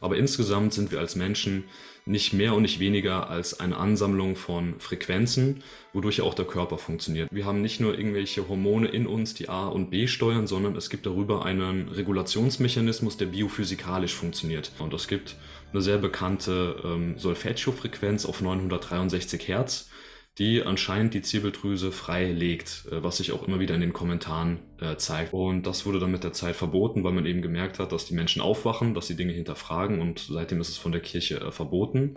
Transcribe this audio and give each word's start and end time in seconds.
Aber 0.00 0.16
insgesamt 0.16 0.74
sind 0.74 0.90
wir 0.92 0.98
als 0.98 1.16
Menschen 1.16 1.64
nicht 2.08 2.32
mehr 2.32 2.54
und 2.54 2.62
nicht 2.62 2.80
weniger 2.80 3.28
als 3.28 3.60
eine 3.60 3.76
Ansammlung 3.76 4.34
von 4.34 4.80
Frequenzen, 4.80 5.62
wodurch 5.92 6.22
auch 6.22 6.34
der 6.34 6.46
Körper 6.46 6.78
funktioniert. 6.78 7.28
Wir 7.30 7.44
haben 7.44 7.60
nicht 7.60 7.80
nur 7.80 7.96
irgendwelche 7.96 8.48
Hormone 8.48 8.88
in 8.88 9.06
uns, 9.06 9.34
die 9.34 9.48
A 9.48 9.68
und 9.68 9.90
B 9.90 10.06
steuern, 10.06 10.46
sondern 10.46 10.74
es 10.74 10.88
gibt 10.88 11.06
darüber 11.06 11.44
einen 11.44 11.88
Regulationsmechanismus, 11.88 13.18
der 13.18 13.26
biophysikalisch 13.26 14.14
funktioniert. 14.14 14.72
Und 14.78 14.94
es 14.94 15.06
gibt 15.06 15.36
eine 15.72 15.82
sehr 15.82 15.98
bekannte 15.98 16.76
ähm, 16.82 17.18
Solfeggio-Frequenz 17.18 18.24
auf 18.24 18.40
963 18.40 19.46
Hertz, 19.46 19.90
die 20.38 20.62
anscheinend 20.62 21.14
die 21.14 21.22
Zirbeldrüse 21.22 21.90
frei 21.90 22.30
legt, 22.30 22.84
äh, 22.92 23.02
was 23.02 23.16
sich 23.16 23.32
auch 23.32 23.46
immer 23.46 23.58
wieder 23.58 23.74
in 23.74 23.80
den 23.80 23.92
Kommentaren 23.92 24.60
äh, 24.80 24.96
zeigt. 24.96 25.32
Und 25.32 25.66
das 25.66 25.84
wurde 25.84 25.98
dann 25.98 26.12
mit 26.12 26.22
der 26.22 26.32
Zeit 26.32 26.54
verboten, 26.54 27.02
weil 27.02 27.12
man 27.12 27.26
eben 27.26 27.42
gemerkt 27.42 27.78
hat, 27.80 27.90
dass 27.90 28.06
die 28.06 28.14
Menschen 28.14 28.40
aufwachen, 28.40 28.94
dass 28.94 29.08
sie 29.08 29.16
Dinge 29.16 29.32
hinterfragen 29.32 30.00
und 30.00 30.20
seitdem 30.20 30.60
ist 30.60 30.68
es 30.68 30.76
von 30.76 30.92
der 30.92 31.00
Kirche 31.00 31.40
äh, 31.40 31.50
verboten. 31.50 32.14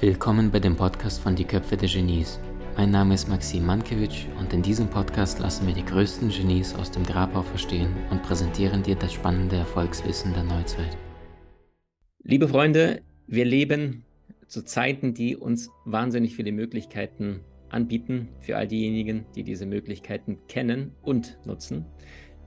Willkommen 0.00 0.50
bei 0.50 0.60
dem 0.60 0.76
Podcast 0.76 1.20
von 1.20 1.36
Die 1.36 1.44
Köpfe 1.44 1.76
der 1.76 1.88
Genies. 1.88 2.38
Mein 2.76 2.90
Name 2.90 3.14
ist 3.14 3.28
Maxim 3.28 3.64
Mankewitsch 3.64 4.26
und 4.38 4.52
in 4.52 4.62
diesem 4.62 4.88
Podcast 4.88 5.38
lassen 5.40 5.66
wir 5.66 5.74
die 5.74 5.84
größten 5.84 6.28
Genies 6.28 6.74
aus 6.74 6.90
dem 6.90 7.04
Grabau 7.04 7.42
verstehen 7.42 7.94
und 8.10 8.22
präsentieren 8.22 8.82
dir 8.82 8.96
das 8.96 9.14
spannende 9.14 9.56
Erfolgswissen 9.56 10.34
der 10.34 10.42
Neuzeit. 10.42 10.96
Liebe 12.28 12.48
Freunde, 12.48 13.02
wir 13.28 13.44
leben 13.44 14.02
zu 14.48 14.64
Zeiten, 14.64 15.14
die 15.14 15.36
uns 15.36 15.70
wahnsinnig 15.84 16.34
viele 16.34 16.50
Möglichkeiten 16.50 17.38
anbieten 17.68 18.30
für 18.40 18.56
all 18.56 18.66
diejenigen, 18.66 19.26
die 19.36 19.44
diese 19.44 19.64
Möglichkeiten 19.64 20.38
kennen 20.48 20.90
und 21.02 21.38
nutzen. 21.46 21.84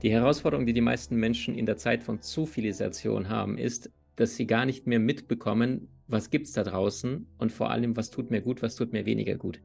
Die 0.02 0.10
Herausforderung, 0.10 0.66
die 0.66 0.74
die 0.74 0.82
meisten 0.82 1.16
Menschen 1.16 1.54
in 1.54 1.64
der 1.64 1.78
Zeit 1.78 2.02
von 2.02 2.20
Zivilisation 2.20 3.30
haben, 3.30 3.56
ist, 3.56 3.90
dass 4.16 4.36
sie 4.36 4.46
gar 4.46 4.66
nicht 4.66 4.86
mehr 4.86 5.00
mitbekommen, 5.00 5.88
was 6.08 6.28
gibt 6.28 6.48
es 6.48 6.52
da 6.52 6.62
draußen 6.62 7.26
und 7.38 7.50
vor 7.50 7.70
allem, 7.70 7.96
was 7.96 8.10
tut 8.10 8.30
mir 8.30 8.42
gut, 8.42 8.60
was 8.60 8.76
tut 8.76 8.92
mir 8.92 9.06
weniger 9.06 9.36
gut. 9.36 9.62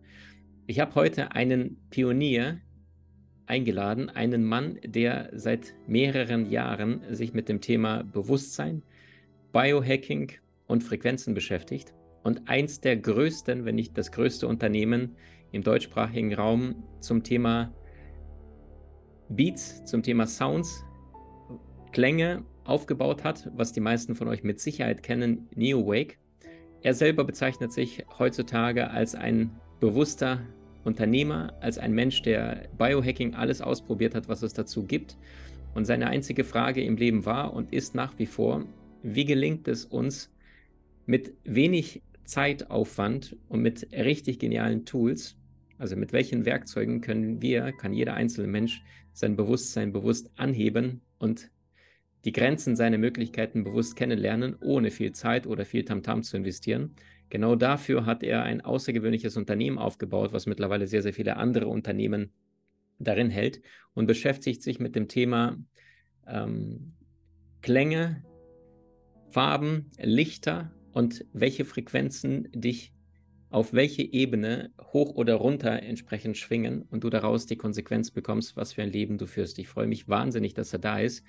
Ich 0.66 0.80
habe 0.80 0.96
heute 0.96 1.34
einen 1.34 1.76
Pionier 1.90 2.62
eingeladen, 3.48 4.10
einen 4.10 4.46
Mann, 4.46 4.80
der 4.82 5.30
seit 5.34 5.74
mehreren 5.88 6.50
Jahren 6.50 7.02
sich 7.14 7.34
mit 7.34 7.50
dem 7.50 7.60
Thema 7.60 8.04
Bewusstsein, 8.04 8.82
Biohacking 9.56 10.34
und 10.68 10.84
Frequenzen 10.84 11.34
beschäftigt 11.34 11.94
und 12.24 12.50
eins 12.50 12.82
der 12.82 12.98
größten, 12.98 13.64
wenn 13.64 13.76
nicht 13.76 13.98
das 13.98 14.12
größte 14.12 14.50
Unternehmen 14.50 15.16
im 15.54 15.64
deutschsprachigen 15.64 16.34
Raum 16.34 16.84
zum 17.00 17.24
Thema 17.24 17.74
Beats, 19.30 19.86
zum 19.86 20.04
Thema 20.04 20.28
Sounds, 20.28 20.84
Klänge 21.94 22.44
aufgebaut 22.66 23.24
hat, 23.24 23.50
was 23.56 23.72
die 23.72 23.80
meisten 23.80 24.16
von 24.16 24.28
euch 24.28 24.44
mit 24.44 24.60
Sicherheit 24.60 25.04
kennen, 25.04 25.48
NeoWake. 25.56 26.18
Er 26.82 26.94
selber 26.94 27.24
bezeichnet 27.24 27.72
sich 27.72 28.04
heutzutage 28.20 28.92
als 28.92 29.16
ein 29.16 29.52
bewusster 29.80 30.42
Unternehmer, 30.84 31.54
als 31.62 31.78
ein 31.78 31.94
Mensch, 31.94 32.22
der 32.24 32.68
Biohacking 32.78 33.36
alles 33.36 33.62
ausprobiert 33.62 34.16
hat, 34.16 34.28
was 34.28 34.44
es 34.44 34.52
dazu 34.52 34.84
gibt. 34.84 35.16
Und 35.74 35.86
seine 35.86 36.08
einzige 36.08 36.44
Frage 36.44 36.84
im 36.84 36.98
Leben 36.98 37.26
war 37.26 37.54
und 37.54 37.72
ist 37.72 37.96
nach 37.96 38.20
wie 38.20 38.26
vor, 38.26 38.66
wie 39.06 39.26
gelingt 39.26 39.68
es 39.68 39.86
uns 39.86 40.34
mit 41.06 41.34
wenig 41.44 42.02
Zeitaufwand 42.24 43.38
und 43.48 43.62
mit 43.62 43.88
richtig 43.92 44.40
genialen 44.40 44.86
Tools, 44.86 45.38
also 45.78 45.96
mit 45.96 46.12
welchen 46.12 46.46
Werkzeugen 46.46 47.02
können 47.02 47.42
wir, 47.42 47.72
kann 47.74 47.94
jeder 47.94 48.16
einzelne 48.16 48.48
Mensch 48.48 48.84
sein 49.14 49.36
Bewusstsein 49.36 49.94
bewusst 49.94 50.32
anheben 50.36 51.02
und 51.20 51.52
die 52.26 52.32
Grenzen 52.32 52.76
seiner 52.76 52.98
Möglichkeiten 52.98 53.64
bewusst 53.64 53.96
kennenlernen, 53.96 54.56
ohne 54.60 54.90
viel 54.90 55.12
Zeit 55.12 55.46
oder 55.46 55.66
viel 55.66 55.86
Tamtam 55.86 56.22
-Tam 56.22 56.24
zu 56.24 56.38
investieren. 56.38 56.96
Genau 57.30 57.56
dafür 57.56 58.08
hat 58.08 58.24
er 58.24 58.42
ein 58.42 58.62
außergewöhnliches 58.62 59.38
Unternehmen 59.38 59.78
aufgebaut, 59.78 60.34
was 60.34 60.48
mittlerweile 60.48 60.88
sehr, 60.88 61.04
sehr 61.04 61.14
viele 61.14 61.38
andere 61.38 61.68
Unternehmen 61.68 62.32
darin 62.98 63.30
hält 63.30 63.62
und 63.94 64.08
beschäftigt 64.08 64.64
sich 64.64 64.80
mit 64.80 64.96
dem 64.96 65.08
Thema 65.08 65.58
ähm, 66.26 66.94
Klänge, 67.62 68.24
Farben, 69.36 69.92
Lichter 70.02 70.72
und 70.94 71.26
welche 71.34 71.66
Frequenzen 71.66 72.48
dich 72.54 72.94
auf 73.50 73.74
welche 73.74 74.02
Ebene 74.02 74.72
hoch 74.94 75.16
oder 75.16 75.36
runter 75.36 75.84
entsprechend 75.84 76.38
schwingen 76.38 76.84
und 76.84 77.04
du 77.04 77.10
daraus 77.10 77.46
die 77.46 77.58
Konsequenz 77.58 78.12
bekommst, 78.12 78.56
was 78.56 78.72
für 78.72 78.82
ein 78.82 78.94
Leben 78.94 79.18
du 79.18 79.28
führst. 79.28 79.60
Ich 79.60 79.68
freue 79.68 79.88
mich 79.88 80.08
wahnsinnig, 80.08 80.54
dass 80.54 80.72
er 80.72 80.80
da 80.80 81.00
ist. 81.00 81.26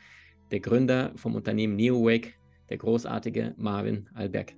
Der 0.52 0.60
Gründer 0.60 1.14
vom 1.16 1.34
Unternehmen 1.34 1.74
NeoWake, 1.74 2.34
der 2.70 2.76
großartige 2.76 3.56
Marvin 3.56 4.08
Alberg. 4.14 4.52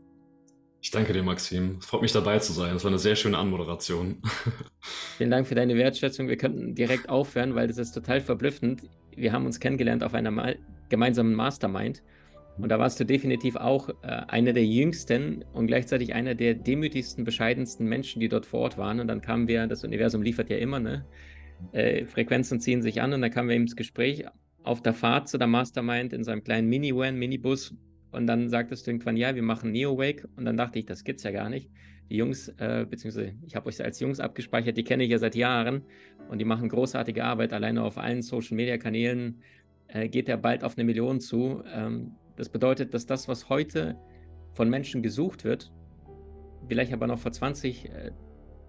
Ich 0.83 0.91
danke 0.91 1.15
dir, 1.15 1.23
Maxim. 1.23 1.79
Es 1.81 1.87
freut 1.87 2.03
mich 2.03 2.13
dabei 2.13 2.41
zu 2.41 2.53
sein. 2.53 2.75
Das 2.75 2.85
war 2.85 2.91
eine 2.91 2.99
sehr 2.99 3.17
schöne 3.17 3.39
Anmoderation. 3.39 4.21
Vielen 5.17 5.31
Dank 5.31 5.47
für 5.47 5.55
deine 5.55 5.75
Wertschätzung. 5.75 6.29
Wir 6.29 6.37
könnten 6.37 6.75
direkt 6.75 7.09
aufhören, 7.09 7.55
weil 7.55 7.67
das 7.67 7.79
ist 7.79 7.93
total 7.93 8.21
verblüffend. 8.21 8.83
Wir 9.17 9.33
haben 9.33 9.47
uns 9.47 9.59
kennengelernt 9.59 10.05
auf 10.05 10.13
einer 10.13 10.55
gemeinsamen 10.91 11.33
Mastermind 11.33 12.03
und 12.61 12.71
da 12.71 12.79
warst 12.79 12.99
du 12.99 13.05
definitiv 13.05 13.57
auch 13.57 13.89
äh, 14.03 14.07
einer 14.07 14.53
der 14.53 14.67
jüngsten 14.67 15.45
und 15.53 15.69
gleichzeitig 15.69 16.15
einer 16.15 16.35
der 16.35 16.55
demütigsten, 16.55 17.25
bescheidensten 17.25 17.87
Menschen, 17.87 18.21
die 18.21 18.29
dort 18.29 18.47
vor 18.47 18.61
Ort 18.61 18.79
waren. 18.79 19.01
Und 19.01 19.09
dann 19.09 19.21
kamen 19.21 19.47
wir, 19.47 19.67
das 19.67 19.85
Universum 19.85 20.23
liefert 20.23 20.51
ja 20.51 20.57
immer, 20.57 20.81
ne? 20.81 21.05
Äh, 21.73 22.07
Frequenzen 22.07 22.61
ziehen 22.61 22.83
sich 22.83 23.01
an 23.01 23.13
und 23.13 23.21
dann 23.21 23.31
kamen 23.31 23.49
wir 23.49 23.57
ins 23.57 23.77
Gespräch 23.77 24.25
auf 24.63 24.83
der 24.83 24.95
Fahrt 24.95 25.29
zu 25.29 25.39
der 25.39 25.47
Mastermind 25.47 26.13
in 26.13 26.25
so 26.25 26.31
einem 26.31 26.45
kleinen 26.45 26.69
Minivan, 26.69 27.17
Minibus. 27.17 27.75
Und 28.11 28.27
dann 28.27 28.49
sagtest 28.49 28.87
du 28.87 28.91
irgendwann, 28.91 29.17
ja, 29.17 29.35
wir 29.35 29.43
machen 29.43 29.73
Neo-Wake. 29.73 30.29
Und 30.37 30.45
dann 30.45 30.57
dachte 30.57 30.79
ich, 30.79 30.87
das 30.87 31.05
gibt's 31.05 31.23
ja 31.23 31.31
gar 31.31 31.49
nicht. 31.49 31.71
Die 32.11 32.17
Jungs, 32.17 32.49
äh, 32.59 32.87
beziehungsweise 32.89 33.35
ich 33.47 33.55
habe 33.55 33.67
euch 33.69 33.83
als 33.83 34.01
Jungs 34.01 34.19
abgespeichert, 34.19 34.77
die 34.77 34.85
kenne 34.85 35.05
ich 35.05 35.11
ja 35.11 35.19
seit 35.19 35.35
Jahren 35.35 35.83
und 36.29 36.39
die 36.39 36.45
machen 36.45 36.69
großartige 36.69 37.25
Arbeit. 37.25 37.53
Alleine 37.53 37.83
auf 37.83 37.99
allen 37.99 38.23
Social-Media-Kanälen 38.23 39.43
äh, 39.89 40.09
geht 40.09 40.29
der 40.29 40.39
bald 40.39 40.65
auf 40.65 40.77
eine 40.77 40.85
Million 40.85 41.21
zu. 41.21 41.63
Ähm, 41.73 42.13
das 42.39 42.49
bedeutet, 42.49 42.95
dass 42.95 43.05
das, 43.05 43.27
was 43.27 43.49
heute 43.49 43.97
von 44.53 44.71
Menschen 44.71 45.03
gesucht 45.03 45.43
wird, 45.43 45.73
vielleicht 46.69 46.93
aber 46.93 47.09
noch 47.09 47.19
vor 47.19 47.33
20, 47.33 47.87
äh, 47.87 48.13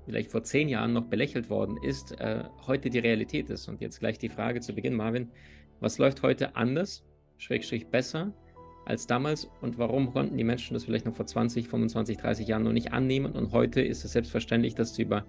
vielleicht 0.06 0.32
vor 0.32 0.44
10 0.44 0.70
Jahren 0.70 0.92
noch 0.92 1.06
belächelt 1.06 1.52
worden 1.52 1.78
ist, 1.84 2.20
äh, 2.20 2.44
heute 2.66 2.90
die 2.90 2.98
Realität 2.98 3.50
ist. 3.52 3.68
Und 3.68 3.80
jetzt 3.80 4.00
gleich 4.00 4.18
die 4.18 4.30
Frage 4.30 4.60
zu 4.60 4.74
Beginn, 4.74 4.96
Marvin, 4.96 5.30
was 5.80 6.00
läuft 6.00 6.24
heute 6.24 6.56
anders, 6.56 7.06
schrägstrich 7.38 7.88
besser 7.88 8.34
als 8.86 9.06
damals 9.06 9.48
und 9.62 9.78
warum 9.78 10.12
konnten 10.12 10.36
die 10.36 10.44
Menschen 10.44 10.74
das 10.74 10.86
vielleicht 10.86 11.06
noch 11.06 11.14
vor 11.14 11.28
20, 11.28 11.68
25, 11.68 12.18
30 12.18 12.48
Jahren 12.48 12.64
noch 12.64 12.74
nicht 12.74 12.92
annehmen 12.92 13.34
und 13.34 13.52
heute 13.52 13.82
ist 13.82 14.04
es 14.04 14.14
selbstverständlich, 14.14 14.74
dass 14.74 14.96
du 14.96 15.04
über 15.04 15.26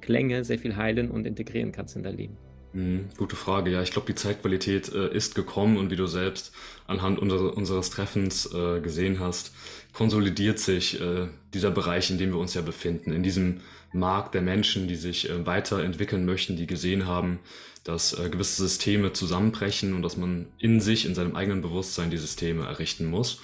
Klänge 0.00 0.44
sehr 0.44 0.58
viel 0.58 0.76
heilen 0.76 1.10
und 1.10 1.26
integrieren 1.26 1.72
kannst 1.72 1.94
in 1.94 2.04
dein 2.04 2.16
Leben? 2.16 2.38
Mhm, 2.72 3.10
gute 3.18 3.36
Frage. 3.36 3.70
Ja, 3.70 3.82
ich 3.82 3.90
glaube, 3.90 4.06
die 4.06 4.14
Zeitqualität 4.14 4.92
äh, 4.92 5.14
ist 5.14 5.34
gekommen 5.34 5.76
und 5.76 5.90
wie 5.90 5.96
du 5.96 6.06
selbst 6.06 6.52
anhand 6.86 7.18
unser, 7.18 7.54
unseres 7.56 7.90
Treffens 7.90 8.46
äh, 8.52 8.80
gesehen 8.80 9.20
hast, 9.20 9.52
konsolidiert 9.92 10.58
sich 10.58 11.00
äh, 11.00 11.28
dieser 11.52 11.70
Bereich, 11.70 12.10
in 12.10 12.18
dem 12.18 12.30
wir 12.30 12.38
uns 12.38 12.54
ja 12.54 12.62
befinden, 12.62 13.12
in 13.12 13.22
diesem 13.22 13.60
Markt 13.92 14.34
der 14.34 14.40
Menschen, 14.40 14.88
die 14.88 14.96
sich 14.96 15.28
äh, 15.28 15.46
weiterentwickeln 15.46 16.24
möchten, 16.24 16.56
die 16.56 16.66
gesehen 16.66 17.06
haben, 17.06 17.40
dass 17.84 18.18
äh, 18.18 18.30
gewisse 18.30 18.62
Systeme 18.62 19.12
zusammenbrechen 19.12 19.92
und 19.92 20.02
dass 20.02 20.16
man 20.16 20.46
in 20.58 20.80
sich, 20.80 21.04
in 21.04 21.14
seinem 21.14 21.36
eigenen 21.36 21.60
Bewusstsein 21.60 22.10
die 22.10 22.16
Systeme 22.16 22.64
errichten 22.64 23.06
muss. 23.06 23.40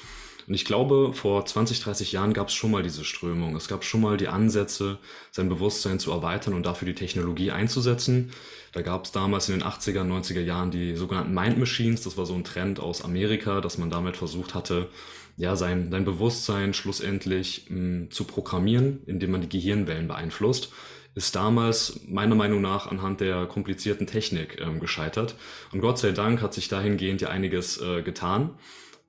Und 0.48 0.54
ich 0.54 0.64
glaube, 0.64 1.12
vor 1.12 1.44
20, 1.44 1.80
30 1.80 2.12
Jahren 2.12 2.32
gab 2.32 2.48
es 2.48 2.54
schon 2.54 2.70
mal 2.70 2.82
diese 2.82 3.04
Strömung. 3.04 3.54
Es 3.54 3.68
gab 3.68 3.84
schon 3.84 4.00
mal 4.00 4.16
die 4.16 4.28
Ansätze, 4.28 4.98
sein 5.30 5.50
Bewusstsein 5.50 5.98
zu 5.98 6.10
erweitern 6.10 6.54
und 6.54 6.64
dafür 6.64 6.86
die 6.86 6.94
Technologie 6.94 7.50
einzusetzen. 7.50 8.30
Da 8.72 8.80
gab 8.80 9.04
es 9.04 9.12
damals 9.12 9.50
in 9.50 9.58
den 9.58 9.68
80er, 9.68 10.04
90er 10.04 10.40
Jahren 10.40 10.70
die 10.70 10.96
sogenannten 10.96 11.34
Mind 11.34 11.58
Machines. 11.58 12.02
Das 12.02 12.16
war 12.16 12.24
so 12.24 12.34
ein 12.34 12.44
Trend 12.44 12.80
aus 12.80 13.04
Amerika, 13.04 13.60
dass 13.60 13.76
man 13.76 13.90
damit 13.90 14.16
versucht 14.16 14.54
hatte, 14.54 14.88
ja, 15.36 15.54
sein, 15.54 15.90
sein 15.90 16.06
Bewusstsein 16.06 16.72
schlussendlich 16.72 17.66
mh, 17.68 17.76
hm, 17.76 18.10
zu 18.10 18.24
programmieren, 18.24 19.00
indem 19.06 19.32
man 19.32 19.42
die 19.42 19.48
Gehirnwellen 19.50 20.08
beeinflusst 20.08 20.72
ist 21.14 21.34
damals 21.34 22.00
meiner 22.06 22.36
Meinung 22.36 22.60
nach 22.60 22.86
anhand 22.86 23.20
der 23.20 23.46
komplizierten 23.46 24.06
Technik 24.06 24.60
ähm, 24.60 24.78
gescheitert. 24.78 25.34
Und 25.72 25.80
Gott 25.80 25.98
sei 25.98 26.12
Dank 26.12 26.40
hat 26.40 26.54
sich 26.54 26.68
dahingehend 26.68 27.20
ja 27.20 27.28
einiges 27.28 27.80
äh, 27.80 28.02
getan. 28.02 28.50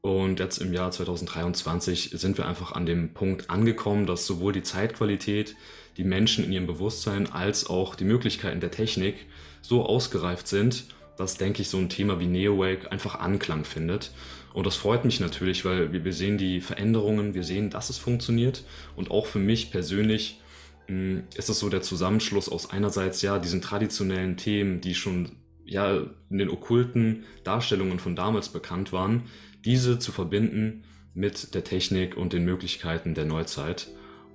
Und 0.01 0.40
jetzt 0.40 0.60
im 0.60 0.72
Jahr 0.72 0.92
2023 0.92 2.12
sind 2.13 2.38
wir 2.38 2.48
einfach 2.48 2.72
an 2.72 2.86
dem 2.86 3.13
Punkt 3.13 3.50
angekommen, 3.50 4.06
dass 4.06 4.25
sowohl 4.25 4.54
die 4.54 4.63
Zeitqualität, 4.63 5.56
die 5.98 6.06
Menschen 6.06 6.46
in 6.46 6.54
ihrem 6.54 6.68
Bewusstsein 6.68 7.30
als 7.31 7.68
auch 7.68 7.96
die 7.96 8.06
Möglichkeiten 8.06 8.62
der 8.62 8.72
Technik 8.72 9.25
so 9.62 9.86
ausgereift 9.86 10.48
sind, 10.48 10.86
dass, 11.18 11.36
denke 11.36 11.62
ich, 11.62 11.68
so 11.68 11.78
ein 11.78 11.90
Thema 11.90 12.22
wie 12.22 12.28
NeoWake 12.28 12.90
einfach 12.92 13.19
Anklang 13.19 13.66
findet. 13.66 14.12
Und 14.54 14.66
das 14.66 14.78
freut 14.78 15.04
mich 15.04 15.19
natürlich, 15.19 15.66
weil 15.66 15.92
wir, 15.92 16.13
sehen 16.13 16.38
die 16.38 16.62
Veränderungen, 16.62 17.34
wir 17.34 17.44
sehen, 17.44 17.69
dass 17.69 17.90
es 17.90 17.98
funktioniert. 17.98 18.63
Und 18.95 19.12
auch 19.12 19.25
für 19.25 19.40
mich 19.40 19.69
persönlich 19.69 20.40
hm, 20.88 21.24
ist 21.36 21.50
es 21.50 21.60
so 21.60 21.68
der 21.68 21.81
Zusammenschluss 21.81 22.48
aus 22.48 22.69
einerseits 22.69 23.22
ja 23.22 23.38
diesen 23.38 23.62
traditionellen 23.62 24.38
Themen, 24.38 24.80
die 24.80 24.95
schon 24.95 25.34
ja 25.66 26.02
in 26.30 26.38
den 26.38 26.50
okkulten 26.50 27.25
Darstellungen 27.44 28.00
von 28.00 28.16
damals 28.16 28.50
bekannt 28.50 28.92
waren, 28.94 29.24
diese 29.66 30.00
zu 30.00 30.12
verbinden 30.12 30.84
mit 31.14 31.54
der 31.54 31.64
Technik 31.64 32.18
und 32.18 32.34
den 32.34 32.46
Möglichkeiten 32.46 33.14
der 33.14 33.26
Neuzeit 33.26 33.90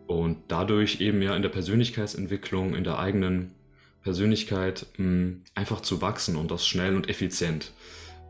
und 0.07 0.37
dadurch 0.49 1.01
eben 1.01 1.23
ja 1.23 1.35
in 1.35 1.43
der 1.43 1.49
Persönlichkeitsentwicklung, 1.49 2.75
in 2.75 2.85
der 2.85 2.99
eigenen 2.99 3.53
Persönlichkeit 4.03 4.87
mh, 4.99 5.05
hm, 5.05 5.43
einfach 5.55 5.81
zu 5.81 6.03
wachsen 6.03 6.37
und 6.37 6.51
das 6.51 6.67
schnell 6.67 6.95
und 6.95 7.09
effizient. 7.09 7.73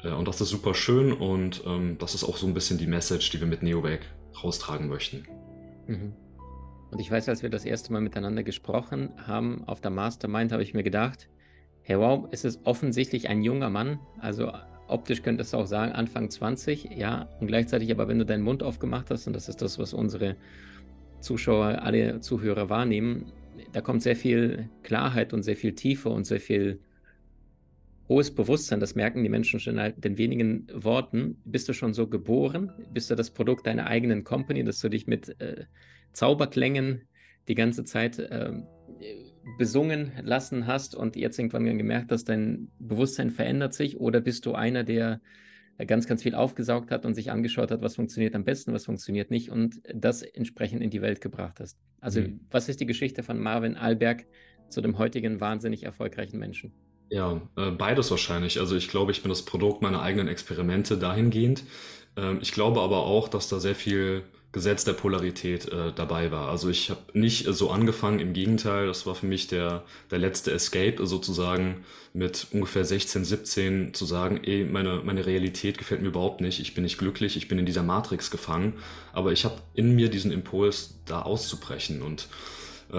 Äh, 0.03 0.13
und 0.13 0.29
das 0.29 0.41
ist 0.41 0.51
super 0.51 0.75
schön 0.75 1.13
und 1.13 1.63
ähm, 1.67 1.97
das 1.99 2.15
ist 2.15 2.25
auch 2.25 2.37
so 2.37 2.47
ein 2.47 2.55
bisschen 2.55 2.79
die 2.79 2.87
Message, 2.87 3.31
die 3.31 3.41
wir 3.41 3.49
mit 3.49 3.63
NeoWake 3.63 4.07
raustragen 4.43 4.89
möchten. 4.89 5.25
Mhm. 5.87 6.13
Und 6.91 7.01
ich 7.01 7.11
weiß, 7.11 7.29
als 7.29 7.43
wir 7.43 7.51
das 7.51 7.65
erste 7.65 7.93
Mal 7.93 8.01
miteinander 8.01 8.45
gesprochen 8.45 9.11
haben 9.27 9.65
auf 9.67 9.81
der 9.81 9.91
Mastermind, 9.91 10.53
habe 10.53 10.63
ich 10.63 10.75
mir 10.75 10.85
gedacht, 10.85 11.29
hey 11.83 11.99
wow, 11.99 12.29
es 12.31 12.45
ist 12.45 12.61
offensichtlich 12.65 13.29
ein 13.29 13.43
junger 13.43 13.69
Mann, 13.69 13.99
also 14.21 14.53
optisch 14.89 15.23
könntest 15.23 15.53
du 15.53 15.59
auch 15.59 15.67
sagen 15.67 15.93
Anfang 15.93 16.31
20, 16.31 16.91
ja, 16.97 17.29
und 17.41 17.47
gleichzeitig 17.47 17.91
aber, 17.91 18.09
wenn 18.09 18.19
du 18.19 18.27
deinen 18.27 18.43
Mund 18.43 18.63
aufgemacht 18.63 19.11
hast, 19.11 19.27
und 19.27 19.33
das 19.33 19.49
ist 19.49 19.63
das, 19.63 19.79
was 19.79 19.95
unsere 19.95 20.37
Zuschauer, 21.21 21.83
alle 21.83 22.21
Zuhörer 22.21 22.69
wahrnehmen, 22.69 23.33
da 23.73 23.81
kommt 23.81 24.03
sehr 24.03 24.17
viel 24.17 24.69
Klarheit 24.83 25.33
und 25.33 25.43
sehr 25.43 25.57
viel 25.57 25.75
Tiefe 25.75 26.09
und 26.09 26.25
sehr 26.27 26.41
viel 26.41 26.81
hohes 28.09 28.35
Bewusstsein. 28.35 28.81
Das 28.81 28.95
merken 28.95 29.23
die 29.23 29.29
Menschen 29.29 29.61
schon 29.61 29.79
in 29.79 29.95
den 30.01 30.19
wenigen 30.19 30.67
Worten. 30.73 31.41
Bist 31.45 31.69
du 31.69 31.73
schon 31.73 31.95
so 31.95 32.07
geboren? 32.07 32.73
Bist 32.93 33.11
du 33.11 33.15
das 33.15 33.31
Produkt 33.31 33.67
deiner 33.67 33.87
eigenen 33.87 34.25
Company, 34.25 34.65
dass 34.65 34.81
du 34.81 34.89
dich 34.89 35.07
mit 35.07 35.41
äh, 35.41 35.65
Zauberklängen 36.13 37.03
die 37.49 37.55
ganze 37.55 37.85
Zeit 37.85 38.19
äh, 38.19 38.53
besungen 39.59 40.13
lassen 40.23 40.67
hast 40.67 40.95
und 40.95 41.17
jetzt 41.17 41.39
irgendwann 41.39 41.65
gemerkt 41.79 42.11
hast, 42.11 42.25
dein 42.29 42.71
Bewusstsein 42.79 43.31
verändert 43.31 43.75
sich? 43.75 43.99
Oder 43.99 44.21
bist 44.21 44.47
du 44.47 44.55
einer, 44.55 44.85
der 44.85 45.21
ganz, 45.87 46.07
ganz 46.07 46.23
viel 46.23 46.35
aufgesaugt 46.35 46.91
hat 46.91 47.05
und 47.05 47.15
sich 47.15 47.31
angeschaut 47.31 47.71
hat, 47.71 47.83
was 47.83 47.97
funktioniert 47.97 48.35
am 48.35 48.45
besten, 48.45 48.73
was 48.73 48.85
funktioniert 48.85 49.31
nicht 49.31 49.51
und 49.51 49.81
das 49.93 50.23
entsprechend 50.23 50.83
in 50.83 50.91
die 50.91 51.03
Welt 51.03 51.21
gebracht 51.21 51.59
hast. 51.61 51.79
Also, 52.01 52.21
mhm. 52.21 52.41
was 52.51 52.69
ist 52.69 52.81
die 52.81 52.87
Geschichte 52.87 53.23
von 53.23 53.41
Marvin 53.41 53.77
Alberg 53.77 54.25
zu 54.69 54.81
dem 54.81 54.99
heutigen 54.99 55.41
wahnsinnig 55.41 55.83
erfolgreichen 55.83 56.39
Menschen? 56.39 56.73
Ja, 57.11 57.41
äh, 57.57 57.71
beides 57.71 58.11
wahrscheinlich. 58.11 58.59
Also 58.61 58.77
ich 58.77 58.89
glaube, 58.89 59.13
ich 59.13 59.23
bin 59.23 59.29
das 59.29 59.45
Produkt 59.45 59.83
meiner 59.83 60.03
eigenen 60.03 60.29
Experimente 60.29 60.97
dahingehend. 60.97 61.65
Ähm, 62.17 62.39
ich 62.41 62.53
glaube 62.53 62.81
aber 62.81 62.99
auch, 62.99 63.29
dass 63.29 63.49
da 63.49 63.61
sehr 63.61 63.75
viel 63.75 64.25
Gesetz 64.55 64.85
der 64.85 64.93
Polarität 64.93 65.67
äh, 65.73 65.93
dabei 65.93 66.31
war. 66.31 66.49
Also 66.49 66.71
ich 66.71 66.89
habe 66.89 67.01
nicht 67.13 67.47
so 67.49 67.71
angefangen, 67.71 68.21
im 68.21 68.33
Gegenteil, 68.33 68.87
das 68.87 69.05
war 69.05 69.17
für 69.17 69.27
mich 69.27 69.49
der, 69.49 69.83
der 70.13 70.21
letzte 70.21 70.53
Escape 70.53 71.05
sozusagen 71.07 71.85
mit 72.13 72.47
ungefähr 72.53 72.85
16, 72.85 73.25
17 73.25 73.95
zu 73.95 74.05
sagen, 74.05 74.41
ey, 74.45 74.65
meine, 74.65 75.03
meine 75.05 75.27
Realität 75.27 75.77
gefällt 75.77 76.03
mir 76.03 76.09
überhaupt 76.09 76.41
nicht, 76.41 76.61
ich 76.61 76.73
bin 76.73 76.85
nicht 76.85 76.99
glücklich, 76.99 77.37
ich 77.37 77.49
bin 77.49 77.59
in 77.59 77.67
dieser 77.67 77.83
Matrix 77.83 78.31
gefangen, 78.31 78.75
aber 79.13 79.33
ich 79.33 79.45
habe 79.45 79.57
in 79.75 79.97
mir 79.97 80.09
diesen 80.09 80.31
Impuls, 80.31 81.01
da 81.05 81.23
auszubrechen. 81.23 82.01
Und 82.01 82.23
äh, 82.23 82.27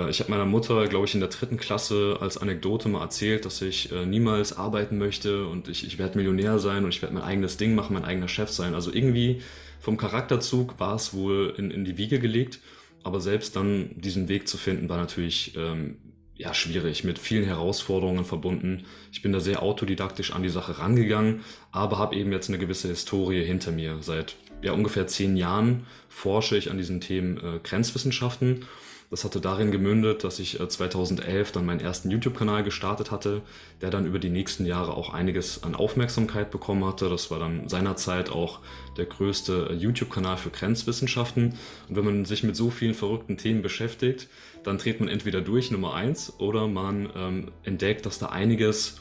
ich 0.10 0.20
habe 0.20 0.32
meiner 0.32 0.46
Mutter, 0.46 0.88
glaube 0.88 1.06
ich, 1.06 1.14
in 1.14 1.20
der 1.20 1.30
dritten 1.30 1.58
Klasse 1.58 2.18
als 2.20 2.38
Anekdote 2.38 2.90
mal 2.90 3.02
erzählt, 3.02 3.46
dass 3.46 3.62
ich 3.62 3.92
äh, 3.92 4.06
niemals 4.06 4.58
arbeiten 4.58 4.98
möchte 4.98 5.48
und 5.48 5.68
ich, 5.68 5.86
ich 5.86 5.98
werde 5.98 6.18
Millionär 6.18 6.60
sein 6.60 6.84
und 6.84 6.90
ich 6.90 7.02
werde 7.02 7.14
mein 7.14 7.24
eigenes 7.24 7.58
Ding 7.58 7.76
machen, 7.76 7.94
mein 7.94 8.06
eigener 8.06 8.28
Chef 8.28 8.50
sein. 8.50 8.74
Also 8.74 8.94
irgendwie 8.94 9.42
vom 9.80 9.98
Charakterzug 9.98 10.80
war 10.80 10.96
es 10.96 11.14
wohl 11.14 11.54
in, 11.58 11.72
in 11.72 11.86
die 11.86 11.98
Wiege 11.98 12.20
gelegt, 12.20 12.60
aber 13.04 13.22
selbst 13.22 13.56
dann 13.56 13.92
diesen 13.96 14.28
Weg 14.28 14.48
zu 14.48 14.58
finden, 14.58 14.90
war 14.90 14.98
natürlich 14.98 15.56
ähm, 15.56 15.98
ja, 16.36 16.54
schwierig, 16.54 17.04
mit 17.04 17.18
vielen 17.18 17.46
Herausforderungen 17.46 18.26
verbunden. 18.26 18.86
Ich 19.12 19.22
bin 19.22 19.32
da 19.32 19.40
sehr 19.40 19.64
autodidaktisch 19.64 20.34
an 20.34 20.44
die 20.44 20.50
Sache 20.50 20.80
rangegangen, 20.80 21.42
aber 21.72 21.98
habe 21.98 22.16
eben 22.16 22.32
jetzt 22.32 22.50
eine 22.50 22.58
gewisse 22.58 22.90
Historie 22.90 23.44
hinter 23.46 23.72
mir. 23.72 23.98
Seit 24.02 24.36
ja, 24.62 24.74
ungefähr 24.74 25.08
zehn 25.08 25.38
Jahren 25.38 25.86
forsche 26.10 26.58
ich 26.58 26.72
an 26.72 26.78
diesen 26.78 27.00
Themen 27.00 27.38
äh, 27.38 27.60
Grenzwissenschaften 27.64 28.66
das 29.12 29.24
hatte 29.24 29.40
darin 29.40 29.72
gemündet, 29.72 30.24
dass 30.24 30.40
ich 30.40 30.60
2011 30.68 31.50
äh, 31.50 31.54
dann 31.54 31.66
meinen 31.66 31.80
ersten 31.80 32.10
YouTube-Kanal 32.10 32.64
gestartet 32.64 33.12
hatte, 33.12 33.42
der 33.82 33.92
dann 33.92 34.06
über 34.06 34.20
die 34.20 34.30
nächsten 34.30 34.66
Jahre 34.66 34.96
auch 34.96 35.14
einiges 35.14 35.64
an 35.64 35.76
Aufmerksamkeit 35.76 36.50
bekommen 36.50 36.84
hatte. 36.86 37.10
Das 37.10 37.30
war 37.30 37.40
dann 37.40 37.70
seinerzeit 37.70 38.30
auch 38.30 38.60
der 38.98 39.06
größte 39.06 39.70
äh, 39.72 39.74
YouTube-Kanal 39.74 40.38
für 40.38 40.50
Grenzwissenschaften. 40.50 41.54
Und 41.88 41.96
wenn 41.96 42.06
man 42.06 42.26
sich 42.26 42.44
mit 42.44 42.56
so 42.56 42.70
vielen 42.70 42.96
verrückten 42.96 43.38
Themen 43.38 43.62
beschäftigt, 43.62 44.28
dann 44.64 44.80
dreht 44.80 45.00
man 45.00 45.10
entweder 45.10 45.42
durch 45.42 45.70
Nummer 45.70 45.94
eins 45.94 46.34
oder 46.40 46.68
man 46.68 47.10
ähm, 47.16 47.52
entdeckt, 47.64 48.06
dass 48.06 48.18
da 48.18 48.28
einiges 48.28 48.98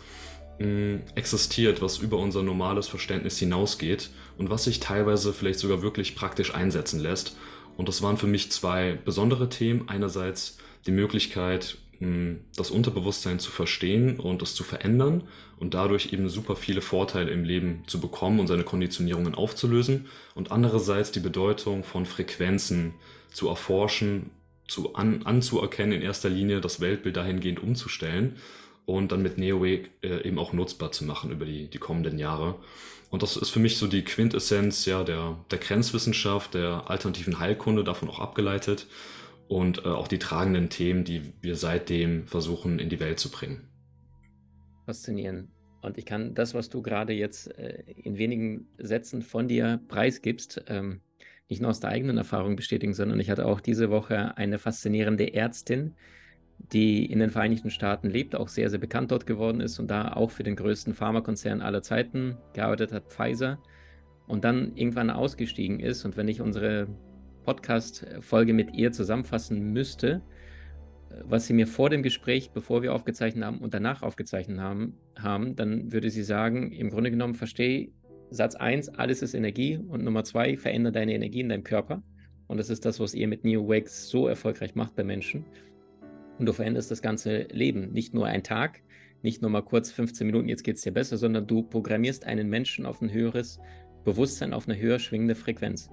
mh, 0.59 0.67
mm, 0.67 1.03
existiert, 1.15 1.81
was 1.81 1.99
über 1.99 2.19
unser 2.19 2.43
normales 2.43 2.89
Verständnis 2.89 3.39
hinausgeht 3.39 4.11
und 4.37 4.51
was 4.51 4.65
sich 4.65 4.81
teilweise 4.81 5.33
vielleicht 5.33 5.61
sogar 5.61 5.83
wirklich 5.83 6.15
praktisch 6.15 6.55
einsetzen 6.55 7.01
lässt. 7.01 7.37
Und 7.77 7.89
das 7.89 8.03
waren 8.03 8.17
für 8.17 8.27
mich 8.27 8.53
zwei 8.53 8.99
besondere 9.05 9.49
Themen. 9.49 9.89
Einerseits 9.89 10.59
die 10.87 10.93
Möglichkeit, 10.93 11.79
hm, 11.99 12.41
das 12.57 12.71
Unterbewusstsein 12.71 13.39
zu 13.39 13.51
verstehen 13.51 14.19
und 14.19 14.43
es 14.43 14.55
zu 14.55 14.65
verändern 14.65 15.25
und 15.59 15.75
dadurch 15.75 16.13
eben 16.13 16.29
super 16.29 16.57
viele 16.57 16.81
Vorteile 16.81 17.31
im 17.31 17.45
Leben 17.45 17.83
zu 17.87 18.01
bekommen 18.01 18.41
und 18.41 18.47
seine 18.47 18.65
Konditionierungen 18.65 19.35
aufzulösen. 19.35 20.07
Und 20.35 20.53
andererseits 20.53 21.13
die 21.13 21.21
Bedeutung 21.21 21.85
von 21.85 22.07
Frequenzen 22.07 22.95
zu 23.33 23.49
erforschen, 23.49 24.31
zu 24.69 24.95
an, 24.95 25.23
anzuerkennen, 25.25 25.93
in 25.93 26.03
erster 26.03 26.31
Linie 26.31 26.61
das 26.61 26.81
Weltbild 26.81 27.17
dahingehend 27.17 27.63
umzustellen 27.63 28.37
und 28.87 29.13
dann 29.13 29.23
mit 29.23 29.39
NeoWake 29.39 29.91
äh, 30.03 30.27
eben 30.27 30.39
auch 30.39 30.53
nutzbar 30.53 30.93
zu 30.93 31.05
machen 31.05 31.31
über 31.31 31.45
die, 31.45 31.69
die 31.69 31.79
kommenden 31.79 32.19
Jahre. 32.19 32.57
Und 33.11 33.23
das 33.23 33.37
ist 33.37 33.51
für 33.51 33.61
mich 33.61 33.79
so 33.79 33.87
die 33.87 34.03
Quintessenz 34.03 34.87
ja, 34.87 35.05
der, 35.05 35.39
der 35.51 35.59
Grenzwissenschaft, 35.59 36.55
der 36.55 36.91
alternativen 36.91 37.39
Heilkunde, 37.39 37.85
davon 37.85 38.09
auch 38.09 38.19
abgeleitet 38.19 38.87
und 39.49 39.85
äh, 39.85 39.89
auch 39.89 40.09
die 40.09 40.19
tragenden 40.19 40.69
Themen, 40.69 41.05
die 41.05 41.23
wir 41.41 41.57
seitdem 41.57 42.27
versuchen 42.27 42.79
in 42.79 42.89
die 42.89 43.01
Welt 43.01 43.21
zu 43.21 43.31
bringen. 43.31 43.69
Faszinierend. 44.85 45.49
Und 45.81 45.99
ich 45.99 46.07
kann 46.07 46.35
das, 46.35 46.55
was 46.55 46.71
du 46.71 46.83
gerade 46.83 47.13
jetzt 47.13 47.57
äh, 47.59 47.85
in 48.03 48.17
wenigen 48.17 48.67
Sätzen 48.79 49.23
von 49.23 49.49
dir 49.49 49.81
preisgibst, 49.89 50.65
ähm, 50.69 51.01
nicht 51.49 51.61
nur 51.61 51.71
aus 51.71 51.81
der 51.81 51.91
eigenen 51.91 52.17
Erfahrung 52.17 52.57
bestätigen, 52.57 52.95
sondern 52.95 53.21
ich 53.21 53.31
hatte 53.31 53.47
auch 53.47 53.61
diese 53.61 53.91
Woche 53.91 54.37
eine 54.37 54.59
faszinierende 54.59 55.35
Ärztin, 55.35 55.95
die 56.59 57.05
in 57.07 57.19
den 57.19 57.31
Vereinigten 57.31 57.71
Staaten 57.71 58.09
lebt, 58.09 58.35
auch 58.35 58.49
sehr, 58.49 58.71
sehr 58.71 58.79
bekannt 58.79 59.11
dort 59.11 59.27
geworden 59.27 59.61
ist 59.61 59.79
und 59.79 59.91
da 59.91 60.13
auch 60.13 60.31
für 60.31 60.43
den 60.43 60.57
größten 60.57 60.95
Pharmakonzern 60.95 61.61
aller 61.61 61.83
Zeiten 61.83 62.37
gearbeitet 62.53 62.93
hat, 62.93 63.13
Pfizer, 63.13 63.59
und 64.27 64.45
dann 64.45 64.75
irgendwann 64.75 65.11
ausgestiegen 65.11 65.81
ist. 65.81 66.05
Und 66.05 66.17
wenn 66.17 66.29
ich 66.29 66.41
unsere 66.41 66.89
Podcast-Folge 67.45 68.55
mit 68.55 68.75
ihr 68.75 68.93
zusammenfassen 68.93 69.73
müsste, 69.73 70.23
was 71.23 71.47
sie 71.47 71.53
mir 71.53 71.67
vor 71.67 71.91
dem 71.91 72.03
Gespräch, 72.03 72.51
bevor 72.51 72.83
wir 72.83 72.95
aufgezeichnet 72.95 73.45
haben 73.45 73.59
und 73.59 73.75
danach 73.75 74.03
aufgezeichnet 74.03 74.59
haben, 74.59 74.95
haben 75.17 75.55
dann 75.55 75.93
würde 75.93 76.11
sie 76.11 76.25
sagen, 76.25 76.73
im 76.73 76.91
Grunde 76.91 77.11
genommen 77.11 77.35
verstehe 77.35 77.91
Satz 78.31 78.57
1, 78.57 78.89
alles 78.89 79.23
ist 79.23 79.35
Energie 79.35 79.77
und 79.77 80.03
Nummer 80.03 80.25
2, 80.25 80.57
verändere 80.57 80.93
deine 80.93 81.15
Energie 81.15 81.41
in 81.41 81.51
deinem 81.51 81.63
Körper. 81.63 82.03
Und 82.47 82.57
das 82.57 82.69
ist 82.69 82.85
das, 82.85 82.99
was 82.99 83.15
ihr 83.15 83.29
mit 83.29 83.45
Neo 83.45 83.69
Wakes 83.69 84.09
so 84.09 84.27
erfolgreich 84.27 84.75
macht 84.75 84.97
bei 84.97 85.05
Menschen. 85.05 85.45
Und 86.39 86.47
du 86.47 86.53
veränderst 86.53 86.91
das 86.91 87.03
ganze 87.03 87.43
Leben. 87.51 87.93
Nicht 87.93 88.15
nur 88.15 88.27
ein 88.27 88.43
Tag, 88.43 88.83
nicht 89.23 89.41
nur 89.41 89.51
mal 89.51 89.63
kurz 89.63 89.91
15 89.91 90.27
Minuten, 90.27 90.49
jetzt 90.49 90.65
geht 90.65 90.77
es 90.77 90.83
dir 90.83 90.93
besser, 90.93 91.17
sondern 91.17 91.47
du 91.47 91.63
programmierst 91.63 92.27
einen 92.27 92.49
Menschen 92.49 92.85
auf 92.87 93.01
ein 93.01 93.13
höheres 93.13 93.59
Bewusstsein, 94.05 94.53
auf 94.53 94.69
eine 94.69 94.79
höher 94.79 94.99
schwingende 94.99 95.35
Frequenz. 95.35 95.91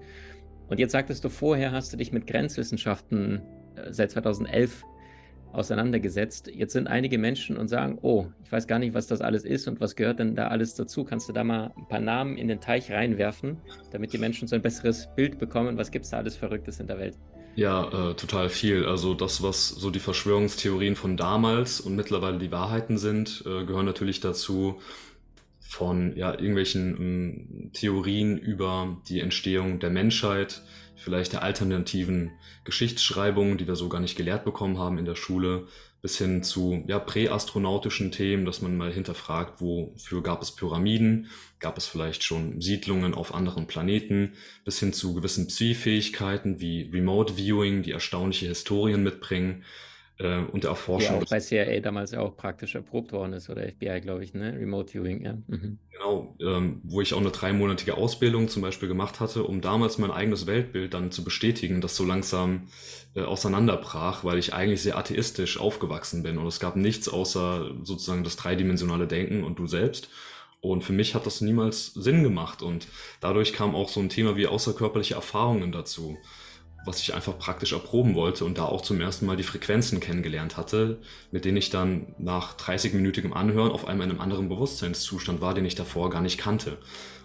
Und 0.68 0.80
jetzt 0.80 0.92
sagtest 0.92 1.24
du, 1.24 1.30
vorher 1.30 1.72
hast 1.72 1.94
du 1.94 1.98
dich 1.98 2.12
mit 2.12 2.28
Grenzwissenschaften 2.28 3.42
äh, 3.76 3.94
seit 3.94 4.12
2011 4.12 4.84
auseinandergesetzt. 5.54 6.48
Jetzt 6.48 6.74
sind 6.74 6.88
einige 6.88 7.18
Menschen 7.18 7.58
und 7.58 7.68
sagen, 7.68 7.98
oh, 8.02 8.28
ich 8.44 8.52
weiß 8.52 8.68
gar 8.68 8.80
nicht, 8.80 8.94
was 8.94 9.08
das 9.08 9.22
alles 9.22 9.44
ist 9.44 9.68
und 9.68 9.80
was 9.82 9.96
gehört 9.96 10.20
denn 10.20 10.36
da 10.36 10.48
alles 10.48 10.76
dazu. 10.76 11.04
Kannst 11.04 11.28
du 11.30 11.34
da 11.34 11.44
mal 11.44 11.74
ein 11.78 11.88
paar 11.88 12.00
Namen 12.00 12.38
in 12.38 12.48
den 12.48 12.62
Teich 12.62 12.92
reinwerfen, 12.92 13.58
damit 13.92 14.14
die 14.14 14.18
Menschen 14.18 14.48
so 14.48 14.56
ein 14.56 14.62
besseres 14.62 15.10
Bild 15.16 15.40
bekommen, 15.40 15.78
was 15.78 15.92
gibt 15.92 16.06
es 16.06 16.12
da 16.12 16.18
alles 16.18 16.36
Verrücktes 16.36 16.80
in 16.80 16.88
der 16.88 17.00
Welt? 17.00 17.18
Ja, 17.56 18.12
äh, 18.12 18.16
total 18.16 18.50
viel. 18.50 18.86
Also 18.86 19.14
das, 19.14 19.44
was 19.44 19.68
so 19.70 19.90
die 19.90 20.00
Verschwörungstheorien 20.00 20.96
von 20.96 21.18
damals 21.18 21.82
und 21.82 21.96
mittlerweile 21.96 22.40
die 22.40 22.52
Wahrheiten 22.52 22.98
sind, 22.98 23.44
äh, 23.46 23.66
gehören 23.66 23.86
natürlich 23.86 24.22
dazu 24.22 24.82
von 25.72 26.18
ja, 26.18 26.34
irgendwelchen 26.34 26.98
ähm, 27.00 27.72
Theorien 27.72 28.38
über 28.38 29.02
die 29.08 29.22
Entstehung 29.22 29.80
der 29.80 29.90
Menschheit, 29.90 30.64
vielleicht 30.98 31.32
der 31.32 31.44
alternativen 31.44 32.32
Geschichtsschreibung, 32.66 33.58
die 33.58 33.68
wir 33.68 33.78
so 33.78 33.88
gar 33.88 34.02
nicht 34.02 34.18
gelehrt 34.18 34.44
bekommen 34.44 34.78
haben 34.78 34.98
in 34.98 35.06
der 35.06 35.16
Schule, 35.16 35.68
bis 36.02 36.18
hin 36.18 36.44
zu 36.44 36.84
ja, 36.88 37.00
präastronautischen 37.00 38.12
Themen, 38.12 38.44
dass 38.44 38.62
man 38.62 38.76
mal 38.76 38.92
hinterfragt, 38.92 39.62
wofür 39.62 40.22
gab 40.22 40.42
es 40.42 40.52
Pyramiden, 40.54 41.28
gab 41.60 41.78
es 41.78 41.86
vielleicht 41.86 42.24
schon 42.24 42.60
Siedlungen 42.60 43.14
auf 43.14 43.34
anderen 43.34 43.66
Planeten, 43.66 44.34
bis 44.66 44.78
hin 44.82 44.92
zu 44.92 45.14
gewissen 45.14 45.48
Psi-Fähigkeiten 45.48 46.60
wie 46.60 46.90
Remote 46.92 47.38
Viewing, 47.38 47.82
die 47.82 47.92
erstaunliche 47.92 48.48
Historien 48.48 49.04
mitbringen. 49.04 49.64
Äh, 50.22 50.44
und 50.52 50.64
der 50.64 50.72
Erforschung. 50.72 51.16
Ja, 51.16 51.22
auch 51.22 51.30
bei 51.30 51.40
CIA 51.40 51.80
damals 51.80 52.14
auch 52.14 52.36
praktisch 52.38 52.76
erprobt 52.76 53.12
worden 53.12 53.34
ist 53.34 53.50
oder 53.50 53.64
FBI, 53.68 54.02
glaube 54.02 54.24
ich, 54.24 54.34
ne? 54.34 54.54
Remote 54.54 54.92
Viewing, 54.94 55.24
ja. 55.24 55.34
Mhm. 55.48 55.80
Genau, 55.92 56.36
ähm, 56.40 56.82
wo 56.84 57.02
ich 57.02 57.14
auch 57.14 57.20
eine 57.20 57.32
dreimonatige 57.32 57.98
Ausbildung 57.98 58.48
zum 58.48 58.62
Beispiel 58.62 58.88
gemacht 58.88 59.20
hatte, 59.20 59.44
um 59.44 59.62
damals 59.62 59.98
mein 59.98 60.12
eigenes 60.12 60.48
Weltbild 60.48 60.94
dann 60.94 61.12
zu 61.12 61.24
bestätigen, 61.24 61.82
das 61.82 61.96
so 61.96 62.06
langsam 62.06 62.68
äh, 63.16 63.22
auseinanderbrach, 63.22 64.24
weil 64.24 64.38
ich 64.38 64.54
eigentlich 64.54 64.82
sehr 64.82 64.98
atheistisch 64.98 65.60
aufgewachsen 65.60 66.24
bin 66.24 66.38
und 66.38 66.48
es 66.48 66.60
gab 66.60 66.76
nichts 66.76 67.10
außer 67.10 67.72
sozusagen 67.84 68.24
das 68.24 68.36
dreidimensionale 68.36 69.08
Denken 69.08 69.44
und 69.44 69.60
du 69.60 69.68
selbst. 69.68 70.10
Und 70.60 70.84
für 70.84 70.94
mich 70.94 71.16
hat 71.16 71.26
das 71.26 71.42
niemals 71.42 71.88
Sinn 71.96 72.22
gemacht 72.22 72.62
und 72.62 72.88
dadurch 73.20 73.52
kam 73.52 73.74
auch 73.74 73.90
so 73.90 74.00
ein 74.00 74.10
Thema 74.10 74.38
wie 74.38 74.46
außerkörperliche 74.46 75.16
Erfahrungen 75.16 75.72
dazu 75.72 76.20
was 76.86 77.00
ich 77.00 77.14
einfach 77.14 77.38
praktisch 77.38 77.74
erproben 77.74 78.16
wollte 78.16 78.46
und 78.46 78.58
da 78.58 78.66
auch 78.66 78.82
zum 78.82 79.00
ersten 79.00 79.26
Mal 79.26 79.38
die 79.38 79.44
Frequenzen 79.44 80.00
kennengelernt 80.00 80.58
hatte, 80.58 81.00
mit 81.32 81.46
denen 81.46 81.58
ich 81.58 81.70
dann 81.70 82.16
nach 82.18 82.58
30-minütigem 82.58 83.34
Anhören 83.34 83.72
auf 83.72 83.88
einmal 83.88 84.08
in 84.08 84.12
einem 84.12 84.22
anderen 84.22 84.50
Bewusstseinszustand 84.50 85.42
war, 85.42 85.54
den 85.54 85.66
ich 85.66 85.76
davor 85.76 86.10
gar 86.10 86.22
nicht 86.22 86.38
kannte. 86.38 86.78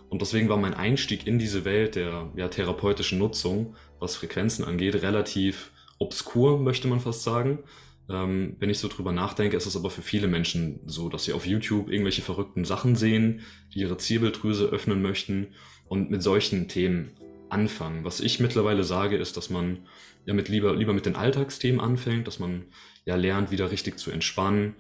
Und 0.09 0.23
deswegen 0.23 0.49
war 0.49 0.57
mein 0.57 0.75
Einstieg 0.75 1.27
in 1.27 1.39
diese 1.39 1.65
Welt 1.65 1.97
der 1.97 2.31
ja, 2.37 2.49
therapeutischen 2.49 3.19
Nutzung, 3.19 3.75
was 3.99 4.17
Frequenzen 4.17 4.65
angeht, 4.65 5.03
relativ 5.03 5.73
obskur, 5.99 6.59
möchte 6.59 6.87
man 6.89 7.01
fast 7.01 7.23
sagen. 7.23 7.61
Ähm, 8.09 8.57
wenn 8.61 8.71
ich 8.71 8.79
so 8.79 8.89
drüber 8.89 9.13
nachdenke, 9.13 9.57
ist 9.57 9.67
es 9.67 9.77
aber 9.77 9.91
für 9.91 10.03
viele 10.03 10.29
Menschen 10.29 10.81
so, 10.87 11.09
dass 11.09 11.25
sie 11.25 11.33
auf 11.33 11.47
YouTube 11.47 11.91
irgendwelche 11.91 12.23
verrückten 12.23 12.65
Sachen 12.65 12.95
sehen, 12.95 13.41
die 13.75 13.81
ihre 13.81 13.97
Zirbeldrüse 13.97 14.67
öffnen 14.67 15.03
möchten 15.03 15.49
und 15.89 16.11
mit 16.11 16.23
solchen 16.23 16.69
Themen 16.69 17.17
anfangen. 17.49 18.05
Was 18.05 18.21
ich 18.21 18.41
mittlerweile 18.41 18.85
sage, 18.85 19.17
ist, 19.17 19.37
dass 19.37 19.51
man 19.51 19.87
ja 20.25 20.35
mit 20.35 20.49
lieber, 20.49 20.75
lieber 20.75 20.93
mit 20.93 21.07
den 21.07 21.17
Alltagsthemen 21.17 21.81
anfängt, 21.81 22.27
dass 22.27 22.39
man 22.39 22.65
ja 23.05 23.17
lernt, 23.17 23.51
wieder 23.51 23.71
richtig 23.71 23.99
zu 23.99 24.11
entspannen, 24.11 24.75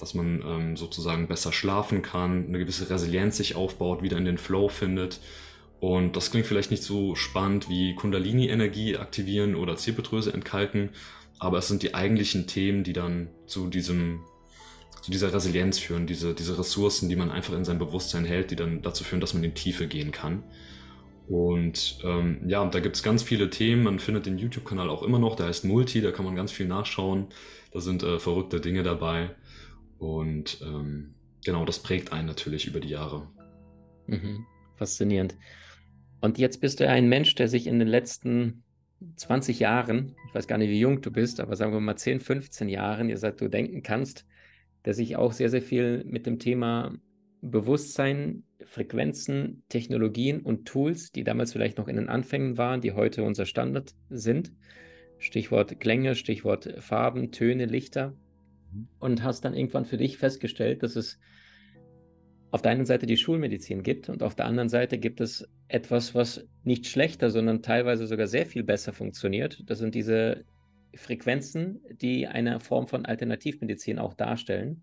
dass 0.00 0.14
man 0.14 0.42
ähm, 0.44 0.76
sozusagen 0.76 1.28
besser 1.28 1.52
schlafen 1.52 2.02
kann, 2.02 2.46
eine 2.46 2.58
gewisse 2.58 2.90
Resilienz 2.90 3.36
sich 3.36 3.56
aufbaut, 3.56 4.02
wieder 4.02 4.16
in 4.16 4.24
den 4.24 4.38
Flow 4.38 4.68
findet. 4.68 5.20
Und 5.80 6.16
das 6.16 6.30
klingt 6.30 6.46
vielleicht 6.46 6.70
nicht 6.70 6.82
so 6.82 7.14
spannend 7.14 7.68
wie 7.68 7.94
Kundalini-Energie 7.94 8.96
aktivieren 8.96 9.54
oder 9.54 9.76
Zirbeldrüse 9.76 10.32
entkalken, 10.32 10.90
aber 11.38 11.58
es 11.58 11.68
sind 11.68 11.84
die 11.84 11.94
eigentlichen 11.94 12.48
Themen, 12.48 12.82
die 12.82 12.92
dann 12.92 13.28
zu 13.46 13.68
diesem 13.68 14.20
zu 15.00 15.12
dieser 15.12 15.32
Resilienz 15.32 15.78
führen, 15.78 16.06
diese, 16.06 16.34
diese 16.34 16.58
Ressourcen, 16.58 17.08
die 17.08 17.16
man 17.16 17.30
einfach 17.30 17.54
in 17.54 17.64
seinem 17.64 17.78
Bewusstsein 17.78 18.24
hält, 18.24 18.50
die 18.50 18.56
dann 18.56 18.82
dazu 18.82 19.04
führen, 19.04 19.20
dass 19.20 19.32
man 19.32 19.44
in 19.44 19.54
Tiefe 19.54 19.86
gehen 19.86 20.10
kann. 20.10 20.42
Und 21.28 21.98
ähm, 22.04 22.40
ja, 22.46 22.64
da 22.64 22.80
gibt 22.80 22.96
es 22.96 23.02
ganz 23.02 23.22
viele 23.22 23.50
Themen. 23.50 23.84
Man 23.84 23.98
findet 23.98 24.24
den 24.26 24.38
YouTube-Kanal 24.38 24.88
auch 24.88 25.02
immer 25.02 25.18
noch, 25.18 25.36
der 25.36 25.46
heißt 25.46 25.64
Multi, 25.66 26.00
da 26.00 26.10
kann 26.10 26.24
man 26.24 26.34
ganz 26.34 26.52
viel 26.52 26.66
nachschauen. 26.66 27.26
Da 27.70 27.80
sind 27.80 28.02
äh, 28.02 28.18
verrückte 28.18 28.60
Dinge 28.60 28.82
dabei. 28.82 29.30
Und 29.98 30.58
ähm, 30.62 31.14
genau, 31.44 31.66
das 31.66 31.80
prägt 31.80 32.12
einen 32.12 32.26
natürlich 32.26 32.66
über 32.66 32.80
die 32.80 32.88
Jahre. 32.88 33.28
Mhm. 34.06 34.46
Faszinierend. 34.76 35.36
Und 36.20 36.38
jetzt 36.38 36.60
bist 36.60 36.80
du 36.80 36.88
ein 36.88 37.08
Mensch, 37.08 37.34
der 37.34 37.48
sich 37.48 37.66
in 37.66 37.78
den 37.78 37.88
letzten 37.88 38.64
20 39.16 39.60
Jahren, 39.60 40.16
ich 40.28 40.34
weiß 40.34 40.46
gar 40.48 40.56
nicht, 40.56 40.70
wie 40.70 40.80
jung 40.80 41.02
du 41.02 41.10
bist, 41.10 41.40
aber 41.40 41.56
sagen 41.56 41.72
wir 41.72 41.80
mal 41.80 41.96
10, 41.96 42.20
15 42.20 42.68
Jahren, 42.68 43.10
ihr 43.10 43.18
seid 43.18 43.40
du 43.40 43.48
denken 43.48 43.82
kannst, 43.82 44.24
der 44.84 44.94
sich 44.94 45.16
auch 45.16 45.32
sehr, 45.32 45.50
sehr 45.50 45.62
viel 45.62 46.04
mit 46.04 46.26
dem 46.26 46.38
Thema 46.38 46.94
Bewusstsein, 47.40 48.42
Frequenzen, 48.64 49.62
Technologien 49.68 50.40
und 50.40 50.66
Tools, 50.66 51.12
die 51.12 51.24
damals 51.24 51.52
vielleicht 51.52 51.78
noch 51.78 51.88
in 51.88 51.96
den 51.96 52.08
Anfängen 52.08 52.58
waren, 52.58 52.80
die 52.80 52.92
heute 52.92 53.22
unser 53.22 53.46
Standard 53.46 53.94
sind. 54.10 54.52
Stichwort 55.18 55.80
Klänge, 55.80 56.14
Stichwort 56.14 56.74
Farben, 56.80 57.32
Töne, 57.32 57.66
Lichter. 57.66 58.14
Mhm. 58.72 58.88
Und 58.98 59.22
hast 59.22 59.44
dann 59.44 59.54
irgendwann 59.54 59.84
für 59.84 59.96
dich 59.96 60.18
festgestellt, 60.18 60.82
dass 60.82 60.96
es 60.96 61.18
auf 62.50 62.62
der 62.62 62.72
einen 62.72 62.86
Seite 62.86 63.06
die 63.06 63.16
Schulmedizin 63.16 63.82
gibt 63.82 64.08
und 64.08 64.22
auf 64.22 64.34
der 64.34 64.46
anderen 64.46 64.70
Seite 64.70 64.98
gibt 64.98 65.20
es 65.20 65.46
etwas, 65.68 66.14
was 66.14 66.46
nicht 66.64 66.86
schlechter, 66.86 67.30
sondern 67.30 67.62
teilweise 67.62 68.06
sogar 68.06 68.26
sehr 68.26 68.46
viel 68.46 68.64
besser 68.64 68.92
funktioniert. 68.92 69.62
Das 69.66 69.78
sind 69.78 69.94
diese 69.94 70.44
Frequenzen, 70.94 71.82
die 71.90 72.26
eine 72.26 72.60
Form 72.60 72.88
von 72.88 73.04
Alternativmedizin 73.04 73.98
auch 73.98 74.14
darstellen 74.14 74.82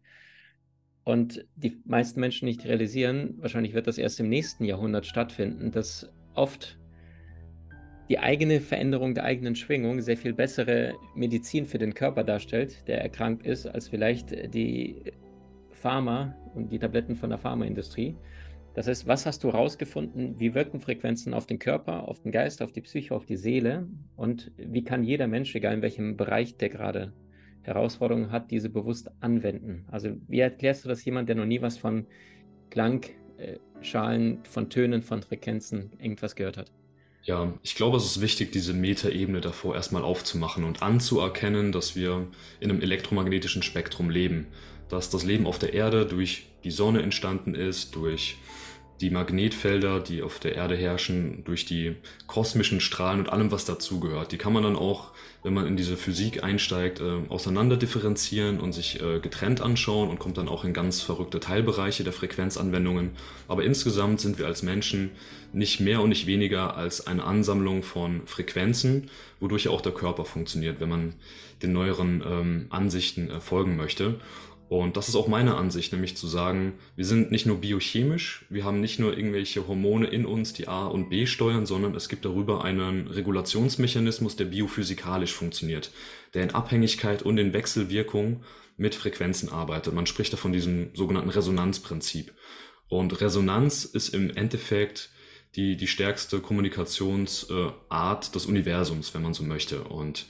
und 1.06 1.46
die 1.56 1.78
meisten 1.86 2.20
Menschen 2.20 2.46
nicht 2.46 2.66
realisieren, 2.66 3.36
wahrscheinlich 3.38 3.74
wird 3.74 3.88
das 3.88 3.98
erst 3.98 4.20
im 4.20 4.28
nächsten 4.28 4.66
Jahrhundert 4.66 5.06
stattfinden, 5.06 5.72
dass 5.72 6.12
oft 6.34 6.78
die 8.10 8.20
eigene 8.20 8.60
Veränderung 8.60 9.14
der 9.14 9.24
eigenen 9.24 9.56
Schwingung 9.56 10.02
sehr 10.02 10.18
viel 10.18 10.34
bessere 10.34 10.96
Medizin 11.16 11.68
für 11.68 11.78
den 11.78 11.94
Körper 11.94 12.24
darstellt, 12.24 12.88
der 12.88 13.02
erkrankt 13.02 13.46
ist, 13.46 13.68
als 13.68 13.88
vielleicht 13.88 14.54
die 14.54 15.14
Pharma 15.72 16.36
und 16.56 16.72
die 16.72 16.80
Tabletten 16.80 17.16
von 17.16 17.30
der 17.30 17.40
Pharmaindustrie. 17.40 18.16
Das 18.74 18.88
heißt, 18.88 19.08
was 19.08 19.26
hast 19.26 19.44
du 19.44 19.54
herausgefunden? 19.54 20.40
Wie 20.40 20.54
wirken 20.56 20.80
Frequenzen 20.80 21.34
auf 21.34 21.46
den 21.46 21.60
Körper, 21.60 22.08
auf 22.08 22.20
den 22.20 22.32
Geist, 22.32 22.62
auf 22.62 22.72
die 22.72 22.82
Psyche, 22.82 23.16
auf 23.16 23.26
die 23.26 23.38
Seele? 23.38 23.88
Und 24.16 24.52
wie 24.58 24.84
kann 24.84 25.04
jeder 25.04 25.28
Mensch, 25.28 25.56
egal 25.56 25.76
in 25.76 25.82
welchem 25.82 26.18
Bereich 26.18 26.58
der 26.58 26.70
gerade 26.70 27.14
Herausforderungen 27.65 28.31
hat, 28.31 28.51
diese 28.51 28.69
bewusst 28.69 29.10
anwenden. 29.19 29.86
Also 29.91 30.10
wie 30.27 30.39
erklärst 30.39 30.86
du 30.86 30.89
das 30.89 31.03
jemand, 31.03 31.29
der 31.29 31.36
noch 31.36 31.45
nie 31.45 31.62
was 31.62 31.77
von 31.77 32.05
Klangschalen, 32.69 34.43
äh, 34.43 34.48
von 34.48 34.69
Tönen, 34.69 35.01
von 35.01 35.22
Frequenzen, 35.22 35.91
irgendwas 36.00 36.36
gehört 36.36 36.57
hat? 36.57 36.72
Ja, 37.24 37.53
ich 37.63 37.74
glaube, 37.74 37.98
es 37.98 38.05
ist 38.05 38.22
wichtig, 38.22 38.51
diese 38.51 38.74
Metaebene 38.74 39.41
davor 39.41 39.74
erstmal 39.74 40.03
aufzumachen 40.03 40.63
und 40.63 40.84
anzuerkennen, 40.84 41.72
dass 41.72 41.95
wir 41.95 42.27
in 42.60 42.69
einem 42.69 42.81
elektromagnetischen 42.81 43.63
Spektrum 43.63 44.12
leben. 44.12 44.48
Dass 44.89 45.10
das 45.10 45.24
Leben 45.24 45.48
auf 45.48 45.57
der 45.57 45.74
Erde 45.74 46.05
durch 46.05 46.45
die 46.63 46.69
Sonne 46.69 47.01
entstanden 47.01 47.55
ist, 47.55 47.95
durch 47.95 48.38
die 49.02 49.10
Magnetfelder, 49.10 50.00
die 50.00 50.22
auf 50.22 50.40
der 50.40 50.56
Erde 50.56 50.75
herrschen, 50.75 51.44
durch 51.44 51.66
die 51.66 51.96
kosmischen 52.28 52.80
Strahlen 52.80 53.20
und 53.20 53.30
allem, 53.30 53.52
was 53.52 53.66
dazugehört. 53.66 54.32
Die 54.32 54.38
kann 54.38 54.54
man 54.54 54.64
dann 54.64 54.78
auch, 54.78 55.12
wenn 55.44 55.54
man 55.54 55.68
in 55.68 55.75
diese 55.75 55.98
Physik 55.98 56.44
einsteigt, 56.44 57.02
äh, 57.02 57.20
auseinander 57.28 57.75
differenzieren 57.75 58.60
und 58.60 58.72
sich 58.72 59.02
äh, 59.02 59.20
getrennt 59.20 59.60
anschauen 59.60 60.10
und 60.10 60.20
kommt 60.20 60.38
dann 60.38 60.48
auch 60.48 60.64
in 60.64 60.74
ganz 60.74 61.02
verrückte 61.02 61.42
Teilbereiche 61.42 62.04
der 62.06 62.14
Frequenzanwendungen. 62.14 63.12
Aber 63.50 63.64
insgesamt 63.64 64.22
sind 64.22 64.40
wir 64.40 64.46
als 64.46 64.64
Menschen 64.64 65.12
nicht 65.52 65.82
mehr 65.82 66.02
und 66.02 66.10
nicht 66.10 66.25
weniger 66.25 66.78
als 66.78 67.06
eine 67.06 67.24
Ansammlung 67.24 67.84
von 67.84 68.22
Frequenzen, 68.28 69.10
wodurch 69.40 69.66
ja 69.66 69.72
auch 69.72 69.82
der 69.82 69.94
Körper 69.94 70.24
funktioniert, 70.24 70.80
wenn 70.80 70.90
man 70.90 71.14
den 71.62 71.74
neueren 71.74 72.24
ähm, 72.25 72.66
Ansichten 72.70 73.30
äh, 73.30 73.42
folgen 73.42 73.75
möchte. 73.75 74.20
Und 74.67 74.98
das 74.98 75.10
ist 75.10 75.15
auch 75.15 75.27
meine 75.27 75.57
Ansicht, 75.57 75.93
nämlich 75.93 76.17
zu 76.17 76.25
sagen, 76.25 76.74
wir 76.95 77.05
sind 77.05 77.29
nicht 77.29 77.45
nur 77.45 77.57
biochemisch, 77.57 78.45
wir 78.50 78.63
haben 78.63 78.81
nicht 78.81 78.98
nur 79.00 79.15
irgendwelche 79.15 79.67
Hormone 79.67 80.07
in 80.07 80.25
uns, 80.25 80.53
die 80.53 80.67
A 80.67 80.88
und 80.88 81.10
B 81.10 81.27
steuern, 81.27 81.67
sondern 81.67 81.93
es 81.93 82.10
gibt 82.10 82.25
darüber 82.25 82.63
einen 82.63 83.07
Regulationsmechanismus, 83.07 84.36
der 84.38 84.45
biophysikalisch 84.45 85.34
funktioniert, 85.34 85.91
der 86.34 86.43
in 86.43 86.51
Abhängigkeit 86.51 87.22
und 87.22 87.38
in 87.38 87.53
Wechselwirkung 87.53 88.43
mit 88.75 88.95
Frequenzen 88.95 89.50
arbeitet. 89.50 89.93
Man 89.93 90.07
spricht 90.07 90.34
da 90.34 90.38
von 90.38 90.51
diesem 90.51 90.89
sogenannten 90.95 91.29
Resonanzprinzip. 91.29 92.34
Und 92.88 93.22
Resonanz 93.22 93.86
ist 93.86 94.10
im 94.10 94.31
Endeffekt 94.31 95.10
die, 95.55 95.77
die 95.77 95.88
stärkste 95.88 96.39
Kommunikationsart 96.39 98.36
des 98.36 98.45
Universums, 98.48 99.13
wenn 99.13 99.22
man 99.22 99.34
so 99.34 99.43
möchte. 99.43 99.84
Und 99.84 100.25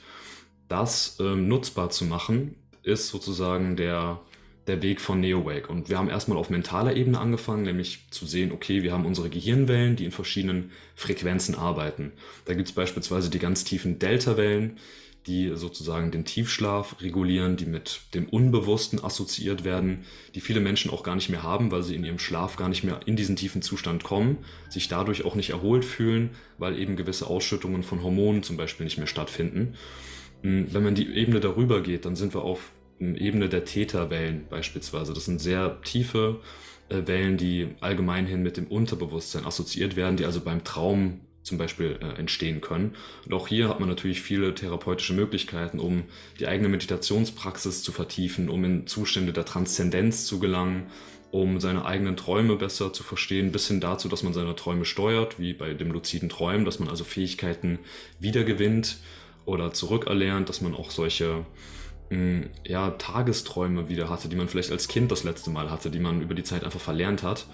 das 0.67 1.17
ähm, 1.19 1.47
nutzbar 1.47 1.89
zu 1.89 2.05
machen, 2.05 2.55
ist 2.85 3.09
sozusagen 3.09 3.75
der, 3.75 4.21
der 4.67 4.81
Weg 4.81 5.01
von 5.01 5.19
NeoWake. 5.19 5.69
Und 5.69 5.89
wir 5.89 5.97
haben 5.97 6.09
erstmal 6.09 6.37
auf 6.37 6.49
mentaler 6.49 6.95
Ebene 6.95 7.19
angefangen, 7.19 7.63
nämlich 7.63 8.05
zu 8.11 8.25
sehen, 8.25 8.51
okay, 8.51 8.83
wir 8.83 8.93
haben 8.93 9.05
unsere 9.05 9.29
Gehirnwellen, 9.29 9.95
die 9.95 10.05
in 10.05 10.11
verschiedenen 10.11 10.71
Frequenzen 10.95 11.55
arbeiten. 11.55 12.11
Da 12.45 12.53
gibt 12.53 12.69
es 12.69 12.75
beispielsweise 12.75 13.29
die 13.29 13.39
ganz 13.39 13.63
tiefen 13.63 13.99
Delta-Wellen, 13.99 14.77
die 15.27 15.51
sozusagen 15.55 16.11
den 16.11 16.23
Tiefschlaf 16.23 17.01
regulieren, 17.01 17.57
die 17.57 17.65
mit 17.65 18.01
dem 18.13 18.29
Unbewussten 18.29 19.03
assoziiert 19.03 19.63
werden, 19.63 20.05
die 20.35 20.41
viele 20.41 20.59
Menschen 20.59 20.91
auch 20.91 21.01
gar 21.01 21.15
nicht 21.15 21.29
mehr 21.29 21.41
haben, 21.41 21.71
weil 21.71 21.81
sie 21.81 21.95
in 21.95 22.03
ihrem 22.03 22.19
Schlaf 22.19 22.57
gar 22.57 22.69
nicht 22.69 22.83
mehr 22.83 22.99
in 23.07 23.15
diesen 23.15 23.35
tiefen 23.35 23.63
Zustand 23.63 24.03
kommen, 24.03 24.37
sich 24.69 24.87
dadurch 24.87 25.25
auch 25.25 25.33
nicht 25.33 25.49
erholt 25.49 25.83
fühlen, 25.83 26.29
weil 26.59 26.77
eben 26.77 26.95
gewisse 26.95 27.25
Ausschüttungen 27.25 27.81
von 27.81 28.03
Hormonen 28.03 28.43
zum 28.43 28.55
Beispiel 28.55 28.83
nicht 28.83 28.99
mehr 28.99 29.07
stattfinden. 29.07 29.73
Hm, 30.43 30.67
wenn 30.71 30.83
man 30.83 30.93
die 30.93 31.11
Ebene 31.15 31.39
darüber 31.39 31.81
geht, 31.81 32.05
dann 32.05 32.15
sind 32.15 32.35
wir 32.35 32.43
auf 32.43 32.71
Ebene 32.99 33.49
der 33.49 33.65
Täterwellen 33.65 34.45
beispielsweise. 34.49 35.13
Das 35.13 35.25
sind 35.25 35.39
sehr 35.39 35.81
tiefe 35.83 36.39
äh, 36.89 37.07
Wellen, 37.07 37.37
die 37.37 37.69
allgemein 37.81 38.25
hin 38.25 38.43
mit 38.43 38.57
dem 38.57 38.67
Unterbewusstsein 38.67 39.45
assoziiert 39.45 39.95
werden, 39.95 40.17
die 40.17 40.25
also 40.25 40.41
beim 40.41 40.63
Traum 40.63 41.21
zum 41.45 41.57
Beispiel 41.57 41.99
äh, 42.01 42.19
entstehen 42.19 42.59
können. 42.59 42.95
Und 43.25 43.33
auch 43.33 43.47
hier 43.47 43.69
hat 43.69 43.79
man 43.79 43.87
natürlich 43.87 44.21
viele 44.21 44.53
therapeutische 44.55 45.13
Möglichkeiten, 45.13 45.79
um 45.79 46.03
die 46.39 46.47
eigene 46.47 46.69
Meditationspraxis 46.69 47.83
zu 47.83 47.91
vertiefen, 47.91 48.49
um 48.49 48.63
in 48.63 48.87
Zustände 48.87 49.31
der 49.31 49.45
Transzendenz 49.45 50.25
zu 50.25 50.39
gelangen, 50.39 50.87
um 51.31 51.59
seine 51.59 51.85
eigenen 51.85 52.17
Träume 52.17 52.55
besser 52.55 52.93
zu 52.93 53.03
verstehen, 53.03 53.51
bis 53.51 53.67
hin 53.67 53.79
dazu, 53.79 54.09
dass 54.09 54.23
man 54.23 54.33
seine 54.33 54.55
Träume 54.55 54.85
steuert, 54.85 55.39
wie 55.39 55.53
bei 55.53 55.73
dem 55.73 55.91
luziden 55.91 56.29
Träumen, 56.29 56.65
dass 56.65 56.79
man 56.79 56.89
also 56.89 57.03
Fähigkeiten 57.03 57.79
wiedergewinnt 58.19 58.97
oder 59.45 59.71
zurückerlernt, 59.73 60.49
dass 60.49 60.61
man 60.61 60.73
auch 60.73 60.91
solche 60.91 61.45
mh, 62.09 62.47
ja, 62.65 62.91
Tagesträume 62.91 63.89
wieder 63.89 64.09
hatte, 64.09 64.29
die 64.29 64.35
man 64.35 64.47
vielleicht 64.47 64.71
als 64.71 64.87
Kind 64.87 65.11
das 65.11 65.23
letzte 65.23 65.49
Mal 65.49 65.69
hatte, 65.71 65.89
die 65.91 65.99
man 65.99 66.21
über 66.21 66.35
die 66.35 66.43
Zeit 66.43 66.63
einfach 66.63 66.79
verlernt 66.79 67.23
hat. 67.23 67.47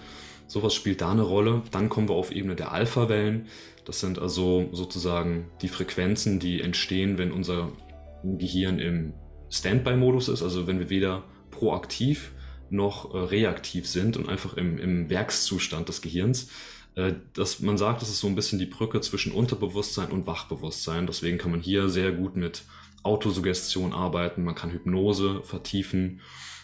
Sowas 0.48 0.74
spielt 0.74 1.02
da 1.02 1.12
eine 1.12 1.22
Rolle. 1.22 1.62
Dann 1.72 1.90
kommen 1.90 2.10
wir 2.10 2.16
auf 2.16 2.32
Ebene 2.32 2.56
der 2.56 2.72
Alpha-Wellen. 2.72 3.48
Das 3.86 4.00
sind 4.00 4.20
also 4.20 4.70
sozusagen 4.74 5.50
die 5.62 5.70
Frequenzen, 5.70 6.40
die 6.40 6.62
entstehen, 6.62 7.18
wenn 7.18 7.32
unser 7.32 7.72
Gehirn 8.24 8.80
im 8.80 9.14
Standby-Modus 9.50 10.30
ist, 10.30 10.44
also 10.44 10.68
wenn 10.68 10.80
wir 10.80 10.90
weder 10.90 11.24
proaktiv 11.50 12.32
noch 12.70 13.14
äh, 13.14 13.18
reaktiv 13.18 13.88
sind 13.88 14.18
und 14.18 14.30
einfach 14.30 14.56
im, 14.56 14.78
im 14.78 15.10
Werkszustand 15.10 15.90
des 15.90 16.02
Gehirns. 16.02 16.50
Äh, 16.96 17.14
dass 17.34 17.60
man 17.60 17.78
sagt, 17.78 18.02
das 18.02 18.10
ist 18.10 18.20
so 18.20 18.28
ein 18.28 18.36
bisschen 18.36 18.60
die 18.60 18.66
Brücke 18.66 19.02
zwischen 19.02 19.32
Unterbewusstsein 19.32 20.10
und 20.10 20.28
Wachbewusstsein. 20.28 21.08
Deswegen 21.08 21.38
kann 21.38 21.52
man 21.52 21.62
hier 21.62 21.90
sehr 21.90 22.12
gut 22.12 22.36
mit 22.36 22.64
Autosuggestion 23.04 23.94
arbeiten, 23.94 24.44
man 24.44 24.56
kann 24.56 24.72
Hypnose 24.72 25.42
vertiefen, 25.44 26.22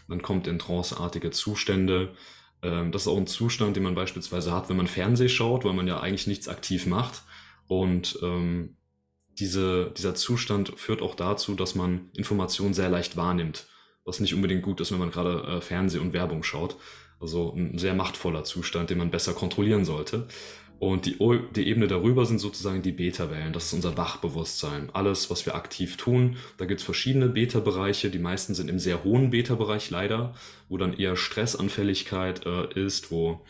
man 0.08 0.22
kommt 0.22 0.48
in 0.48 0.60
tranceartige 0.60 1.32
Zustände. 1.32 2.14
Ähm, 2.62 2.92
das 2.92 3.04
ist 3.04 3.08
auch 3.08 3.18
ein 3.18 3.28
Zustand, 3.28 3.76
den 3.76 3.84
man 3.84 3.96
beispielsweise 3.96 4.52
hat, 4.52 4.70
wenn 4.70 4.78
man 4.78 4.88
Fernseh 4.88 5.30
schaut, 5.30 5.66
weil 5.66 5.74
man 5.74 5.88
ja 5.88 6.00
eigentlich 6.00 6.28
nichts 6.28 6.48
aktiv 6.48 6.86
macht. 6.86 7.24
Und 7.68 8.18
ähm, 8.24 8.78
diese, 9.40 9.92
dieser 9.96 10.16
Zustand 10.16 10.74
führt 10.78 11.02
auch 11.02 11.16
dazu, 11.16 11.54
dass 11.54 11.76
man 11.76 12.10
Informationen 12.14 12.74
sehr 12.74 12.90
leicht 12.90 13.18
wahrnimmt, 13.18 13.68
was 14.06 14.20
nicht 14.20 14.34
unbedingt 14.34 14.64
gut 14.64 14.82
ist, 14.82 14.92
wenn 14.92 15.00
man 15.00 15.12
gerade 15.12 15.44
äh, 15.44 15.62
Fernseh 15.62 16.00
und 16.00 16.14
Werbung 16.14 16.44
schaut. 16.44 16.78
Also 17.20 17.54
ein 17.56 17.78
sehr 17.78 17.94
machtvoller 17.94 18.44
Zustand, 18.44 18.90
den 18.90 19.00
man 19.00 19.12
besser 19.12 19.34
kontrollieren 19.34 19.86
sollte. 19.86 20.28
Und 20.80 21.06
die, 21.06 21.18
die 21.56 21.68
Ebene 21.68 21.88
darüber 21.88 22.26
sind 22.26 22.40
sozusagen 22.40 22.82
die 22.82 22.92
Beta-Wellen. 22.92 23.54
Das 23.54 23.66
ist 23.66 23.74
unser 23.74 23.98
Wachbewusstsein. 23.98 24.90
Alles, 24.94 25.30
was 25.30 25.46
wir 25.46 25.56
aktiv 25.56 25.98
tun. 25.98 26.38
Da 26.58 26.66
gibt 26.66 26.82
es 26.82 26.86
verschiedene 26.86 27.28
Beta-Bereiche. 27.28 28.10
Die 28.10 28.20
meisten 28.20 28.54
sind 28.54 28.70
im 28.70 28.78
sehr 28.78 29.04
hohen 29.04 29.32
Beta-Bereich 29.32 29.90
leider, 29.90 30.36
wo 30.70 30.78
dann 30.78 30.94
eher 30.94 31.16
Stressanfälligkeit 31.16 32.46
äh, 32.46 32.80
ist, 32.80 33.12
wo 33.12 33.42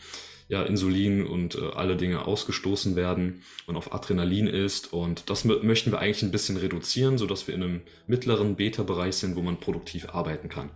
ja, 0.48 0.62
Insulin 0.62 1.26
und 1.26 1.56
äh, 1.56 1.70
alle 1.74 1.96
Dinge 1.96 2.26
ausgestoßen 2.26 2.96
werden 2.96 3.42
und 3.66 3.76
auf 3.76 3.92
Adrenalin 3.92 4.46
ist. 4.46 4.92
Und 4.92 5.28
das 5.28 5.44
möchten 5.44 5.92
wir 5.92 5.98
eigentlich 5.98 6.22
ein 6.22 6.32
bisschen 6.32 6.56
reduzieren, 6.56 7.18
sodass 7.18 7.46
wir 7.46 7.54
in 7.54 7.62
einem 7.62 7.80
mittleren 8.06 8.56
Beta-Bereich 8.56 9.16
sind, 9.16 9.36
wo 9.36 9.42
man 9.42 9.60
produktiv 9.60 10.08
arbeiten 10.08 10.48
kann. 10.48 10.70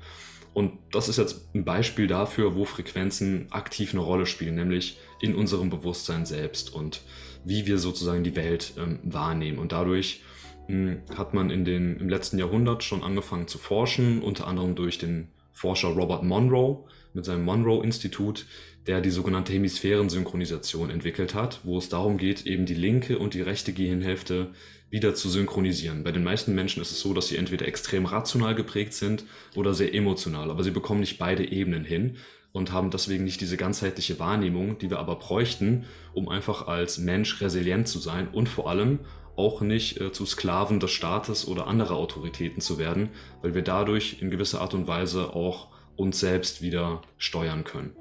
Und 0.54 0.72
das 0.90 1.08
ist 1.08 1.16
jetzt 1.16 1.54
ein 1.54 1.64
Beispiel 1.64 2.06
dafür, 2.06 2.54
wo 2.54 2.66
Frequenzen 2.66 3.46
aktiv 3.50 3.94
eine 3.94 4.02
Rolle 4.02 4.26
spielen, 4.26 4.54
nämlich 4.54 4.98
in 5.22 5.34
unserem 5.34 5.70
Bewusstsein 5.70 6.26
selbst 6.26 6.74
und 6.74 7.00
wie 7.44 7.66
wir 7.66 7.78
sozusagen 7.78 8.24
die 8.24 8.36
Welt 8.36 8.74
ähm, 8.76 8.98
wahrnehmen. 9.02 9.58
Und 9.58 9.72
dadurch 9.72 10.22
mh, 10.68 10.92
hm, 10.92 11.16
hat 11.16 11.32
man 11.32 11.50
in 11.50 11.64
den, 11.64 11.96
im 11.96 12.08
letzten 12.08 12.38
Jahrhundert 12.38 12.84
schon 12.84 13.02
angefangen 13.02 13.48
zu 13.48 13.58
forschen, 13.58 14.22
unter 14.22 14.46
anderem 14.46 14.74
durch 14.74 14.98
den 14.98 15.28
Forscher 15.52 15.88
Robert 15.88 16.22
Monroe 16.24 16.84
mit 17.14 17.24
seinem 17.24 17.44
Monroe-Institut, 17.44 18.46
der 18.86 19.00
die 19.00 19.10
sogenannte 19.10 19.52
Hemisphärensynchronisation 19.52 20.90
entwickelt 20.90 21.34
hat, 21.34 21.60
wo 21.62 21.78
es 21.78 21.88
darum 21.88 22.16
geht, 22.16 22.46
eben 22.46 22.66
die 22.66 22.74
linke 22.74 23.18
und 23.18 23.34
die 23.34 23.42
rechte 23.42 23.72
Gehirnhälfte 23.72 24.50
wieder 24.90 25.14
zu 25.14 25.28
synchronisieren. 25.28 26.04
Bei 26.04 26.12
den 26.12 26.24
meisten 26.24 26.54
Menschen 26.54 26.82
ist 26.82 26.90
es 26.90 27.00
so, 27.00 27.14
dass 27.14 27.28
sie 27.28 27.36
entweder 27.36 27.66
extrem 27.66 28.06
rational 28.06 28.54
geprägt 28.54 28.94
sind 28.94 29.24
oder 29.54 29.72
sehr 29.72 29.94
emotional, 29.94 30.50
aber 30.50 30.64
sie 30.64 30.70
bekommen 30.70 31.00
nicht 31.00 31.18
beide 31.18 31.50
Ebenen 31.50 31.84
hin 31.84 32.16
und 32.52 32.72
haben 32.72 32.90
deswegen 32.90 33.24
nicht 33.24 33.40
diese 33.40 33.56
ganzheitliche 33.56 34.18
Wahrnehmung, 34.18 34.78
die 34.78 34.90
wir 34.90 34.98
aber 34.98 35.16
bräuchten, 35.16 35.84
um 36.12 36.28
einfach 36.28 36.68
als 36.68 36.98
Mensch 36.98 37.40
resilient 37.40 37.88
zu 37.88 37.98
sein 37.98 38.28
und 38.28 38.48
vor 38.48 38.68
allem 38.68 39.00
auch 39.36 39.62
nicht 39.62 40.00
äh, 40.00 40.12
zu 40.12 40.26
Sklaven 40.26 40.78
des 40.78 40.90
Staates 40.90 41.48
oder 41.48 41.66
anderer 41.66 41.96
Autoritäten 41.96 42.60
zu 42.60 42.78
werden, 42.78 43.10
weil 43.40 43.54
wir 43.54 43.62
dadurch 43.62 44.20
in 44.20 44.30
gewisser 44.30 44.60
Art 44.60 44.74
und 44.74 44.86
Weise 44.86 45.34
auch 45.34 45.68
uns 45.96 46.20
selbst 46.20 46.62
wieder 46.62 47.00
steuern 47.16 47.64
können. 47.64 47.96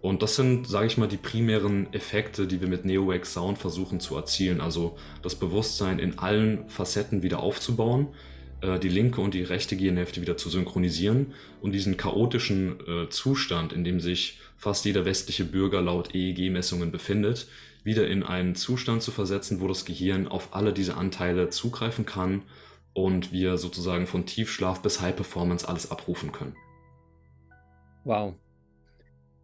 Und 0.00 0.22
das 0.22 0.36
sind, 0.36 0.66
sage 0.66 0.86
ich 0.86 0.96
mal, 0.96 1.08
die 1.08 1.18
primären 1.18 1.92
Effekte, 1.92 2.46
die 2.46 2.60
wir 2.60 2.68
mit 2.68 2.84
NeoWake 2.84 3.26
Sound 3.26 3.58
versuchen 3.58 4.00
zu 4.00 4.16
erzielen. 4.16 4.60
Also 4.60 4.96
das 5.22 5.34
Bewusstsein 5.34 5.98
in 5.98 6.18
allen 6.18 6.68
Facetten 6.68 7.22
wieder 7.22 7.40
aufzubauen, 7.40 8.08
die 8.62 8.88
linke 8.88 9.20
und 9.20 9.34
die 9.34 9.42
rechte 9.42 9.76
Gehirnhälfte 9.76 10.20
wieder 10.20 10.36
zu 10.36 10.50
synchronisieren 10.50 11.34
und 11.60 11.72
diesen 11.72 11.96
chaotischen 11.96 12.78
äh, 12.86 13.08
Zustand, 13.08 13.72
in 13.72 13.84
dem 13.84 14.00
sich 14.00 14.38
fast 14.56 14.84
jeder 14.84 15.04
westliche 15.04 15.44
Bürger 15.44 15.80
laut 15.80 16.14
EEG-Messungen 16.14 16.90
befindet, 16.90 17.48
wieder 17.84 18.06
in 18.08 18.22
einen 18.22 18.54
Zustand 18.54 19.02
zu 19.02 19.10
versetzen, 19.10 19.60
wo 19.60 19.68
das 19.68 19.84
Gehirn 19.84 20.28
auf 20.28 20.54
alle 20.54 20.72
diese 20.72 20.96
Anteile 20.96 21.48
zugreifen 21.48 22.04
kann 22.04 22.42
und 22.92 23.32
wir 23.32 23.56
sozusagen 23.56 24.06
von 24.06 24.26
Tiefschlaf 24.26 24.82
bis 24.82 25.00
High 25.00 25.16
Performance 25.16 25.66
alles 25.66 25.90
abrufen 25.90 26.32
können. 26.32 26.54
Wow, 28.04 28.34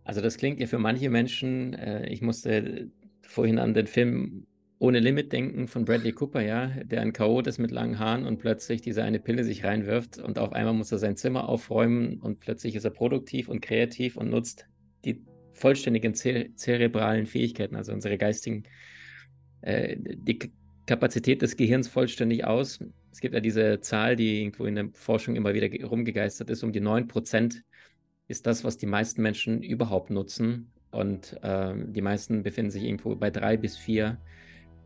also 0.07 0.21
das 0.21 0.37
klingt 0.37 0.61
ja 0.61 0.67
für 0.67 0.79
manche 0.79 1.11
Menschen, 1.11 1.75
äh, 1.75 2.09
ich 2.09 2.23
musste 2.23 2.91
vorhin 3.23 3.59
an 3.59 3.75
den 3.75 3.89
Film 3.89 4.47
Ohne 4.79 5.01
Limit 5.01 5.33
denken 5.33 5.69
von 5.69 5.87
Bradley 5.87 6.13
Cooper, 6.13 6.43
ja, 6.43 6.67
der 6.67 7.01
ein 7.01 7.15
Chaot 7.15 7.47
ist 7.47 7.59
mit 7.59 7.71
langen 7.71 7.99
Haaren 7.99 8.27
und 8.27 8.39
plötzlich 8.39 8.83
diese 8.83 9.03
eine 9.03 9.19
Pille 9.19 9.43
sich 9.43 9.65
reinwirft 9.65 10.19
und 10.19 10.39
auf 10.39 10.53
einmal 10.53 10.75
muss 10.75 10.93
er 10.93 10.99
sein 10.99 11.17
Zimmer 11.17 11.49
aufräumen 11.49 12.21
und 12.21 12.41
plötzlich 12.41 12.75
ist 12.75 12.85
er 12.85 12.91
produktiv 12.91 13.49
und 13.49 13.63
kreativ 13.63 14.19
und 14.19 14.29
nutzt 14.29 14.67
die 15.07 15.25
vollständigen 15.55 16.15
zer 16.15 16.55
zerebralen 16.55 17.25
Fähigkeiten, 17.25 17.75
also 17.75 17.93
unsere 17.93 18.19
geistigen, 18.19 18.65
äh, 19.63 19.97
die 19.99 20.53
Kapazität 20.85 21.41
des 21.41 21.57
Gehirns 21.57 21.89
vollständig 21.89 22.45
aus. 22.45 22.79
Es 23.11 23.21
gibt 23.21 23.35
ja 23.35 23.41
diese 23.41 23.81
Zahl, 23.81 24.15
die 24.15 24.43
irgendwo 24.43 24.67
in 24.67 24.75
der 24.75 24.89
Forschung 24.93 25.37
immer 25.37 25.55
wieder 25.55 25.69
rumgegeistert 25.87 26.51
ist, 26.51 26.63
um 26.63 26.73
die 26.73 26.81
9 26.81 27.09
Prozent 27.09 27.65
ist 28.29 28.47
das, 28.47 28.63
was 28.63 28.77
die 28.77 28.87
meisten 28.87 29.23
Menschen 29.23 29.63
überhaupt 29.63 30.11
nutzen. 30.11 30.71
Und 30.91 31.37
äh, 31.43 31.75
die 31.77 32.03
meisten 32.03 32.43
befinden 32.43 32.71
sich 32.71 32.85
irgendwo 32.85 33.15
bei 33.17 33.31
drei 33.31 33.57
bis 33.57 33.77
vier 33.77 34.19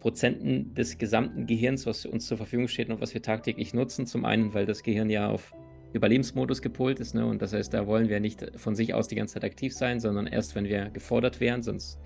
Prozenten 0.00 0.74
des 0.74 0.98
gesamten 0.98 1.46
Gehirns, 1.46 1.86
was 1.86 2.06
uns 2.06 2.26
zur 2.26 2.38
Verfügung 2.38 2.68
steht 2.68 2.88
und 2.88 3.00
was 3.00 3.14
wir 3.14 3.22
tagtäglich 3.22 3.74
nutzen. 3.74 4.06
Zum 4.06 4.24
einen, 4.24 4.54
weil 4.54 4.66
das 4.66 4.82
Gehirn 4.82 5.10
ja 5.10 5.28
auf 5.28 5.52
Überlebensmodus 5.92 6.62
gepolt 6.62 7.00
ist. 7.00 7.14
Ne? 7.14 7.26
Und 7.26 7.42
das 7.42 7.52
heißt, 7.52 7.72
da 7.72 7.86
wollen 7.86 8.08
wir 8.08 8.20
nicht 8.20 8.52
von 8.56 8.74
sich 8.74 8.94
aus 8.94 9.08
die 9.08 9.14
ganze 9.14 9.34
Zeit 9.34 9.44
aktiv 9.44 9.74
sein, 9.74 10.00
sondern 10.00 10.26
erst, 10.26 10.54
wenn 10.54 10.64
wir 10.64 10.90
gefordert 10.90 11.40
wären. 11.40 11.62
Sonst 11.62 12.00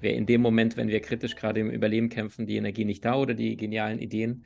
wäre 0.00 0.14
in 0.14 0.26
dem 0.26 0.40
Moment, 0.40 0.76
wenn 0.76 0.88
wir 0.88 1.00
kritisch 1.00 1.36
gerade 1.36 1.60
im 1.60 1.70
Überleben 1.70 2.08
kämpfen, 2.08 2.46
die 2.46 2.56
Energie 2.56 2.84
nicht 2.84 3.04
da 3.04 3.16
oder 3.16 3.34
die 3.34 3.56
genialen 3.56 3.98
Ideen. 3.98 4.44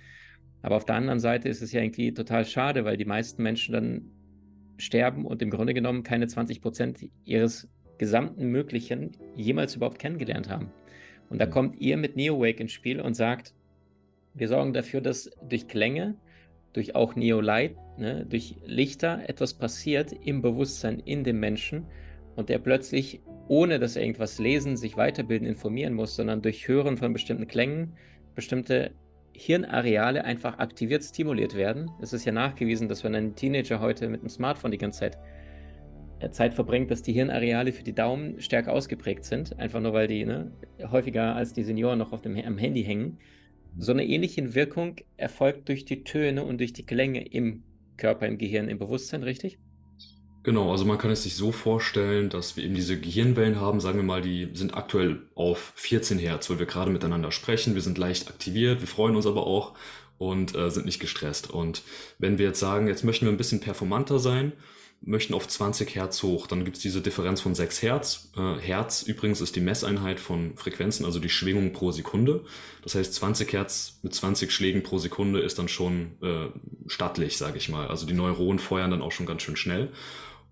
Aber 0.63 0.77
auf 0.77 0.85
der 0.85 0.97
anderen 0.97 1.21
Seite 1.21 1.49
ist 1.49 1.63
es 1.63 1.73
ja 1.73 1.83
irgendwie 1.83 2.13
total 2.15 2.45
schade, 2.45 2.85
weil 2.85 2.97
die 2.97 3.05
meisten 3.05 3.43
Menschen 3.43 3.73
dann 3.73 4.11
sterben 4.79 5.25
und 5.25 5.43
im 5.43 5.51
Grunde 5.51 5.75
genommen 5.75 6.03
keine 6.03 6.27
20 6.27 6.61
Prozent 6.61 7.09
ihres 7.25 7.69
gesamten 7.99 8.49
Möglichen 8.49 9.13
jemals 9.35 9.75
überhaupt 9.75 9.99
kennengelernt 9.99 10.51
haben. 10.51 10.71
Und 11.31 11.41
da 11.41 11.47
mhm. 11.47 11.51
kommt 11.51 11.81
ihr 11.81 11.97
mit 11.97 12.17
NeoWake 12.17 12.61
ins 12.61 12.73
Spiel 12.73 13.01
und 13.01 13.15
sagt, 13.15 13.55
wir 14.35 14.49
sorgen 14.49 14.73
dafür, 14.73 15.01
dass 15.01 15.31
durch 15.49 15.67
Klänge, 15.69 16.15
durch 16.73 16.95
auch 16.95 17.17
Neolight, 17.17 17.77
ne, 17.99 18.27
durch 18.29 18.57
Lichter 18.67 19.29
etwas 19.29 19.55
passiert 19.55 20.13
im 20.13 20.43
Bewusstsein 20.43 21.01
in 21.01 21.25
dem 21.25 21.41
Menschen 21.41 21.87
und 22.37 22.51
der 22.51 22.59
plötzlich, 22.59 23.21
ohne 23.49 23.79
dass 23.79 23.97
er 23.97 24.03
irgendwas 24.03 24.39
lesen, 24.39 24.77
sich 24.77 24.97
weiterbilden, 24.97 25.49
informieren 25.49 25.95
muss, 25.95 26.17
sondern 26.17 26.43
durch 26.43 26.69
Hören 26.69 26.99
von 26.99 27.13
bestimmten 27.13 27.49
Klängen 27.49 27.95
bestimmte 28.35 28.93
Hirnareale 29.33 30.25
einfach 30.25 30.59
aktiviert, 30.59 31.03
stimuliert 31.03 31.55
werden. 31.55 31.91
Es 32.01 32.13
ist 32.13 32.25
ja 32.25 32.33
nachgewiesen, 32.33 32.89
dass 32.89 33.05
wenn 33.05 33.15
ein 33.15 33.35
Teenager 33.35 33.81
heute 33.81 34.09
mit 34.09 34.21
einem 34.21 34.31
Smartphone 34.31 34.71
die 34.71 34.79
ganze 34.79 35.01
Zeit 35.01 35.19
Zeit 36.31 36.55
verbringt, 36.55 36.91
dass 36.91 37.03
die 37.03 37.13
Hirnareale 37.13 37.73
für 37.73 37.83
die 37.83 37.95
Daumen 37.95 38.41
stärker 38.41 38.73
ausgeprägt 38.73 39.25
sind, 39.25 39.59
einfach 39.59 39.81
nur 39.81 39.93
weil 39.93 40.09
die 40.09 40.25
ne, 40.25 40.51
häufiger 40.91 41.37
als 41.37 41.53
die 41.53 41.63
Senioren 41.63 41.99
noch 41.99 42.13
auf 42.13 42.23
dem, 42.23 42.37
am 42.37 42.59
Handy 42.59 42.85
hängen. 42.85 43.19
So 43.79 43.93
eine 43.93 44.07
ähnliche 44.07 44.55
Wirkung 44.55 44.97
erfolgt 45.17 45.69
durch 45.69 45.85
die 45.85 46.05
Töne 46.05 46.45
und 46.45 46.59
durch 46.59 46.73
die 46.73 46.87
Klänge 46.87 47.27
im 47.27 47.63
Körper, 47.99 48.27
im 48.27 48.39
Gehirn, 48.39 48.69
im 48.69 48.79
Bewusstsein, 48.79 49.23
richtig? 49.23 49.59
Genau, 50.43 50.71
also 50.71 50.85
man 50.85 50.97
kann 50.97 51.11
es 51.11 51.25
sich 51.25 51.35
so 51.35 51.51
vorstellen, 51.51 52.31
dass 52.31 52.57
wir 52.57 52.65
eben 52.65 52.75
diese 52.75 53.01
Gehirnwellen 53.01 53.61
haben, 53.61 53.81
sagen 53.81 53.99
wir 53.99 54.05
mal, 54.05 54.23
die 54.23 54.51
sind 54.55 54.77
aktuell 54.77 55.23
auf 55.35 55.73
14 55.75 56.19
Hertz, 56.19 56.49
weil 56.49 56.61
wir 56.61 56.67
gerade 56.67 56.93
miteinander 56.93 57.33
sprechen, 57.33 57.75
wir 57.75 57.83
sind 57.83 57.99
leicht 57.99 58.29
aktiviert, 58.29 58.81
wir 58.81 58.87
freuen 58.87 59.17
uns 59.17 59.27
aber 59.27 59.45
auch 59.45 59.75
und 60.19 60.55
äh, 60.55 60.71
sind 60.71 60.87
nicht 60.87 61.01
gestresst. 61.01 61.51
Und 61.51 61.83
wenn 62.19 62.39
wir 62.39 62.47
jetzt 62.47 62.61
sagen, 62.61 62.87
jetzt 62.87 63.03
möchten 63.03 63.27
wir 63.27 63.33
ein 63.33 63.39
bisschen 63.39 63.61
performanter 63.61 64.21
sein, 64.21 64.53
möchten 65.03 65.35
auf 65.35 65.47
20 65.47 65.95
Hertz 65.95 66.23
hoch, 66.23 66.47
dann 66.47 66.65
gibt 66.65 66.77
es 66.77 66.83
diese 66.83 67.01
Differenz 67.01 67.41
von 67.41 67.55
6 67.55 67.83
Hertz. 67.83 68.33
Äh, 68.37 68.61
Hertz 68.61 69.03
übrigens 69.03 69.41
ist 69.41 69.55
die 69.55 69.61
Messeinheit 69.61 70.19
von 70.19 70.57
Frequenzen, 70.57 71.05
also 71.05 71.21
die 71.21 71.29
Schwingung 71.29 71.73
pro 71.73 71.93
Sekunde. 71.93 72.45
Das 72.83 72.95
heißt, 72.95 73.15
20 73.15 73.53
Hertz 73.53 74.01
mit 74.03 74.15
20 74.15 74.51
Schlägen 74.51 74.83
pro 74.83 74.99
Sekunde 74.99 75.41
ist 75.41 75.59
dann 75.59 75.69
schon 75.69 76.13
äh, 76.23 76.49
stattlich, 76.87 77.37
sage 77.37 77.59
ich 77.59 77.69
mal. 77.69 77.89
Also 77.89 78.07
die 78.07 78.15
Neuronen 78.15 78.59
feuern 78.59 78.91
dann 78.91 79.03
auch 79.03 79.13
schon 79.13 79.27
ganz 79.27 79.43
schön 79.43 79.57
schnell. 79.57 79.91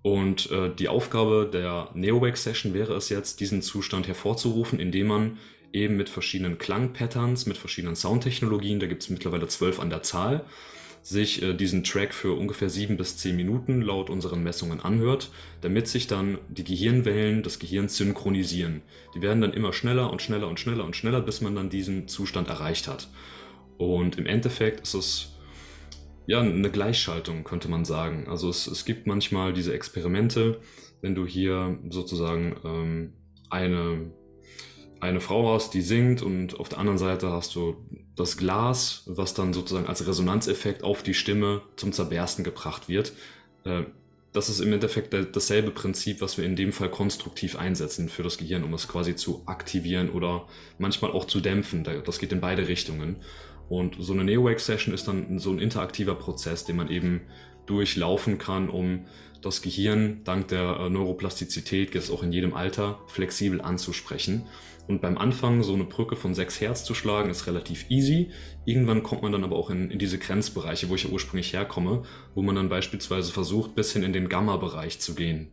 Und 0.02 0.50
äh, 0.50 0.72
die 0.74 0.88
Aufgabe 0.88 1.48
der 1.50 1.88
NeoWake-Session 1.94 2.74
wäre 2.74 2.94
es 2.94 3.09
jetzt, 3.09 3.40
diesen 3.40 3.62
Zustand 3.62 4.07
hervorzurufen, 4.07 4.78
indem 4.78 5.07
man 5.07 5.38
eben 5.72 5.96
mit 5.96 6.09
verschiedenen 6.09 6.59
Klangpatterns, 6.59 7.46
mit 7.46 7.57
verschiedenen 7.57 7.96
Soundtechnologien, 7.96 8.80
da 8.80 8.87
gibt 8.87 9.02
es 9.02 9.11
mittlerweile 9.11 9.48
zwölf 9.48 9.80
an 9.80 9.90
der 9.90 10.02
Zahl, 10.02 10.44
sich 11.05 11.43
äh, 11.43 11.53
diesen 11.53 11.85
Track 11.85 12.14
für 12.14 12.33
ungefähr 12.33 12.71
sieben 12.71 12.97
bis 12.97 13.19
zehn 13.19 13.37
Minuten 13.37 13.83
laut 13.83 14.09
unseren 14.09 14.43
Messungen 14.43 14.81
anhört, 14.81 15.31
damit 15.61 15.87
sich 15.87 16.07
dann 16.07 16.38
die 16.49 16.64
Gehirnwellen 16.64 17.43
des 17.43 17.59
Gehirns 17.59 17.99
synchronisieren. 17.99 18.81
Die 19.14 19.21
werden 19.21 19.43
dann 19.43 19.53
immer 19.53 19.75
schneller 19.75 20.11
und 20.11 20.23
schneller 20.23 20.49
und 20.49 20.59
schneller 20.59 20.85
und 20.85 20.97
schneller, 20.97 21.21
bis 21.21 21.43
man 21.43 21.55
dann 21.55 21.69
diesen 21.69 22.09
Zustand 22.09 22.49
erreicht 22.49 22.88
hat. 22.88 23.09
Und 23.77 24.17
im 24.17 24.25
Endeffekt 24.25 24.81
ist 24.81 24.95
es 24.95 25.33
ja 26.27 26.40
eine 26.40 26.71
Gleichschaltung, 26.71 27.45
könnte 27.45 27.69
man 27.69 27.85
sagen. 27.85 28.27
Also 28.27 28.49
es, 28.49 28.67
es 28.67 28.87
gibt 28.87 29.07
manchmal 29.07 29.53
diese 29.53 29.75
Experimente, 29.75 30.61
wenn 31.03 31.14
du 31.14 31.27
hier 31.27 31.79
sozusagen 31.90 32.57
ähm, 32.64 33.12
eine 33.51 34.11
eine 35.05 35.21
Frau 35.21 35.55
hast, 35.55 35.75
die 35.75 35.83
singt 35.83 36.23
und 36.23 36.59
auf 36.59 36.69
der 36.69 36.79
anderen 36.79 36.99
Seite 36.99 37.31
hast 37.31 37.55
du 37.55 37.77
das 38.17 38.37
Glas, 38.37 39.03
was 39.07 39.35
dann 39.35 39.53
sozusagen 39.53 39.87
als 39.87 40.07
Resonanzeffekt 40.07 40.83
auf 40.83 41.03
die 41.03 41.14
Stimme 41.14 41.62
zum 41.77 41.93
Zerbersten 41.93 42.45
gebracht 42.45 42.88
wird. 42.88 43.12
Äh, 43.64 43.85
das 44.33 44.49
ist 44.49 44.59
im 44.59 44.73
Endeffekt 44.73 45.14
dasselbe 45.14 45.71
Prinzip, 45.71 46.21
was 46.21 46.38
wir 46.38 46.45
in 46.45 46.57
dem 46.57 46.73
Fall 46.73 46.90
konstruktiv 46.90 47.57
einsetzen 47.57 48.09
für 48.09 48.25
das 48.25 48.37
Gehirn, 48.37 48.64
um 48.64 48.75
es 48.75 48.88
quasi 48.88 49.14
zu 49.14 49.43
aktivieren 49.47 50.11
oder 50.11 50.49
manchmal 50.77 51.12
auch 51.12 51.27
zu 51.27 51.40
dämpfen. 51.40 51.85
Das 52.05 52.19
geht 52.19 52.33
in 52.33 52.40
beide 52.40 52.67
Richtungen. 52.67 53.19
Und 53.68 53.96
so 53.98 54.12
eine 54.12 54.24
Neowake-Session 54.24 54.94
ist 54.94 55.09
dann 55.09 55.38
so 55.38 55.50
ein 55.50 55.59
interaktiver 55.59 56.14
Prozess, 56.14 56.64
den 56.64 56.77
man 56.77 56.90
eben 56.90 57.22
durchlaufen 57.66 58.38
kann, 58.38 58.68
um 58.68 59.07
das 59.40 59.62
Gehirn 59.62 60.22
dank 60.24 60.48
der 60.48 60.79
äh, 60.81 60.90
Neuroplastizität, 60.90 61.94
jetzt 61.94 62.11
auch 62.11 62.22
in 62.22 62.33
jedem 62.33 62.55
Alter, 62.55 63.00
flexibel 63.07 63.61
anzusprechen. 63.61 64.46
Und 64.87 65.00
beim 65.00 65.16
Anfang 65.16 65.62
so 65.62 65.72
eine 65.72 65.85
Brücke 65.85 66.14
von 66.14 66.35
6 66.35 66.61
Hertz 66.61 66.85
zu 66.85 66.94
schlagen, 66.94 67.31
ist 67.31 67.46
relativ 67.46 67.90
easy. 67.90 68.31
Irgendwann 68.66 69.03
kommt 69.03 69.22
man 69.22 69.33
dann 69.33 69.44
aber 69.44 69.57
auch 69.57 69.70
in, 69.70 69.90
in 69.90 69.98
diese 69.98 70.18
Grenzbereiche, 70.18 70.88
wo 70.90 70.94
ich 70.94 71.05
ja 71.05 71.11
ursprünglich 71.11 71.53
herkomme, 71.55 72.03
wo 72.35 72.42
man 72.42 72.55
dann 72.55 72.68
beispielsweise 72.68 73.33
versucht, 73.33 73.74
bisschen 73.74 74.03
in 74.03 74.12
den 74.12 74.29
Gamma-Bereich 74.29 74.98
zu 74.98 75.14
gehen, 75.14 75.53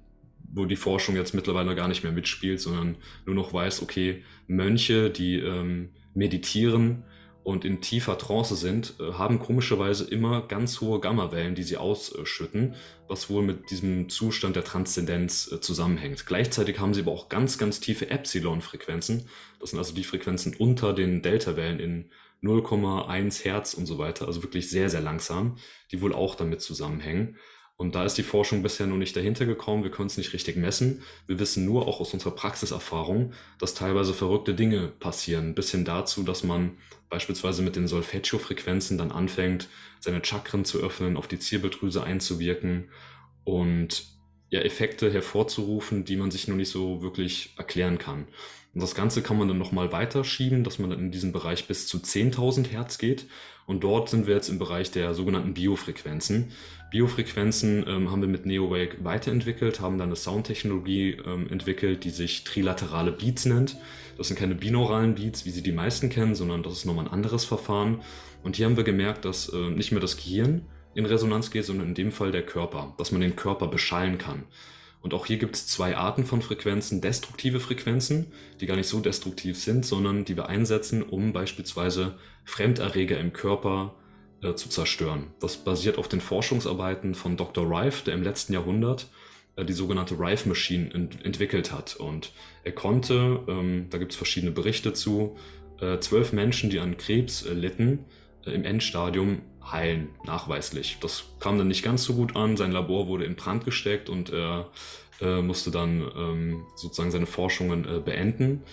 wo 0.53 0.65
die 0.65 0.75
Forschung 0.75 1.15
jetzt 1.15 1.33
mittlerweile 1.33 1.75
gar 1.75 1.87
nicht 1.87 2.03
mehr 2.03 2.11
mitspielt, 2.11 2.59
sondern 2.59 2.97
nur 3.25 3.35
noch 3.35 3.53
weiß, 3.53 3.81
okay, 3.83 4.23
Mönche, 4.47 5.09
die 5.09 5.35
ähm, 5.37 5.89
meditieren, 6.13 7.03
und 7.43 7.65
in 7.65 7.81
tiefer 7.81 8.17
Trance 8.17 8.55
sind, 8.55 8.95
äh, 8.99 9.13
haben 9.13 9.39
komischerweise 9.39 10.05
immer 10.05 10.47
ganz 10.47 10.81
hohe 10.81 10.99
Gammawellen, 10.99 11.55
die 11.55 11.63
sie 11.63 11.77
ausschütten, 11.77 12.75
was 13.07 13.29
wohl 13.29 13.43
mit 13.43 13.71
diesem 13.71 14.09
Zustand 14.09 14.55
der 14.55 14.63
Transzendenz 14.63 15.51
äh, 15.51 15.59
zusammenhängt. 15.59 16.25
Gleichzeitig 16.25 16.79
haben 16.79 16.93
sie 16.93 17.01
aber 17.01 17.11
auch 17.11 17.29
ganz, 17.29 17.57
ganz 17.57 17.79
tiefe 17.79 18.09
Epsilon-Frequenzen. 18.09 19.27
Das 19.59 19.71
sind 19.71 19.79
also 19.79 19.93
die 19.93 20.03
Frequenzen 20.03 20.55
unter 20.55 20.93
den 20.93 21.21
Delta-Wellen 21.21 21.79
in 21.79 22.09
0,1 22.43 23.43
Hertz 23.43 23.73
und 23.73 23.85
so 23.85 23.97
weiter, 23.97 24.27
also 24.27 24.43
wirklich 24.43 24.69
sehr, 24.69 24.89
sehr 24.89 25.01
langsam, 25.01 25.57
die 25.91 26.01
wohl 26.01 26.13
auch 26.13 26.35
damit 26.35 26.61
zusammenhängen. 26.61 27.37
Und 27.81 27.95
da 27.95 28.05
ist 28.05 28.13
die 28.13 28.21
Forschung 28.21 28.61
bisher 28.61 28.85
noch 28.85 28.97
nicht 28.97 29.15
dahinter 29.15 29.47
gekommen. 29.47 29.83
Wir 29.83 29.89
können 29.89 30.05
es 30.05 30.15
nicht 30.15 30.33
richtig 30.33 30.55
messen. 30.55 31.01
Wir 31.25 31.39
wissen 31.39 31.65
nur 31.65 31.87
auch 31.87 31.99
aus 31.99 32.13
unserer 32.13 32.35
Praxiserfahrung, 32.35 33.33
dass 33.57 33.73
teilweise 33.73 34.13
verrückte 34.13 34.53
Dinge 34.53 34.89
passieren, 34.99 35.55
bis 35.55 35.71
hin 35.71 35.83
dazu, 35.83 36.21
dass 36.21 36.43
man 36.43 36.77
beispielsweise 37.09 37.63
mit 37.63 37.75
den 37.75 37.87
Solfeggio-Frequenzen 37.87 38.99
dann 38.99 39.11
anfängt, 39.11 39.67
seine 39.99 40.23
Chakren 40.23 40.63
zu 40.63 40.77
öffnen, 40.77 41.17
auf 41.17 41.27
die 41.27 41.39
Zirbeldrüse 41.39 42.03
einzuwirken 42.03 42.89
und 43.45 44.05
ja, 44.51 44.59
Effekte 44.59 45.11
hervorzurufen, 45.11 46.05
die 46.05 46.17
man 46.17 46.29
sich 46.29 46.47
noch 46.47 46.55
nicht 46.55 46.69
so 46.69 47.01
wirklich 47.01 47.55
erklären 47.57 47.97
kann. 47.97 48.27
Und 48.75 48.81
das 48.81 48.93
Ganze 48.93 49.23
kann 49.23 49.39
man 49.39 49.47
dann 49.47 49.57
nochmal 49.57 49.91
weiterschieben, 49.91 50.63
dass 50.63 50.77
man 50.77 50.91
dann 50.91 50.99
in 50.99 51.11
diesem 51.11 51.31
Bereich 51.31 51.67
bis 51.67 51.87
zu 51.87 51.97
10.000 51.97 52.67
Hertz 52.67 52.99
geht. 52.99 53.25
Und 53.65 53.83
dort 53.83 54.09
sind 54.09 54.27
wir 54.27 54.35
jetzt 54.35 54.49
im 54.49 54.59
Bereich 54.59 54.91
der 54.91 55.13
sogenannten 55.13 55.53
Biofrequenzen. 55.53 56.51
Biofrequenzen 56.91 57.85
ähm, 57.87 58.11
haben 58.11 58.21
wir 58.21 58.27
mit 58.27 58.45
NeoWake 58.45 59.03
weiterentwickelt, 59.03 59.79
haben 59.79 59.97
dann 59.97 60.09
eine 60.09 60.17
Soundtechnologie 60.17 61.17
ähm, 61.25 61.49
entwickelt, 61.49 62.03
die 62.03 62.09
sich 62.09 62.43
trilaterale 62.43 63.13
Beats 63.13 63.45
nennt. 63.45 63.77
Das 64.17 64.27
sind 64.27 64.37
keine 64.37 64.55
binauralen 64.55 65.15
Beats, 65.15 65.45
wie 65.45 65.51
sie 65.51 65.63
die 65.63 65.71
meisten 65.71 66.09
kennen, 66.09 66.35
sondern 66.35 66.63
das 66.63 66.73
ist 66.73 66.85
nochmal 66.85 67.05
ein 67.05 67.11
anderes 67.11 67.45
Verfahren. 67.45 68.01
Und 68.43 68.57
hier 68.57 68.65
haben 68.65 68.75
wir 68.75 68.83
gemerkt, 68.83 69.23
dass 69.23 69.47
äh, 69.49 69.69
nicht 69.69 69.91
mehr 69.93 70.01
das 70.01 70.17
Gehirn 70.17 70.65
in 70.93 71.05
Resonanz 71.05 71.49
geht, 71.49 71.63
sondern 71.63 71.87
in 71.87 71.95
dem 71.95 72.11
Fall 72.11 72.33
der 72.33 72.45
Körper, 72.45 72.93
dass 72.97 73.13
man 73.13 73.21
den 73.21 73.37
Körper 73.37 73.67
beschallen 73.67 74.17
kann. 74.17 74.43
Und 75.01 75.13
auch 75.13 75.25
hier 75.25 75.37
gibt 75.37 75.55
es 75.55 75.67
zwei 75.67 75.95
Arten 75.95 76.25
von 76.25 76.41
Frequenzen. 76.41 76.99
Destruktive 76.99 77.61
Frequenzen, 77.61 78.27
die 78.59 78.65
gar 78.65 78.75
nicht 78.75 78.87
so 78.87 78.99
destruktiv 78.99 79.57
sind, 79.57 79.85
sondern 79.85 80.25
die 80.25 80.35
wir 80.35 80.49
einsetzen, 80.49 81.01
um 81.01 81.31
beispielsweise 81.31 82.15
Fremderreger 82.43 83.17
im 83.17 83.31
Körper 83.31 83.95
äh, 84.41 84.55
zu 84.55 84.69
zerstören. 84.69 85.27
Das 85.39 85.57
basiert 85.57 85.97
auf 85.97 86.07
den 86.07 86.21
Forschungsarbeiten 86.21 87.15
von 87.15 87.37
Dr. 87.37 87.65
Rife, 87.69 88.05
der 88.05 88.13
im 88.13 88.23
letzten 88.23 88.53
Jahrhundert 88.53 89.07
äh, 89.55 89.65
die 89.65 89.73
sogenannte 89.73 90.19
Rife 90.19 90.47
Machine 90.47 90.93
ent 90.93 91.23
entwickelt 91.23 91.71
hat. 91.71 91.95
Und 91.95 92.31
er 92.63 92.71
konnte, 92.71 93.39
ähm, 93.47 93.87
da 93.89 93.97
gibt 93.97 94.11
es 94.11 94.17
verschiedene 94.17 94.51
Berichte 94.51 94.93
zu, 94.93 95.35
äh, 95.79 95.99
zwölf 95.99 96.33
Menschen, 96.33 96.69
die 96.69 96.79
an 96.79 96.97
Krebs 96.97 97.45
äh, 97.45 97.53
litten, 97.53 98.05
äh, 98.45 98.51
im 98.51 98.63
Endstadium 98.63 99.41
heilen, 99.63 100.09
nachweislich. 100.25 100.97
Das 101.01 101.25
kam 101.39 101.57
dann 101.57 101.67
nicht 101.67 101.83
ganz 101.83 102.03
so 102.03 102.13
gut 102.13 102.35
an. 102.35 102.57
Sein 102.57 102.71
Labor 102.71 103.07
wurde 103.07 103.25
in 103.25 103.35
Brand 103.35 103.65
gesteckt 103.65 104.09
und 104.09 104.31
er 104.31 104.69
äh, 105.21 105.41
musste 105.41 105.71
dann 105.71 106.03
ähm, 106.15 106.65
sozusagen 106.75 107.11
seine 107.11 107.27
Forschungen 107.27 108.03
beenden. 108.03 108.63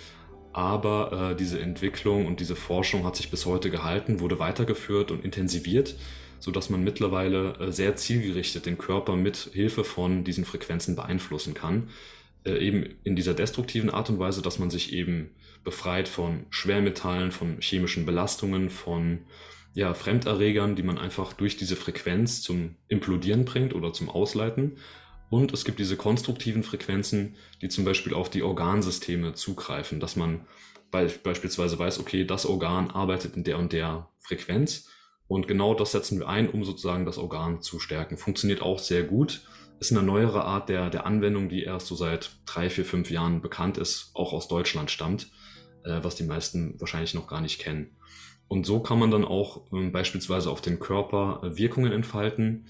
Aber 0.59 1.31
äh, 1.31 1.37
diese 1.37 1.61
Entwicklung 1.61 2.27
und 2.27 2.40
diese 2.40 2.57
Forschung 2.57 3.05
hat 3.05 3.14
sich 3.14 3.31
bis 3.31 3.47
heute 3.47 3.71
gehalten, 3.71 4.18
wurde 4.18 4.40
weitergeführt 4.40 5.12
und 5.12 5.25
intensiviert, 5.25 5.94
sodass 6.40 6.68
man 6.68 6.83
mittlerweile 6.83 7.55
äh, 7.61 7.71
sehr 7.71 7.94
zielgerichtet 7.94 8.66
den 8.66 8.77
Körper 8.77 9.14
mit 9.14 9.51
Hilfe 9.53 9.85
von 9.85 10.25
diesen 10.25 10.44
Frequenzen 10.44 10.97
beeinflussen 10.97 11.55
kann. 11.55 11.90
Äh, 12.44 12.59
eben 12.59 12.97
in 13.05 13.14
dieser 13.14 13.35
destruktiven 13.35 13.88
Art 13.88 14.11
und 14.11 14.18
Weise, 14.18 14.42
dass 14.42 14.59
man 14.59 14.68
sich 14.68 14.92
eben 14.92 15.31
befreit 15.62 16.09
von 16.09 16.47
Schwermetallen, 16.51 17.31
von 17.31 17.61
chemischen 17.61 18.05
Belastungen, 18.05 18.68
von 18.68 19.21
ja, 19.75 19.94
Fremderregern, 19.94 20.75
die 20.75 20.83
man 20.83 20.99
einfach 20.99 21.35
durch 21.35 21.57
diese 21.57 21.77
Frequenz 21.77 22.42
zum 22.42 22.75
Implodieren 22.88 23.44
bringt 23.44 23.77
oder 23.77 23.92
zum 23.92 24.09
Ausleiten. 24.09 24.79
Und 25.31 25.53
es 25.53 25.64
gibt 25.64 25.79
diese 25.79 25.97
konstruktiven 25.97 26.62
Frequenzen, 26.62 27.37
die 27.61 27.69
zum 27.69 27.85
Beispiel 27.85 28.14
auf 28.14 28.31
die 28.31 28.43
Organsysteme 28.43 29.35
zugreifen, 29.35 30.01
dass 30.01 30.17
man 30.17 30.47
beispielsweise 30.91 31.79
weiß, 31.79 32.01
okay, 32.01 32.25
das 32.25 32.47
Organ 32.47 32.91
arbeitet 32.91 33.37
in 33.37 33.45
der 33.45 33.59
und 33.59 33.73
der 33.73 34.09
Frequenz. 34.21 34.88
Und 35.27 35.47
genau 35.47 35.75
das 35.75 35.93
setzen 35.93 36.19
wir 36.19 36.29
ein, 36.29 36.49
um 36.49 36.64
sozusagen 36.64 37.05
das 37.05 37.19
Organ 37.19 37.61
zu 37.61 37.79
stärken. 37.79 38.17
Funktioniert 38.17 38.62
auch 38.62 38.79
sehr 38.79 39.03
gut. 39.03 39.43
Ist 39.81 39.93
eine 39.93 40.03
neuere 40.03 40.45
Art 40.45 40.71
der, 40.71 40.88
der 40.88 41.05
Anwendung, 41.05 41.51
die 41.51 41.62
erst 41.62 41.87
so 41.87 41.95
seit 41.95 42.31
drei, 42.47 42.71
vier, 42.71 42.87
fünf 42.87 43.11
Jahren 43.11 43.43
bekannt 43.43 43.77
ist, 43.77 44.11
auch 44.14 44.33
aus 44.33 44.49
Deutschland 44.49 44.91
stammt, 44.91 45.31
äh, 45.85 46.01
was 46.03 46.17
die 46.17 46.25
meisten 46.25 46.81
wahrscheinlich 46.81 47.12
noch 47.12 47.29
gar 47.29 47.43
nicht 47.43 47.61
kennen. 47.61 47.99
Und 48.49 48.64
so 48.64 48.81
kann 48.81 48.99
man 48.99 49.11
dann 49.11 49.27
auch 49.27 49.71
äh, 49.73 49.91
beispielsweise 49.91 50.51
auf 50.51 50.62
den 50.62 50.81
Körper 50.81 51.43
äh, 51.45 51.57
Wirkungen 51.59 51.93
entfalten, 51.93 52.67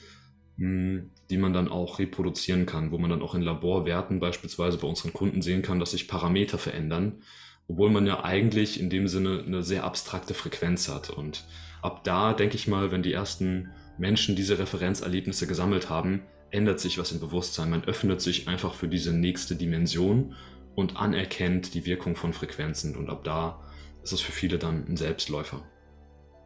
die 1.30 1.38
man 1.38 1.52
dann 1.52 1.68
auch 1.68 1.98
reproduzieren 1.98 2.66
kann, 2.66 2.90
wo 2.90 2.98
man 2.98 3.10
dann 3.10 3.22
auch 3.22 3.34
in 3.34 3.42
Laborwerten 3.42 4.20
beispielsweise 4.20 4.78
bei 4.78 4.86
unseren 4.86 5.12
Kunden 5.12 5.42
sehen 5.42 5.62
kann, 5.62 5.78
dass 5.78 5.90
sich 5.90 6.08
Parameter 6.08 6.58
verändern, 6.58 7.22
obwohl 7.68 7.90
man 7.90 8.06
ja 8.06 8.24
eigentlich 8.24 8.80
in 8.80 8.88
dem 8.88 9.08
Sinne 9.08 9.44
eine 9.46 9.62
sehr 9.62 9.84
abstrakte 9.84 10.34
Frequenz 10.34 10.88
hat. 10.88 11.10
Und 11.10 11.44
ab 11.82 12.02
da 12.04 12.32
denke 12.32 12.56
ich 12.56 12.66
mal, 12.66 12.90
wenn 12.90 13.02
die 13.02 13.12
ersten 13.12 13.70
Menschen 13.98 14.36
diese 14.36 14.58
Referenzerlebnisse 14.58 15.46
gesammelt 15.46 15.90
haben, 15.90 16.22
ändert 16.50 16.80
sich 16.80 16.98
was 16.98 17.12
im 17.12 17.20
Bewusstsein. 17.20 17.70
Man 17.70 17.84
öffnet 17.84 18.22
sich 18.22 18.48
einfach 18.48 18.74
für 18.74 18.88
diese 18.88 19.12
nächste 19.12 19.54
Dimension 19.54 20.34
und 20.74 20.96
anerkennt 20.96 21.74
die 21.74 21.84
Wirkung 21.84 22.16
von 22.16 22.32
Frequenzen. 22.32 22.96
Und 22.96 23.10
ab 23.10 23.24
da 23.24 23.60
ist 24.02 24.12
es 24.12 24.20
für 24.20 24.32
viele 24.32 24.58
dann 24.58 24.86
ein 24.88 24.96
Selbstläufer. 24.96 25.62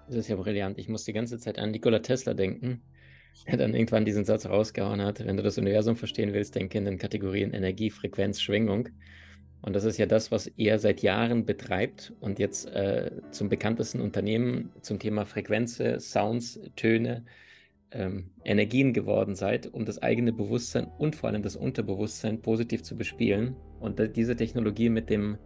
Das 0.08 0.16
ist 0.16 0.28
ja 0.28 0.36
brillant. 0.36 0.78
Ich 0.78 0.88
muss 0.88 1.04
die 1.04 1.12
ganze 1.12 1.38
Zeit 1.38 1.58
an 1.58 1.70
Nikola 1.70 2.00
Tesla 2.00 2.34
denken, 2.34 2.82
der 3.46 3.56
dann 3.56 3.74
irgendwann 3.74 4.04
diesen 4.04 4.24
Satz 4.24 4.46
rausgehauen 4.46 5.02
hat, 5.02 5.24
wenn 5.24 5.36
du 5.36 5.42
das 5.42 5.58
Universum 5.58 5.96
verstehen 5.96 6.32
willst, 6.32 6.54
denke 6.54 6.78
in 6.78 6.84
den 6.84 6.98
Kategorien 6.98 7.52
Energie, 7.52 7.90
Frequenz, 7.90 8.40
Schwingung. 8.40 8.88
Und 9.62 9.76
das 9.76 9.84
ist 9.84 9.98
ja 9.98 10.06
das, 10.06 10.32
was 10.32 10.48
er 10.48 10.78
seit 10.78 11.02
Jahren 11.02 11.46
betreibt 11.46 12.12
und 12.20 12.38
jetzt 12.38 12.66
äh, 12.66 13.12
zum 13.30 13.48
bekanntesten 13.48 14.00
Unternehmen 14.00 14.70
zum 14.80 14.98
Thema 14.98 15.24
Frequenzen, 15.24 16.00
Sounds, 16.00 16.60
Töne, 16.74 17.24
ähm, 17.92 18.30
Energien 18.44 18.92
geworden 18.92 19.36
seid, 19.36 19.72
um 19.72 19.84
das 19.84 20.02
eigene 20.02 20.32
Bewusstsein 20.32 20.88
und 20.98 21.14
vor 21.14 21.30
allem 21.30 21.42
das 21.42 21.54
Unterbewusstsein 21.56 22.42
positiv 22.42 22.82
zu 22.82 22.96
bespielen. 22.96 23.56
Und 23.78 24.16
diese 24.16 24.34
Technologie 24.34 24.88
mit 24.88 25.10
dem, 25.10 25.38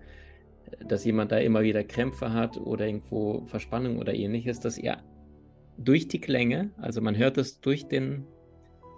dass 0.86 1.04
jemand 1.04 1.32
da 1.32 1.38
immer 1.38 1.62
wieder 1.62 1.84
Krämpfe 1.84 2.32
hat 2.32 2.56
oder 2.56 2.86
irgendwo 2.86 3.44
Verspannung 3.46 3.98
oder 3.98 4.14
ähnliches, 4.14 4.60
dass 4.60 4.78
er 4.78 5.02
durch 5.78 6.08
die 6.08 6.20
Klänge, 6.20 6.70
also 6.78 7.00
man 7.00 7.16
hört 7.16 7.38
es 7.38 7.60
durch 7.60 7.86
den 7.86 8.26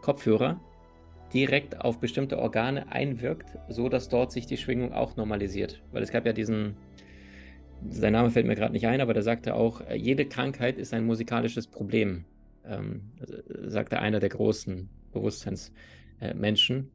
Kopfhörer, 0.03 0.61
direkt 1.33 1.81
auf 1.81 1.99
bestimmte 2.01 2.39
Organe 2.39 2.91
einwirkt, 2.91 3.59
so 3.69 3.89
dass 3.89 4.09
dort 4.09 4.33
sich 4.33 4.47
die 4.47 4.57
Schwingung 4.57 4.93
auch 4.93 5.17
normalisiert. 5.17 5.83
Weil 5.93 6.03
es 6.03 6.11
gab 6.11 6.25
ja 6.25 6.33
diesen, 6.33 6.77
sein 7.89 8.13
Name 8.13 8.31
fällt 8.31 8.47
mir 8.47 8.55
gerade 8.55 8.73
nicht 8.73 8.87
ein, 8.87 9.01
aber 9.01 9.13
der 9.13 9.23
sagte 9.23 9.55
auch, 9.55 9.81
äh, 9.83 9.97
jede 9.97 10.27
Krankheit 10.27 10.79
ist 10.79 10.95
ein 10.95 11.05
musikalisches 11.05 11.67
Problem. 11.67 12.25
ähm, 12.65 13.13
sagte 13.67 13.99
einer 13.99 14.21
der 14.21 14.29
großen 14.29 14.89
Bewusstseinsmenschen. 15.13 16.91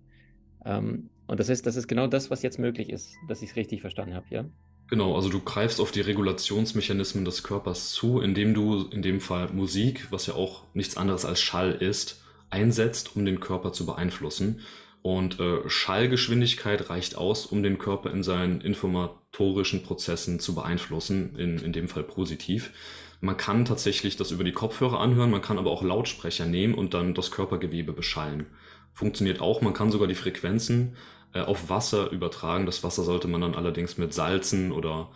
Ähm, 0.66 1.10
und 1.28 1.40
das 1.40 1.50
ist, 1.50 1.66
das 1.66 1.76
ist 1.76 1.88
genau 1.88 2.08
das, 2.08 2.30
was 2.30 2.42
jetzt 2.42 2.60
möglich 2.60 2.90
ist, 2.90 3.16
dass 3.28 3.42
ich 3.42 3.52
es 3.52 3.56
richtig 3.56 3.82
verstanden 3.82 4.16
habe, 4.16 4.26
ja? 4.30 4.46
Genau, 4.90 5.16
also 5.16 5.30
du 5.30 5.40
greifst 5.40 5.80
auf 5.80 5.92
die 5.92 6.02
Regulationsmechanismen 6.02 7.26
des 7.26 7.44
Körpers 7.44 7.92
zu, 7.92 8.20
indem 8.20 8.54
du 8.54 8.88
in 8.92 9.02
dem 9.02 9.22
Fall 9.22 9.50
Musik, 9.52 10.08
was 10.12 10.28
ja 10.28 10.36
auch 10.36 10.64
nichts 10.74 10.98
anderes 10.98 11.26
als 11.26 11.42
Schall 11.42 11.72
ist, 11.72 12.22
einsetzt, 12.50 13.16
um 13.16 13.26
den 13.26 13.40
Körper 13.40 13.74
zu 13.74 13.86
beeinflussen. 13.86 14.60
Und 15.02 15.40
äh, 15.40 15.68
Schallgeschwindigkeit 15.68 16.90
reicht 16.90 17.18
aus, 17.18 17.46
um 17.46 17.64
den 17.64 17.78
Körper 17.78 18.12
in 18.12 18.24
seinen 18.24 18.62
informatorischen 18.62 19.84
Prozessen 19.84 20.40
zu 20.40 20.56
beeinflussen, 20.56 21.36
in, 21.38 21.58
in 21.58 21.74
dem 21.74 21.90
Fall 21.90 22.04
positiv. 22.04 22.72
Man 23.20 23.38
kann 23.38 23.66
tatsächlich 23.66 24.16
das 24.16 24.32
über 24.32 24.44
die 24.44 24.52
Kopfhörer 24.52 25.00
anhören, 25.00 25.32
man 25.32 25.42
kann 25.42 25.58
aber 25.58 25.72
auch 25.72 25.82
Lautsprecher 25.82 26.46
nehmen 26.46 26.74
und 26.74 26.94
dann 26.94 27.14
das 27.14 27.32
Körpergewebe 27.32 27.94
beschallen. 27.94 28.46
Funktioniert 28.94 29.42
auch, 29.42 29.62
man 29.62 29.74
kann 29.74 29.92
sogar 29.92 30.08
die 30.08 30.16
Frequenzen 30.16 30.96
äh, 31.34 31.42
auf 31.42 31.70
Wasser 31.70 32.12
übertragen. 32.12 32.66
Das 32.66 32.84
Wasser 32.84 33.04
sollte 33.04 33.28
man 33.28 33.42
dann 33.42 33.56
allerdings 33.56 33.98
mit 33.98 34.14
Salzen 34.14 34.72
oder 34.72 35.10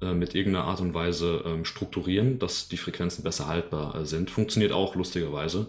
äh, 0.00 0.12
mit 0.12 0.34
irgendeiner 0.34 0.66
Art 0.66 0.80
und 0.80 0.94
Weise 0.94 1.42
ähm, 1.44 1.64
strukturieren, 1.64 2.38
dass 2.38 2.68
die 2.68 2.76
Frequenzen 2.76 3.24
besser 3.24 3.48
haltbar 3.48 3.94
äh, 3.94 4.06
sind. 4.06 4.30
Funktioniert 4.30 4.72
auch 4.72 4.94
lustigerweise. 4.94 5.66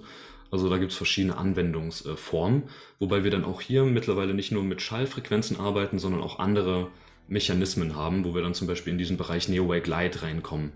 Also 0.52 0.70
da 0.70 0.78
gibt 0.78 0.92
es 0.92 0.98
verschiedene 0.98 1.38
Anwendungsformen, 1.38 2.64
wobei 2.98 3.24
wir 3.24 3.32
dann 3.32 3.46
auch 3.46 3.62
hier 3.62 3.84
mittlerweile 3.84 4.34
nicht 4.34 4.52
nur 4.52 4.64
mit 4.64 4.82
Schallfrequenzen 4.82 5.60
arbeiten, 5.60 6.00
sondern 6.00 6.22
auch 6.22 6.40
andere 6.40 6.88
Mechanismen 7.28 7.96
haben, 7.96 8.26
wo 8.26 8.34
wir 8.34 8.42
dann 8.42 8.56
zum 8.56 8.68
Beispiel 8.68 8.92
in 8.92 8.98
diesen 8.98 9.18
Bereich 9.18 9.48
Neowake 9.48 9.88
Light 9.88 10.24
reinkommen, 10.24 10.72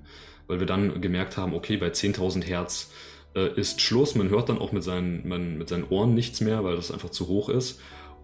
weil 0.47 0.59
wir 0.59 0.67
dann 0.67 1.01
gemerkt 1.01 1.37
haben, 1.37 1.55
okay, 1.55 1.77
bei 1.77 1.87
10.000 1.87 2.43
Hertz 2.43 2.91
äh, 3.35 3.59
ist 3.59 3.81
Schluss, 3.81 4.13
man 4.13 4.29
hört 4.29 4.49
dann 4.49 4.59
auch 4.59 4.71
mit 4.71 4.83
seinen, 4.83 5.27
man, 5.27 5.57
mit 5.57 5.69
seinen 5.69 5.85
Ohren 5.85 6.13
nichts 6.13 6.41
mehr, 6.41 6.63
weil 6.63 6.75
das 6.75 6.91
einfach 6.91 7.09
zu 7.09 7.27
hoch 7.27 7.49
ist. 7.49 7.79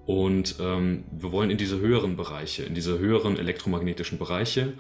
Und 0.10 0.56
ähm, 0.60 1.04
wir 1.12 1.32
wollen 1.32 1.52
in 1.52 1.60
diese 1.60 1.80
höheren 1.82 2.18
Bereiche, 2.18 2.64
in 2.64 2.74
diese 2.74 2.98
höheren 2.98 3.38
elektromagnetischen 3.38 4.18
Bereiche 4.18 4.74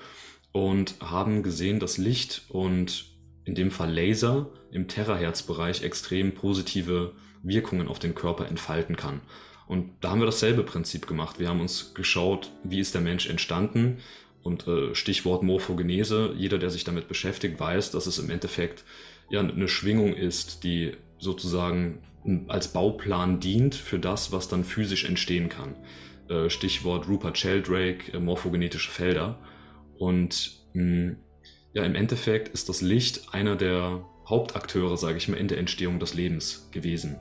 und 0.53 0.95
haben 1.01 1.43
gesehen, 1.43 1.79
dass 1.79 1.99
Licht 1.99 2.45
und 2.49 3.05
in 3.45 3.53
dem 3.53 3.69
Fall 3.69 3.93
Laser 3.93 4.49
im 4.71 4.87
Terahertz-Bereich 4.87 5.83
extrem 5.83 6.33
positive 6.33 7.13
Wirkungen 7.43 7.89
auf 7.89 7.99
den 7.99 8.15
Körper 8.15 8.47
entfalten 8.47 8.95
kann. 8.95 9.21
Und 9.67 9.91
da 10.01 10.09
haben 10.09 10.19
wir 10.19 10.25
dasselbe 10.25 10.63
Prinzip 10.63 11.05
gemacht. 11.05 11.39
Wir 11.39 11.49
haben 11.49 11.61
uns 11.61 11.93
geschaut, 11.93 12.49
wie 12.63 12.79
ist 12.79 12.95
der 12.95 13.01
Mensch 13.01 13.29
entstanden 13.29 13.99
und 14.41 14.67
äh, 14.67 14.95
Stichwort 14.95 15.43
Morphogenese. 15.43 16.33
Jeder, 16.37 16.57
der 16.57 16.71
sich 16.71 16.85
damit 16.85 17.07
beschäftigt, 17.07 17.59
weiß, 17.59 17.91
dass 17.91 18.07
es 18.07 18.17
im 18.17 18.31
Endeffekt 18.31 18.83
ja 19.29 19.41
eine 19.41 19.67
Schwingung 19.67 20.15
ist, 20.15 20.63
die 20.63 20.93
sozusagen 21.19 21.99
als 22.47 22.69
Bauplan 22.69 23.39
dient 23.39 23.75
für 23.75 23.99
das, 23.99 24.32
was 24.32 24.47
dann 24.47 24.63
physisch 24.63 25.05
entstehen 25.05 25.49
kann. 25.49 25.75
Äh, 26.29 26.49
Stichwort 26.49 27.08
Rupert 27.08 27.38
Sheldrake, 27.38 28.13
äh, 28.13 28.19
morphogenetische 28.19 28.91
Felder. 28.91 29.39
Und 29.97 30.60
mh, 30.73 31.15
ja, 31.73 31.84
im 31.84 31.95
Endeffekt 31.95 32.49
ist 32.49 32.69
das 32.69 32.82
Licht 32.82 33.34
einer 33.34 33.55
der 33.55 34.05
Hauptakteure, 34.27 34.97
sage 34.97 35.17
ich 35.17 35.27
mal, 35.27 35.38
in 35.38 35.47
der 35.47 35.58
Entstehung 35.58 35.99
des 35.99 36.13
Lebens 36.13 36.69
gewesen. 36.71 37.17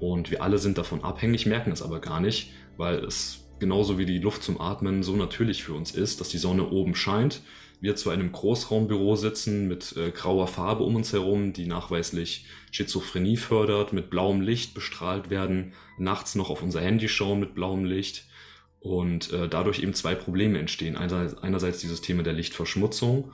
Und 0.00 0.30
wir 0.30 0.42
alle 0.42 0.58
sind 0.58 0.78
davon 0.78 1.04
abhängig, 1.04 1.46
merken 1.46 1.72
es 1.72 1.82
aber 1.82 2.00
gar 2.00 2.20
nicht, 2.20 2.50
weil 2.76 2.96
es 3.04 3.48
genauso 3.58 3.96
wie 3.96 4.06
die 4.06 4.18
Luft 4.18 4.42
zum 4.42 4.60
Atmen 4.60 5.02
so 5.02 5.14
natürlich 5.14 5.62
für 5.62 5.74
uns 5.74 5.92
ist, 5.92 6.20
dass 6.20 6.28
die 6.28 6.38
Sonne 6.38 6.68
oben 6.70 6.94
scheint. 6.94 7.42
Wir 7.82 7.96
in 7.96 8.12
einem 8.12 8.30
Großraumbüro 8.30 9.16
sitzen 9.16 9.66
mit 9.66 9.96
äh, 9.96 10.12
grauer 10.12 10.46
Farbe 10.46 10.84
um 10.84 10.94
uns 10.94 11.12
herum, 11.12 11.52
die 11.52 11.66
nachweislich 11.66 12.46
Schizophrenie 12.70 13.36
fördert, 13.36 13.92
mit 13.92 14.08
blauem 14.08 14.40
Licht 14.40 14.72
bestrahlt 14.72 15.30
werden, 15.30 15.72
nachts 15.98 16.36
noch 16.36 16.48
auf 16.48 16.62
unser 16.62 16.80
Handy 16.80 17.08
schauen 17.08 17.40
mit 17.40 17.56
blauem 17.56 17.84
Licht 17.84 18.28
und 18.78 19.32
äh, 19.32 19.48
dadurch 19.48 19.80
eben 19.80 19.94
zwei 19.94 20.14
Probleme 20.14 20.60
entstehen. 20.60 20.96
Einerseits, 20.96 21.38
einerseits 21.38 21.80
dieses 21.80 22.00
Thema 22.00 22.22
der 22.22 22.34
Lichtverschmutzung 22.34 23.32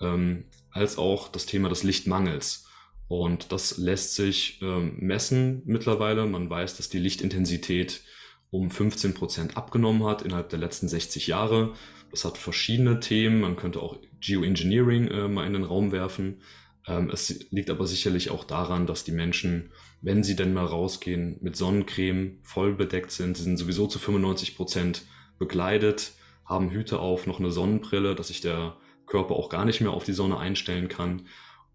ähm, 0.00 0.44
als 0.70 0.96
auch 0.96 1.26
das 1.26 1.46
Thema 1.46 1.68
des 1.68 1.82
Lichtmangels. 1.82 2.66
Und 3.08 3.50
das 3.50 3.78
lässt 3.78 4.14
sich 4.14 4.60
ähm, 4.62 4.94
messen 5.00 5.62
mittlerweile. 5.64 6.24
Man 6.26 6.48
weiß, 6.48 6.76
dass 6.76 6.88
die 6.88 7.00
Lichtintensität 7.00 8.02
um 8.50 8.70
15 8.70 9.14
Prozent 9.14 9.56
abgenommen 9.56 10.04
hat 10.04 10.22
innerhalb 10.22 10.50
der 10.50 10.60
letzten 10.60 10.86
60 10.86 11.26
Jahre. 11.26 11.74
Das 12.10 12.24
hat 12.24 12.38
verschiedene 12.38 13.00
Themen. 13.00 13.40
Man 13.40 13.56
könnte 13.56 13.80
auch 13.80 13.98
Geoengineering 14.20 15.08
äh, 15.08 15.28
mal 15.28 15.46
in 15.46 15.52
den 15.52 15.64
Raum 15.64 15.92
werfen. 15.92 16.42
Ähm, 16.86 17.10
es 17.10 17.50
liegt 17.50 17.70
aber 17.70 17.86
sicherlich 17.86 18.30
auch 18.30 18.44
daran, 18.44 18.86
dass 18.86 19.04
die 19.04 19.12
Menschen, 19.12 19.70
wenn 20.00 20.22
sie 20.22 20.36
denn 20.36 20.54
mal 20.54 20.64
rausgehen, 20.64 21.36
mit 21.40 21.56
Sonnencreme 21.56 22.38
voll 22.42 22.74
bedeckt 22.74 23.10
sind. 23.10 23.36
Sie 23.36 23.44
sind 23.44 23.58
sowieso 23.58 23.86
zu 23.86 23.98
95 23.98 24.56
Prozent 24.56 25.04
bekleidet, 25.38 26.12
haben 26.44 26.70
Hüte 26.70 26.98
auf, 26.98 27.26
noch 27.26 27.38
eine 27.38 27.50
Sonnenbrille, 27.50 28.14
dass 28.14 28.28
sich 28.28 28.40
der 28.40 28.76
Körper 29.06 29.36
auch 29.36 29.50
gar 29.50 29.64
nicht 29.64 29.80
mehr 29.80 29.92
auf 29.92 30.04
die 30.04 30.12
Sonne 30.12 30.38
einstellen 30.38 30.88
kann. 30.88 31.26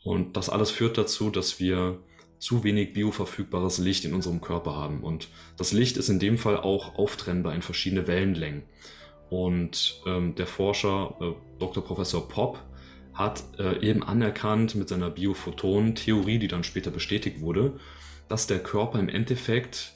Und 0.04 0.36
das 0.36 0.50
alles 0.50 0.72
führt 0.72 0.98
dazu, 0.98 1.30
dass 1.30 1.60
wir 1.60 2.00
zu 2.40 2.64
wenig 2.64 2.94
bioverfügbares 2.94 3.78
Licht 3.78 4.04
in 4.04 4.14
unserem 4.14 4.42
Körper 4.42 4.76
haben. 4.76 5.02
Und 5.02 5.30
das 5.58 5.72
Licht 5.72 5.96
ist 5.96 6.10
in 6.10 6.20
dem 6.20 6.38
Fall 6.38 6.58
auch 6.58 6.96
auftrennbar 6.96 7.56
in 7.56 7.62
verschiedene 7.62 8.06
Wellenlängen. 8.06 8.64
Und 9.34 10.00
ähm, 10.06 10.36
der 10.36 10.46
Forscher 10.46 11.16
äh, 11.20 11.32
Dr. 11.58 11.84
Professor 11.84 12.30
Popp 12.30 12.60
hat 13.16 13.44
äh, 13.58 13.84
eben 13.84 14.04
anerkannt 14.04 14.76
mit 14.76 14.90
seiner 14.90 15.10
Biophoton-Theorie, 15.10 16.38
die 16.38 16.48
dann 16.48 16.64
später 16.64 16.92
bestätigt 16.92 17.42
wurde, 17.42 17.80
dass 18.30 18.46
der 18.46 18.60
Körper 18.60 19.00
im 19.00 19.10
Endeffekt 19.10 19.94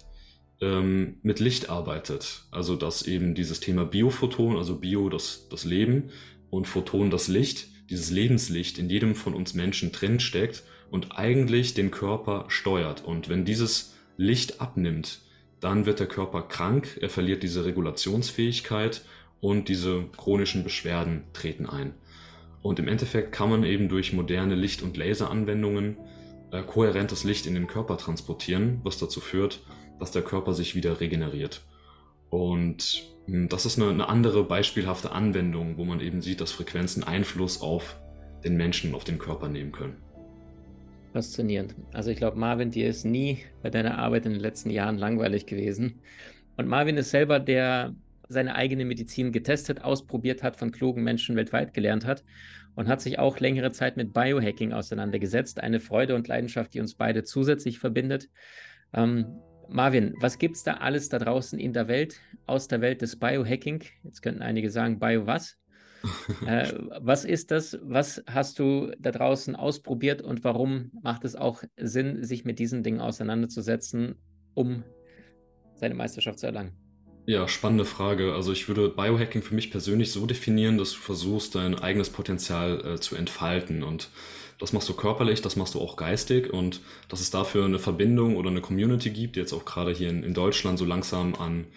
ähm, 0.60 1.18
mit 1.22 1.40
Licht 1.40 1.70
arbeitet. 1.70 2.46
Also 2.50 2.76
dass 2.76 3.04
eben 3.04 3.36
dieses 3.36 3.60
Thema 3.60 3.86
Biophoton, 3.86 4.58
also 4.58 4.80
Bio 4.80 5.08
das, 5.08 5.48
das 5.52 5.66
Leben, 5.66 6.10
und 6.50 6.66
Photon 6.66 7.12
das 7.12 7.28
Licht, 7.28 7.68
dieses 7.92 8.10
Lebenslicht 8.10 8.80
in 8.80 8.90
jedem 8.90 9.14
von 9.14 9.36
uns 9.36 9.54
Menschen 9.54 9.92
drin 9.92 10.20
steckt 10.20 10.64
und 10.90 11.16
eigentlich 11.16 11.76
den 11.76 11.92
Körper 11.92 12.46
steuert. 12.48 13.06
Und 13.06 13.30
wenn 13.30 13.46
dieses 13.46 13.94
Licht 14.18 14.62
abnimmt, 14.62 15.20
dann 15.60 15.86
wird 15.86 16.00
der 16.00 16.08
Körper 16.08 16.42
krank, 16.42 16.98
er 17.02 17.10
verliert 17.10 17.44
diese 17.44 17.66
Regulationsfähigkeit 17.66 19.04
und 19.42 19.70
diese 19.70 20.06
chronischen 20.18 20.64
Beschwerden 20.64 21.24
treten 21.34 21.66
ein. 21.66 21.94
Und 22.62 22.80
im 22.80 22.88
Endeffekt 22.88 23.32
kann 23.32 23.50
man 23.50 23.64
eben 23.64 23.88
durch 23.88 24.14
moderne 24.14 24.56
Licht- 24.56 24.82
und 24.82 24.98
Laseranwendungen 24.98 25.98
äh, 26.52 26.64
kohärentes 26.64 27.24
Licht 27.24 27.46
in 27.46 27.54
den 27.54 27.68
Körper 27.68 27.98
transportieren, 27.98 28.80
was 28.84 28.98
dazu 28.98 29.22
führt, 29.22 29.62
dass 30.00 30.12
der 30.12 30.22
Körper 30.22 30.54
sich 30.54 30.76
wieder 30.76 31.00
regeneriert. 31.00 31.62
Und 32.30 33.04
hm, 33.26 33.50
das 33.50 33.66
ist 33.66 33.80
eine, 33.80 33.90
eine, 33.90 34.10
andere 34.10 34.44
beispielhafte 34.44 35.12
Anwendung, 35.12 35.78
wo 35.78 35.86
man 35.86 36.00
eben 36.00 36.22
sieht, 36.22 36.42
dass 36.42 36.52
Frequenzen 36.52 37.04
Einfluss 37.04 37.62
auf 37.62 38.00
den 38.44 38.56
Menschen, 38.58 38.94
auf 38.96 39.04
den 39.04 39.20
Körper 39.20 39.50
nehmen 39.50 39.72
können. 39.72 39.98
Faszinierend. 41.14 41.76
Also 41.94 42.12
ich 42.12 42.18
glaube, 42.18 42.38
Marvin, 42.38 42.72
dir 42.72 42.88
ist 42.88 43.06
nie 43.06 43.40
bei 43.64 43.70
deiner 43.70 43.98
Arbeit 43.98 44.26
in 44.26 44.34
den 44.34 44.42
letzten 44.42 44.70
Jahren 44.70 44.98
langweilig 44.98 45.46
gewesen. 45.46 46.00
Und 46.58 46.68
Marvin 46.68 46.98
ist 46.98 47.12
selber 47.12 47.40
der 47.40 47.96
seine 48.28 48.56
eigene 48.56 48.86
Medizin 48.86 49.32
getestet, 49.32 49.84
ausprobiert 49.84 50.44
hat, 50.44 50.56
von 50.58 50.72
klugen 50.72 51.04
Menschen 51.04 51.36
weltweit 51.36 51.74
gelernt 51.74 52.06
hat 52.06 52.24
und 52.76 52.88
hat 52.88 53.02
sich 53.02 53.20
auch 53.20 53.40
längere 53.40 53.72
Zeit 53.72 53.98
mit 53.98 54.14
Biohacking 54.14 54.72
auseinandergesetzt. 54.72 55.60
Eine 55.60 55.80
Freude 55.80 56.16
und 56.16 56.28
Leidenschaft, 56.28 56.74
die 56.74 56.80
uns 56.80 56.96
beide 56.96 57.24
zusätzlich 57.24 57.80
verbindet. 57.80 58.30
Ähm, 58.94 59.40
Marvin, 59.70 60.14
was 60.20 60.38
gibt 60.38 60.56
es 60.56 60.64
da 60.64 60.76
alles 60.76 61.10
da 61.10 61.20
draußen 61.20 61.60
in 61.60 61.74
der 61.74 61.88
Welt, 61.88 62.22
aus 62.46 62.68
der 62.68 62.82
Welt 62.82 63.02
des 63.02 63.18
Biohacking? 63.18 63.84
Jetzt 64.04 64.22
könnten 64.22 64.42
einige 64.42 64.70
sagen, 64.70 65.00
Bio 65.00 65.26
was? 65.26 65.58
äh, 66.46 66.72
was 67.00 67.26
ist 67.26 67.52
das? 67.52 67.78
Was 67.82 68.24
hast 68.28 68.60
du 68.60 68.92
da 69.00 69.12
draußen 69.12 69.56
ausprobiert 69.56 70.22
und 70.22 70.44
warum 70.44 70.92
macht 71.02 71.26
es 71.26 71.36
auch 71.36 71.64
Sinn, 71.78 72.24
sich 72.24 72.46
mit 72.46 72.60
diesen 72.60 72.84
Dingen 72.84 73.02
auseinanderzusetzen, 73.02 74.16
um 74.54 74.84
seine 75.74 75.96
Meisterschaft 75.96 76.40
zu 76.40 76.46
erlangen? 76.46 76.87
Ja, 77.30 77.48
spannende 77.50 77.84
Frage. 77.86 78.34
Also 78.34 78.54
ich 78.54 78.68
würde 78.70 78.88
Biohacking 78.90 79.42
für 79.44 79.54
mich 79.54 79.70
persönlich 79.70 80.12
so 80.14 80.26
definieren, 80.26 80.78
dass 80.78 80.94
du 80.94 81.00
versuchst, 81.00 81.56
dein 81.56 81.76
eigenes 81.78 82.10
Potenzial 82.10 82.84
äh, 82.86 83.00
zu 83.02 83.16
entfalten 83.18 83.84
und 83.84 84.10
das 84.60 84.72
machst 84.74 84.88
du 84.90 84.94
körperlich, 84.94 85.42
das 85.42 85.58
machst 85.58 85.76
du 85.76 85.82
auch 85.82 85.98
geistig 85.98 86.52
und 86.52 86.80
dass 87.10 87.20
es 87.20 87.30
dafür 87.30 87.66
eine 87.66 87.80
Verbindung 87.80 88.38
oder 88.38 88.50
eine 88.50 88.62
Community 88.62 89.10
gibt, 89.12 89.36
die 89.36 89.42
jetzt 89.42 89.52
auch 89.54 89.66
gerade 89.66 89.92
hier 89.92 90.10
in, 90.10 90.24
in 90.24 90.34
Deutschland 90.34 90.80
so 90.80 90.86
langsam 90.86 91.36
an, 91.36 91.68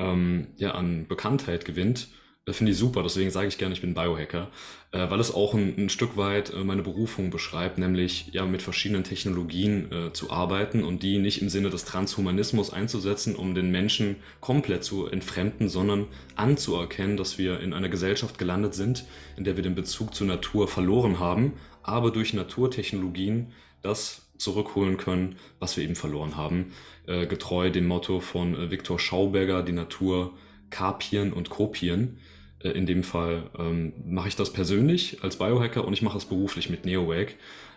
ähm, 0.00 0.48
ja, 0.56 0.72
an 0.72 1.06
Bekanntheit 1.06 1.64
gewinnt, 1.64 2.08
finde 2.52 2.72
ich 2.72 2.78
super. 2.78 3.02
Deswegen 3.02 3.30
sage 3.30 3.48
ich 3.48 3.58
gerne, 3.58 3.74
ich 3.74 3.80
bin 3.80 3.94
Biohacker, 3.94 4.50
äh, 4.92 5.10
weil 5.10 5.20
es 5.20 5.32
auch 5.34 5.54
ein, 5.54 5.74
ein 5.76 5.88
Stück 5.88 6.16
weit 6.16 6.52
äh, 6.52 6.64
meine 6.64 6.82
Berufung 6.82 7.30
beschreibt, 7.30 7.78
nämlich 7.78 8.28
ja 8.32 8.46
mit 8.46 8.62
verschiedenen 8.62 9.04
Technologien 9.04 9.92
äh, 9.92 10.12
zu 10.12 10.30
arbeiten 10.30 10.84
und 10.84 11.02
die 11.02 11.18
nicht 11.18 11.42
im 11.42 11.48
Sinne 11.48 11.70
des 11.70 11.84
Transhumanismus 11.84 12.72
einzusetzen, 12.72 13.36
um 13.36 13.54
den 13.54 13.70
Menschen 13.70 14.16
komplett 14.40 14.84
zu 14.84 15.06
entfremden, 15.06 15.68
sondern 15.68 16.06
anzuerkennen, 16.36 17.16
dass 17.16 17.38
wir 17.38 17.60
in 17.60 17.72
einer 17.72 17.88
Gesellschaft 17.88 18.38
gelandet 18.38 18.74
sind, 18.74 19.04
in 19.36 19.44
der 19.44 19.56
wir 19.56 19.62
den 19.62 19.74
Bezug 19.74 20.14
zur 20.14 20.26
Natur 20.26 20.68
verloren 20.68 21.18
haben, 21.18 21.54
aber 21.82 22.10
durch 22.10 22.34
Naturtechnologien 22.34 23.52
das 23.82 24.28
zurückholen 24.38 24.96
können, 24.96 25.36
was 25.58 25.76
wir 25.76 25.84
eben 25.84 25.96
verloren 25.96 26.36
haben. 26.36 26.72
Äh, 27.06 27.26
getreu 27.26 27.70
dem 27.70 27.86
Motto 27.86 28.20
von 28.20 28.54
äh, 28.54 28.70
Viktor 28.70 28.98
Schauberger, 28.98 29.62
die 29.62 29.72
Natur 29.72 30.34
kapieren 30.70 31.32
und 31.32 31.50
kopieren. 31.50 32.18
Äh, 32.62 32.70
in 32.70 32.86
dem 32.86 33.02
Fall 33.02 33.50
ähm, 33.58 33.92
mache 34.06 34.28
ich 34.28 34.36
das 34.36 34.52
persönlich 34.52 35.22
als 35.22 35.36
Biohacker 35.36 35.84
und 35.84 35.92
ich 35.92 36.02
mache 36.02 36.18
es 36.18 36.24
beruflich 36.24 36.70
mit 36.70 36.84
NeoWake. 36.84 37.34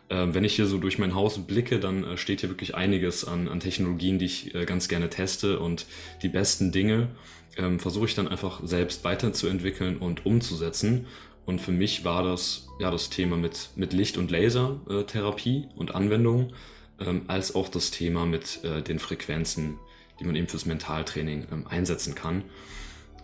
Ähm, 0.10 0.34
wenn 0.34 0.44
ich 0.44 0.56
hier 0.56 0.66
so 0.66 0.78
durch 0.78 1.00
mein 1.00 1.16
Haus 1.16 1.40
blicke, 1.40 1.80
dann 1.80 2.04
äh, 2.04 2.18
steht 2.18 2.42
hier 2.42 2.50
wirklich 2.50 2.76
einiges 2.76 3.26
an, 3.26 3.48
an 3.48 3.60
Technologien, 3.60 4.20
die 4.20 4.26
ich 4.26 4.54
äh, 4.54 4.66
ganz 4.66 4.88
gerne 4.88 5.10
teste 5.10 5.60
und 5.60 5.86
die 6.22 6.30
besten 6.30 6.72
Dinge 6.72 7.10
ähm, 7.58 7.80
versuche 7.80 8.06
ich 8.06 8.16
dann 8.16 8.28
einfach 8.28 8.62
selbst 8.64 9.04
weiterzuentwickeln 9.04 9.98
und 9.98 10.26
umzusetzen. 10.26 11.08
Und 11.46 11.60
für 11.60 11.72
mich 11.72 12.04
war 12.06 12.24
das 12.24 12.68
ja 12.80 12.92
das 12.92 13.10
Thema 13.10 13.36
mit, 13.36 13.72
mit 13.76 13.94
Licht- 13.94 14.18
und 14.18 14.32
Lasertherapie 14.32 15.68
und 15.76 15.96
Anwendung, 15.96 16.54
ähm, 17.00 17.24
als 17.28 17.56
auch 17.56 17.70
das 17.70 17.92
Thema 17.92 18.26
mit 18.26 18.64
äh, 18.64 18.82
den 18.82 19.00
Frequenzen, 19.00 19.80
die 20.20 20.26
man 20.26 20.36
eben 20.36 20.48
fürs 20.48 20.66
Mentaltraining 20.66 21.48
ähm, 21.52 21.68
einsetzen 21.68 22.16
kann. 22.16 22.44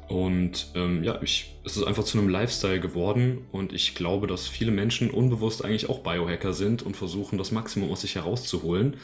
Und 0.08 0.68
ähm, 0.76 1.04
ja, 1.04 1.22
ich, 1.22 1.58
es 1.66 1.76
ist 1.76 1.84
einfach 1.84 2.04
zu 2.04 2.18
einem 2.18 2.30
Lifestyle 2.30 2.80
geworden 2.80 3.46
und 3.52 3.74
ich 3.74 3.94
glaube, 3.94 4.28
dass 4.28 4.48
viele 4.48 4.72
Menschen 4.72 5.10
unbewusst 5.10 5.66
eigentlich 5.66 5.90
auch 5.90 6.00
Biohacker 6.00 6.54
sind 6.54 6.82
und 6.82 6.96
versuchen, 6.96 7.38
das 7.38 7.52
Maximum 7.52 7.92
aus 7.92 8.02
sich 8.02 8.16
herauszuholen. 8.16 8.98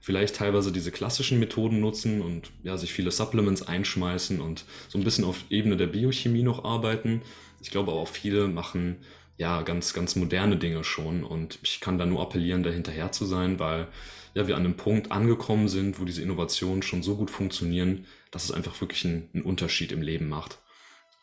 Vielleicht 0.00 0.36
teilweise 0.36 0.72
diese 0.72 0.92
klassischen 0.92 1.38
Methoden 1.38 1.80
nutzen 1.80 2.20
und 2.20 2.50
ja, 2.62 2.76
sich 2.76 2.92
viele 2.92 3.10
Supplements 3.10 3.62
einschmeißen 3.62 4.40
und 4.40 4.64
so 4.88 4.98
ein 4.98 5.04
bisschen 5.04 5.24
auf 5.24 5.44
Ebene 5.50 5.76
der 5.76 5.86
Biochemie 5.86 6.42
noch 6.42 6.64
arbeiten. 6.64 7.22
Ich 7.62 7.70
glaube 7.70 7.92
auch 7.92 8.08
viele 8.08 8.48
machen 8.48 8.98
ja 9.38 9.62
ganz, 9.62 9.94
ganz 9.94 10.16
moderne 10.16 10.56
Dinge 10.56 10.84
schon 10.84 11.24
und 11.24 11.58
ich 11.62 11.80
kann 11.80 11.96
da 11.96 12.04
nur 12.04 12.20
appellieren, 12.20 12.62
da 12.62 12.70
hinterher 12.70 13.12
zu 13.12 13.24
sein, 13.24 13.58
weil 13.58 13.88
ja, 14.34 14.46
wir 14.46 14.56
an 14.56 14.64
einem 14.64 14.76
Punkt 14.76 15.10
angekommen 15.10 15.68
sind, 15.68 16.00
wo 16.00 16.04
diese 16.04 16.22
Innovationen 16.22 16.82
schon 16.82 17.02
so 17.02 17.16
gut 17.16 17.30
funktionieren, 17.30 18.06
dass 18.30 18.44
es 18.44 18.52
einfach 18.52 18.80
wirklich 18.80 19.04
einen, 19.04 19.28
einen 19.34 19.42
Unterschied 19.42 19.92
im 19.92 20.02
Leben 20.02 20.28
macht. 20.28 20.60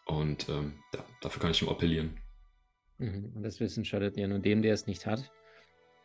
Und 0.05 0.47
ähm, 0.49 0.73
ja, 0.93 1.03
dafür 1.21 1.41
kann 1.41 1.51
ich 1.51 1.61
nur 1.61 1.71
appellieren. 1.71 2.17
Mhm. 2.97 3.31
Und 3.35 3.43
das 3.43 3.59
Wissen 3.59 3.85
schadet 3.85 4.17
ja 4.17 4.27
nur 4.27 4.39
dem, 4.39 4.61
der 4.61 4.73
es 4.73 4.87
nicht 4.87 5.05
hat. 5.05 5.31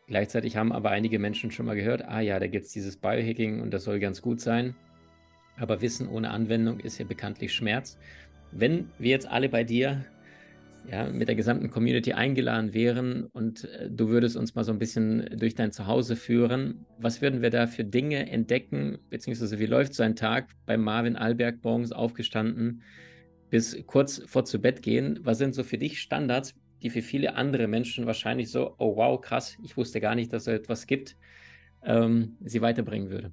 Gleichzeitig 0.07 0.57
haben 0.57 0.73
aber 0.73 0.91
einige 0.91 1.17
Menschen 1.17 1.51
schon 1.51 1.65
mal 1.65 1.75
gehört, 1.75 2.03
ah 2.03 2.19
ja, 2.19 2.39
da 2.39 2.47
gibt 2.47 2.65
es 2.65 2.73
dieses 2.73 2.97
Biohacking 2.97 3.61
und 3.61 3.71
das 3.71 3.85
soll 3.85 3.99
ganz 3.99 4.21
gut 4.21 4.41
sein. 4.41 4.75
Aber 5.57 5.81
Wissen 5.81 6.09
ohne 6.09 6.31
Anwendung 6.31 6.79
ist 6.79 6.97
ja 6.97 7.05
bekanntlich 7.05 7.53
Schmerz. 7.53 7.97
Wenn 8.51 8.91
wir 8.99 9.11
jetzt 9.11 9.27
alle 9.27 9.49
bei 9.49 9.63
dir 9.63 10.05
ja, 10.89 11.09
mit 11.09 11.27
der 11.27 11.35
gesamten 11.35 11.69
Community 11.69 12.13
eingeladen 12.13 12.73
wären 12.73 13.25
und 13.25 13.65
äh, 13.65 13.89
du 13.89 14.09
würdest 14.09 14.35
uns 14.35 14.55
mal 14.55 14.63
so 14.63 14.71
ein 14.71 14.79
bisschen 14.79 15.29
durch 15.37 15.55
dein 15.55 15.71
Zuhause 15.71 16.15
führen, 16.15 16.85
was 16.99 17.21
würden 17.21 17.41
wir 17.41 17.49
da 17.49 17.67
für 17.67 17.83
Dinge 17.83 18.29
entdecken, 18.29 18.99
beziehungsweise 19.09 19.59
wie 19.59 19.65
läuft 19.65 19.93
so 19.93 20.03
ein 20.03 20.15
Tag 20.15 20.49
bei 20.65 20.77
Marvin 20.77 21.15
Alberg 21.15 21.63
morgens 21.63 21.91
aufgestanden 21.91 22.83
bis 23.49 23.77
kurz 23.85 24.21
vor 24.25 24.45
zu 24.45 24.59
Bett 24.59 24.81
gehen? 24.81 25.19
Was 25.21 25.37
sind 25.37 25.55
so 25.55 25.63
für 25.63 25.77
dich 25.77 26.01
Standards, 26.01 26.55
die 26.81 26.89
für 26.89 27.01
viele 27.01 27.35
andere 27.35 27.67
Menschen 27.67 28.05
wahrscheinlich 28.05 28.49
so, 28.49 28.75
oh 28.77 28.95
wow, 28.95 29.21
krass, 29.21 29.57
ich 29.63 29.77
wusste 29.77 30.01
gar 30.01 30.15
nicht, 30.15 30.33
dass 30.33 30.41
es 30.41 30.45
so 30.45 30.51
etwas 30.51 30.87
gibt, 30.87 31.15
ähm, 31.83 32.35
sie 32.41 32.61
weiterbringen 32.61 33.09
würde? 33.09 33.31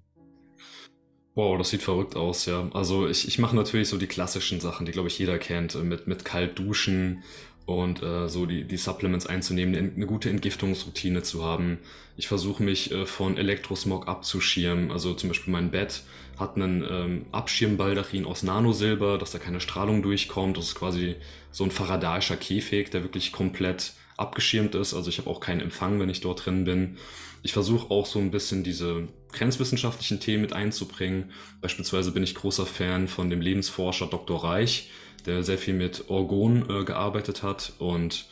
Wow, 1.37 1.57
das 1.59 1.71
sieht 1.71 1.83
verrückt 1.83 2.17
aus, 2.17 2.47
ja. 2.47 2.69
Also 2.75 3.09
ich, 3.09 3.29
ich 3.29 3.39
mache 3.39 3.55
natürlich 3.55 3.89
so 3.89 3.97
die 3.97 4.09
klassischen 4.09 4.61
Sachen, 4.61 4.85
die, 4.85 4.93
glaube 4.93 5.09
ich, 5.09 5.19
jeder 5.19 5.39
kennt, 5.39 5.75
äh, 5.77 5.79
mit, 5.79 6.07
mit 6.09 6.25
kalt 6.25 6.59
duschen 6.59 7.23
und 7.67 8.03
äh, 8.03 8.29
so 8.29 8.47
die, 8.47 8.65
die 8.65 8.77
Supplements 8.77 9.27
einzunehmen, 9.27 9.93
eine, 9.95 10.07
gute 10.07 10.29
Entgiftungsroutine 10.29 11.23
zu 11.23 11.45
haben. 11.45 11.79
Ich 12.17 12.27
versuche 12.27 12.63
mich 12.65 12.91
äh, 12.91 13.07
von 13.07 13.37
Elektrosmog 13.37 14.09
abzuschirmen. 14.09 14.91
Also 14.91 15.15
zum 15.15 15.29
Beispiel 15.29 15.53
mein 15.53 15.71
Bett 15.71 16.03
hat 16.37 16.57
einen 16.57 16.85
ähm, 16.91 17.27
Abschirmbaldachin 17.31 18.27
aus 18.27 18.43
Nanosilber, 18.43 19.17
dass 19.19 19.31
da 19.31 19.39
keine 19.39 19.61
Strahlung 19.61 20.03
durchkommt. 20.03 20.57
Das 20.57 20.65
ist 20.67 20.75
quasi 20.75 21.15
so 21.53 21.63
ein 21.63 21.71
faradaischer 21.71 22.37
Käfig, 22.37 22.91
der 22.91 23.03
wirklich 23.05 23.31
komplett 23.31 23.93
abgeschirmt 24.17 24.75
ist. 24.75 24.95
Also 24.95 25.09
ich 25.09 25.19
habe 25.19 25.31
auch 25.31 25.41
keinen 25.41 25.61
Empfang, 25.61 26.01
wenn 26.01 26.11
ich 26.11 26.21
dort 26.21 26.45
drin 26.45 26.65
bin. 26.65 26.97
Ich 27.43 27.53
versuche 27.53 27.91
auch 27.91 28.07
so 28.07 28.19
ein 28.19 28.33
bisschen 28.33 28.65
diese 28.65 29.09
grenzwissenschaftlichen 29.33 30.21
Themen 30.21 30.43
mit 30.43 30.53
einzubringen. 30.53 31.33
Beispielsweise 31.61 32.13
bin 32.13 32.23
ich 32.23 32.35
großer 32.35 32.67
Fan 32.67 33.09
von 33.09 33.31
dem 33.31 33.41
Lebensforscher 33.41 34.07
Dr. 34.07 34.45
Reich, 34.45 34.91
der 35.27 35.43
sehr 35.43 35.59
viel 35.59 35.75
mit 35.75 36.09
Orgon 36.09 36.69
äh, 36.69 36.85
gearbeitet 36.85 37.43
hat 37.43 37.73
und 37.79 38.27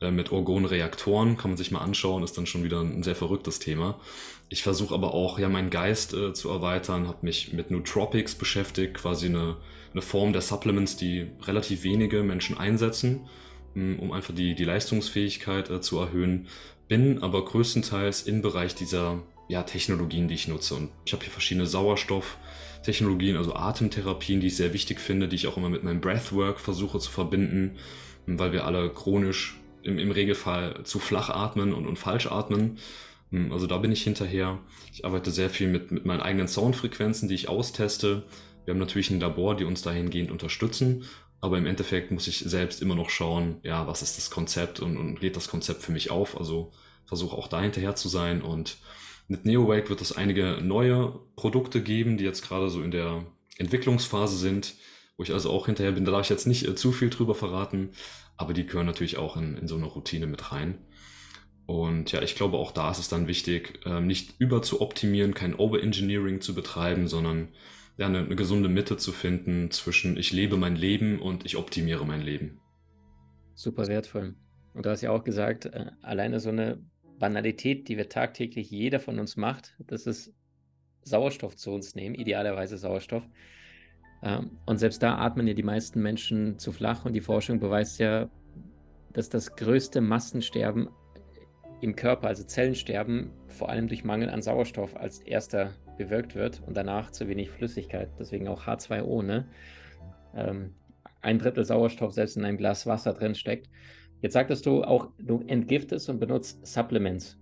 äh, 0.00 0.10
mit 0.10 0.32
Orgonreaktoren 0.32 1.36
kann 1.36 1.52
man 1.52 1.58
sich 1.58 1.70
mal 1.70 1.80
anschauen, 1.80 2.22
ist 2.22 2.36
dann 2.36 2.46
schon 2.46 2.64
wieder 2.64 2.80
ein 2.80 3.02
sehr 3.02 3.14
verrücktes 3.14 3.58
Thema. 3.58 4.00
Ich 4.48 4.62
versuche 4.62 4.94
aber 4.94 5.14
auch 5.14 5.38
ja 5.38 5.48
meinen 5.48 5.70
Geist 5.70 6.12
äh, 6.14 6.32
zu 6.32 6.50
erweitern, 6.50 7.08
habe 7.08 7.18
mich 7.22 7.52
mit 7.52 7.70
Nootropics 7.70 8.34
beschäftigt, 8.34 8.94
quasi 8.94 9.26
eine, 9.26 9.56
eine 9.92 10.02
Form 10.02 10.32
der 10.32 10.42
Supplements, 10.42 10.96
die 10.96 11.28
relativ 11.42 11.84
wenige 11.84 12.22
Menschen 12.22 12.58
einsetzen, 12.58 13.28
um 13.74 14.12
einfach 14.12 14.34
die, 14.34 14.54
die 14.54 14.64
Leistungsfähigkeit 14.64 15.70
äh, 15.70 15.80
zu 15.80 15.98
erhöhen 15.98 16.48
bin 16.92 17.22
aber 17.22 17.42
größtenteils 17.42 18.24
im 18.24 18.42
Bereich 18.42 18.74
dieser 18.74 19.22
ja, 19.48 19.62
Technologien, 19.62 20.28
die 20.28 20.34
ich 20.34 20.48
nutze. 20.48 20.74
Und 20.74 20.90
ich 21.04 21.12
habe 21.12 21.22
hier 21.22 21.32
verschiedene 21.32 21.66
Sauerstofftechnologien, 21.66 23.36
also 23.36 23.54
Atemtherapien, 23.54 24.40
die 24.40 24.48
ich 24.48 24.56
sehr 24.56 24.72
wichtig 24.72 25.00
finde, 25.00 25.28
die 25.28 25.36
ich 25.36 25.46
auch 25.46 25.56
immer 25.56 25.68
mit 25.68 25.84
meinem 25.84 26.00
Breathwork 26.00 26.60
versuche 26.60 26.98
zu 26.98 27.10
verbinden, 27.10 27.76
weil 28.26 28.52
wir 28.52 28.64
alle 28.64 28.90
chronisch 28.90 29.58
im, 29.82 29.98
im 29.98 30.10
Regelfall 30.10 30.84
zu 30.84 30.98
flach 30.98 31.28
atmen 31.28 31.72
und, 31.72 31.86
und 31.86 31.98
falsch 31.98 32.26
atmen. 32.26 32.78
Also 33.50 33.66
da 33.66 33.78
bin 33.78 33.92
ich 33.92 34.02
hinterher. 34.02 34.58
Ich 34.92 35.04
arbeite 35.04 35.30
sehr 35.30 35.48
viel 35.48 35.68
mit, 35.68 35.90
mit 35.90 36.04
meinen 36.04 36.20
eigenen 36.20 36.48
Soundfrequenzen, 36.48 37.28
die 37.28 37.34
ich 37.34 37.48
austeste. 37.48 38.24
Wir 38.64 38.74
haben 38.74 38.78
natürlich 38.78 39.10
ein 39.10 39.20
Labor, 39.20 39.56
die 39.56 39.64
uns 39.64 39.82
dahingehend 39.82 40.30
unterstützen. 40.30 41.04
Aber 41.40 41.58
im 41.58 41.66
Endeffekt 41.66 42.10
muss 42.10 42.28
ich 42.28 42.38
selbst 42.38 42.80
immer 42.82 42.94
noch 42.94 43.10
schauen, 43.10 43.56
ja, 43.64 43.86
was 43.88 44.02
ist 44.02 44.16
das 44.16 44.30
Konzept 44.30 44.80
und, 44.80 44.96
und 44.96 45.20
geht 45.20 45.34
das 45.34 45.48
Konzept 45.48 45.82
für 45.82 45.90
mich 45.90 46.10
auf? 46.10 46.38
Also 46.38 46.72
versuche 47.04 47.36
auch 47.36 47.48
da 47.48 47.60
hinterher 47.60 47.96
zu 47.96 48.08
sein. 48.08 48.42
Und 48.42 48.76
mit 49.28 49.44
NeoWake 49.44 49.88
wird 49.88 50.00
es 50.00 50.16
einige 50.16 50.58
neue 50.62 51.20
Produkte 51.36 51.82
geben, 51.82 52.18
die 52.18 52.24
jetzt 52.24 52.46
gerade 52.46 52.68
so 52.68 52.82
in 52.82 52.90
der 52.90 53.24
Entwicklungsphase 53.58 54.36
sind, 54.36 54.74
wo 55.16 55.22
ich 55.22 55.32
also 55.32 55.50
auch 55.50 55.66
hinterher 55.66 55.92
bin. 55.92 56.04
Da 56.04 56.12
darf 56.12 56.22
ich 56.22 56.30
jetzt 56.30 56.46
nicht 56.46 56.66
äh, 56.66 56.74
zu 56.74 56.92
viel 56.92 57.10
drüber 57.10 57.34
verraten, 57.34 57.90
aber 58.36 58.52
die 58.52 58.66
gehören 58.66 58.86
natürlich 58.86 59.18
auch 59.18 59.36
in, 59.36 59.56
in 59.56 59.68
so 59.68 59.76
eine 59.76 59.86
Routine 59.86 60.26
mit 60.26 60.52
rein. 60.52 60.78
Und 61.66 62.12
ja, 62.12 62.22
ich 62.22 62.34
glaube, 62.34 62.56
auch 62.56 62.72
da 62.72 62.90
ist 62.90 62.98
es 62.98 63.08
dann 63.08 63.28
wichtig, 63.28 63.80
ähm, 63.86 64.06
nicht 64.06 64.34
über 64.38 64.62
zu 64.62 64.80
optimieren, 64.80 65.32
kein 65.32 65.54
Overengineering 65.54 66.40
zu 66.40 66.54
betreiben, 66.54 67.06
sondern 67.06 67.48
ja, 67.96 68.06
eine, 68.06 68.18
eine 68.18 68.36
gesunde 68.36 68.68
Mitte 68.68 68.96
zu 68.96 69.12
finden 69.12 69.70
zwischen 69.70 70.16
ich 70.16 70.32
lebe 70.32 70.56
mein 70.56 70.76
Leben 70.76 71.20
und 71.20 71.46
ich 71.46 71.56
optimiere 71.56 72.04
mein 72.04 72.20
Leben. 72.20 72.60
Super 73.54 73.86
wertvoll. 73.86 74.34
Und 74.74 74.86
du 74.86 74.90
hast 74.90 75.02
ja 75.02 75.10
auch 75.10 75.24
gesagt, 75.24 75.66
äh, 75.66 75.92
alleine 76.00 76.40
so 76.40 76.48
eine 76.48 76.82
Banalität, 77.22 77.86
die 77.86 77.96
wir 77.96 78.08
tagtäglich 78.08 78.68
jeder 78.68 78.98
von 78.98 79.20
uns 79.20 79.36
macht, 79.36 79.76
das 79.86 80.08
ist 80.08 80.34
Sauerstoff 81.04 81.54
zu 81.54 81.70
uns 81.70 81.94
nehmen, 81.94 82.16
idealerweise 82.16 82.76
Sauerstoff. 82.76 83.22
Ähm, 84.24 84.58
und 84.66 84.78
selbst 84.78 85.04
da 85.04 85.18
atmen 85.18 85.46
ja 85.46 85.54
die 85.54 85.62
meisten 85.62 86.02
Menschen 86.02 86.58
zu 86.58 86.72
flach 86.72 87.04
und 87.04 87.12
die 87.12 87.20
Forschung 87.20 87.60
beweist 87.60 88.00
ja, 88.00 88.28
dass 89.12 89.28
das 89.28 89.54
größte 89.54 90.00
Massensterben 90.00 90.88
im 91.80 91.94
Körper, 91.94 92.26
also 92.26 92.42
Zellensterben, 92.42 93.30
vor 93.46 93.68
allem 93.68 93.86
durch 93.86 94.02
Mangel 94.02 94.28
an 94.28 94.42
Sauerstoff 94.42 94.96
als 94.96 95.20
erster 95.20 95.74
bewirkt 95.96 96.34
wird 96.34 96.60
und 96.66 96.76
danach 96.76 97.12
zu 97.12 97.28
wenig 97.28 97.50
Flüssigkeit, 97.50 98.10
deswegen 98.18 98.48
auch 98.48 98.64
H2O, 98.66 99.22
ne? 99.22 99.46
Ähm, 100.34 100.74
ein 101.20 101.38
Drittel 101.38 101.64
Sauerstoff 101.64 102.14
selbst 102.14 102.36
in 102.36 102.44
einem 102.44 102.56
Glas 102.56 102.84
Wasser 102.88 103.12
drin 103.12 103.36
steckt. 103.36 103.68
Jetzt 104.22 104.34
sagtest 104.34 104.66
du 104.66 104.84
auch, 104.84 105.08
du 105.18 105.42
entgiftest 105.48 106.08
und 106.08 106.20
benutzt 106.20 106.64
Supplements. 106.64 107.36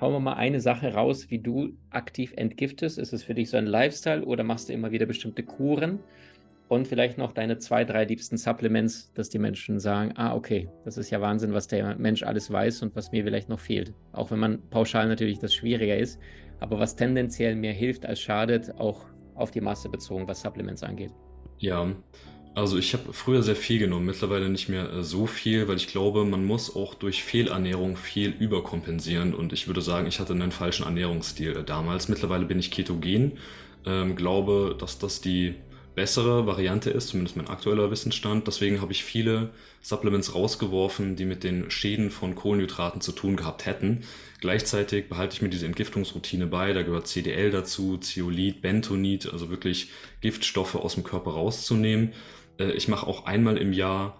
Hauen 0.00 0.12
wir 0.12 0.20
mal 0.20 0.34
eine 0.34 0.60
Sache 0.60 0.92
raus, 0.92 1.30
wie 1.30 1.38
du 1.38 1.74
aktiv 1.90 2.32
entgiftest. 2.36 2.98
Ist 2.98 3.12
es 3.12 3.22
für 3.22 3.34
dich 3.34 3.50
so 3.50 3.56
ein 3.56 3.66
Lifestyle 3.66 4.24
oder 4.24 4.42
machst 4.42 4.68
du 4.68 4.72
immer 4.72 4.90
wieder 4.90 5.06
bestimmte 5.06 5.44
Kuren? 5.44 6.00
Und 6.66 6.88
vielleicht 6.88 7.18
noch 7.18 7.32
deine 7.32 7.58
zwei, 7.58 7.84
drei 7.84 8.04
liebsten 8.04 8.36
Supplements, 8.36 9.12
dass 9.12 9.28
die 9.28 9.38
Menschen 9.38 9.78
sagen, 9.78 10.12
ah, 10.16 10.34
okay, 10.34 10.68
das 10.84 10.98
ist 10.98 11.10
ja 11.10 11.20
Wahnsinn, 11.20 11.52
was 11.52 11.68
der 11.68 11.94
Mensch 11.96 12.24
alles 12.24 12.50
weiß 12.50 12.82
und 12.82 12.96
was 12.96 13.12
mir 13.12 13.22
vielleicht 13.22 13.48
noch 13.48 13.60
fehlt. 13.60 13.94
Auch 14.12 14.32
wenn 14.32 14.40
man 14.40 14.60
pauschal 14.70 15.06
natürlich 15.06 15.38
das 15.38 15.54
schwieriger 15.54 15.96
ist, 15.96 16.18
aber 16.58 16.80
was 16.80 16.96
tendenziell 16.96 17.54
mehr 17.54 17.74
hilft 17.74 18.06
als 18.06 18.18
schadet, 18.20 18.74
auch 18.76 19.06
auf 19.36 19.52
die 19.52 19.60
Masse 19.60 19.88
bezogen, 19.88 20.26
was 20.26 20.40
Supplements 20.40 20.82
angeht. 20.82 21.12
Ja, 21.58 21.94
also 22.54 22.78
ich 22.78 22.92
habe 22.92 23.12
früher 23.12 23.42
sehr 23.42 23.56
viel 23.56 23.80
genommen, 23.80 24.06
mittlerweile 24.06 24.48
nicht 24.48 24.68
mehr 24.68 24.92
äh, 24.92 25.02
so 25.02 25.26
viel, 25.26 25.66
weil 25.66 25.76
ich 25.76 25.88
glaube, 25.88 26.24
man 26.24 26.44
muss 26.44 26.74
auch 26.74 26.94
durch 26.94 27.24
Fehlernährung 27.24 27.96
viel 27.96 28.30
überkompensieren 28.30 29.34
und 29.34 29.52
ich 29.52 29.66
würde 29.66 29.82
sagen, 29.82 30.06
ich 30.06 30.20
hatte 30.20 30.34
einen 30.34 30.52
falschen 30.52 30.84
Ernährungsstil 30.84 31.56
äh, 31.56 31.64
damals. 31.64 32.08
Mittlerweile 32.08 32.44
bin 32.44 32.60
ich 32.60 32.70
ketogen, 32.70 33.38
ähm, 33.84 34.14
glaube, 34.14 34.76
dass 34.78 34.98
das 34.98 35.20
die 35.20 35.54
bessere 35.94 36.46
Variante 36.46 36.90
ist, 36.90 37.08
zumindest 37.08 37.36
mein 37.36 37.48
aktueller 37.48 37.90
Wissensstand. 37.90 38.46
Deswegen 38.46 38.80
habe 38.80 38.92
ich 38.92 39.04
viele 39.04 39.50
Supplements 39.80 40.34
rausgeworfen, 40.34 41.16
die 41.16 41.24
mit 41.24 41.44
den 41.44 41.70
Schäden 41.70 42.10
von 42.10 42.34
Kohlenhydraten 42.34 43.00
zu 43.00 43.12
tun 43.12 43.36
gehabt 43.36 43.66
hätten. 43.66 44.02
Gleichzeitig 44.40 45.08
behalte 45.08 45.36
ich 45.36 45.42
mir 45.42 45.50
diese 45.50 45.66
Entgiftungsroutine 45.66 46.46
bei. 46.46 46.72
Da 46.72 46.82
gehört 46.82 47.06
CDL 47.06 47.50
dazu, 47.50 47.96
Zeolit, 47.98 48.60
Bentonit, 48.60 49.32
also 49.32 49.50
wirklich 49.50 49.90
Giftstoffe 50.20 50.74
aus 50.74 50.94
dem 50.94 51.04
Körper 51.04 51.32
rauszunehmen. 51.32 52.12
Äh, 52.58 52.72
ich 52.72 52.88
mache 52.88 53.06
auch 53.06 53.26
einmal 53.26 53.56
im 53.58 53.72
Jahr 53.72 54.18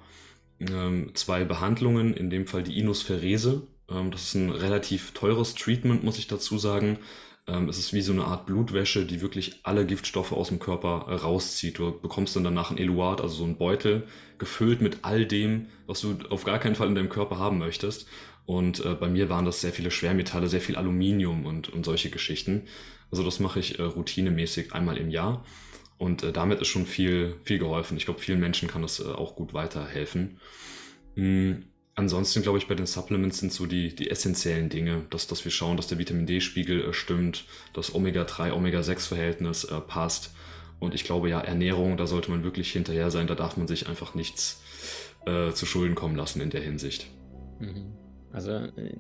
ähm, 0.61 1.11
zwei 1.15 1.45
Behandlungen, 1.45 2.15
in 2.15 2.31
dem 2.31 2.47
Fall 2.47 2.63
die 2.63 2.79
Inosferese. 2.79 3.67
Ähm, 3.89 4.11
das 4.11 4.23
ist 4.25 4.35
ein 4.35 4.51
relativ 4.51 5.13
teures 5.13 5.55
Treatment, 5.55 6.05
muss 6.05 6.19
ich 6.19 6.27
dazu 6.27 6.59
sagen. 6.59 6.99
Ähm, 7.47 7.69
es 7.69 7.79
ist 7.79 7.93
wie 7.93 8.01
so 8.01 8.13
eine 8.13 8.25
Art 8.25 8.47
Blutwäsche, 8.47 9.05
die 9.05 9.21
wirklich 9.21 9.61
alle 9.65 9.85
Giftstoffe 9.85 10.33
aus 10.33 10.49
dem 10.49 10.59
Körper 10.59 11.07
äh, 11.09 11.15
rauszieht. 11.15 11.79
Du 11.79 11.99
bekommst 12.01 12.35
dann 12.37 12.45
danach 12.45 12.71
ein 12.71 12.79
Eluat, 12.79 13.21
also 13.21 13.35
so 13.37 13.45
ein 13.45 13.59
Beutel, 13.59 14.07
gefüllt 14.39 14.81
mit 14.81 14.99
all 15.03 15.27
dem, 15.27 15.67
was 15.87 16.01
du 16.01 16.17
auf 16.31 16.45
gar 16.45 16.59
keinen 16.59 16.75
Fall 16.75 16.89
in 16.89 16.95
deinem 16.95 17.11
Körper 17.11 17.39
haben 17.39 17.59
möchtest. 17.59 18.07
Und 18.47 18.85
äh, 18.85 18.95
bei 18.95 19.09
mir 19.09 19.29
waren 19.29 19.45
das 19.45 19.61
sehr 19.61 19.73
viele 19.73 19.91
Schwermetalle, 19.91 20.49
sehr 20.49 20.61
viel 20.61 20.77
Aluminium 20.77 21.47
und, 21.47 21.69
und 21.69 21.85
solche 21.85 22.11
Geschichten. 22.11 22.63
Also 23.11 23.23
das 23.23 23.41
mache 23.41 23.61
ich 23.61 23.79
äh, 23.79 23.83
routinemäßig 23.83 24.73
einmal 24.73 24.97
im 24.97 25.11
Jahr. 25.11 25.45
Und 26.05 26.23
äh, 26.23 26.33
damit 26.33 26.61
ist 26.61 26.69
schon 26.69 26.85
viel, 26.85 27.37
viel 27.45 27.59
geholfen. 27.59 27.97
Ich 27.97 28.05
glaube, 28.05 28.21
vielen 28.21 28.39
Menschen 28.39 28.69
kann 28.69 28.83
das 28.83 29.01
äh, 29.01 29.05
auch 29.05 29.37
gut 29.37 29.55
weiterhelfen. 29.55 30.39
Mhm. 31.15 31.65
Ansonsten 31.95 32.43
glaube 32.43 32.59
ich, 32.59 32.69
bei 32.69 32.75
den 32.75 32.85
Supplements 32.85 33.39
sind 33.39 33.55
so 33.55 33.65
die, 33.65 33.95
die 33.95 34.11
essentiellen 34.11 34.69
Dinge, 34.69 35.07
dass, 35.09 35.29
dass 35.29 35.47
wir 35.47 35.51
schauen, 35.51 35.79
dass 35.79 35.87
der 35.87 35.97
Vitamin 35.97 36.27
D-Spiegel 36.27 36.83
äh, 36.83 36.93
stimmt, 36.93 37.47
das 37.73 37.95
Omega-3, 37.95 38.53
Omega-6-Verhältnis 38.53 39.65
äh, 39.65 39.81
passt. 39.81 40.35
Und 40.79 40.95
ich 40.95 41.05
glaube 41.05 41.31
ja, 41.31 41.41
Ernährung, 41.41 41.97
da 41.97 42.07
sollte 42.07 42.31
man 42.31 42.45
wirklich 42.45 42.71
hinterher 42.71 43.11
sein, 43.11 43.27
da 43.27 43.35
darf 43.35 43.57
man 43.57 43.67
sich 43.67 43.89
einfach 43.89 44.15
nichts 44.15 44.63
äh, 45.25 45.53
zu 45.53 45.65
Schulden 45.65 45.95
kommen 45.95 46.17
lassen 46.17 46.43
in 46.43 46.51
der 46.51 46.61
Hinsicht. 46.61 47.07
Mhm. 47.61 47.95
Also 48.31 48.51
äh, 48.51 48.95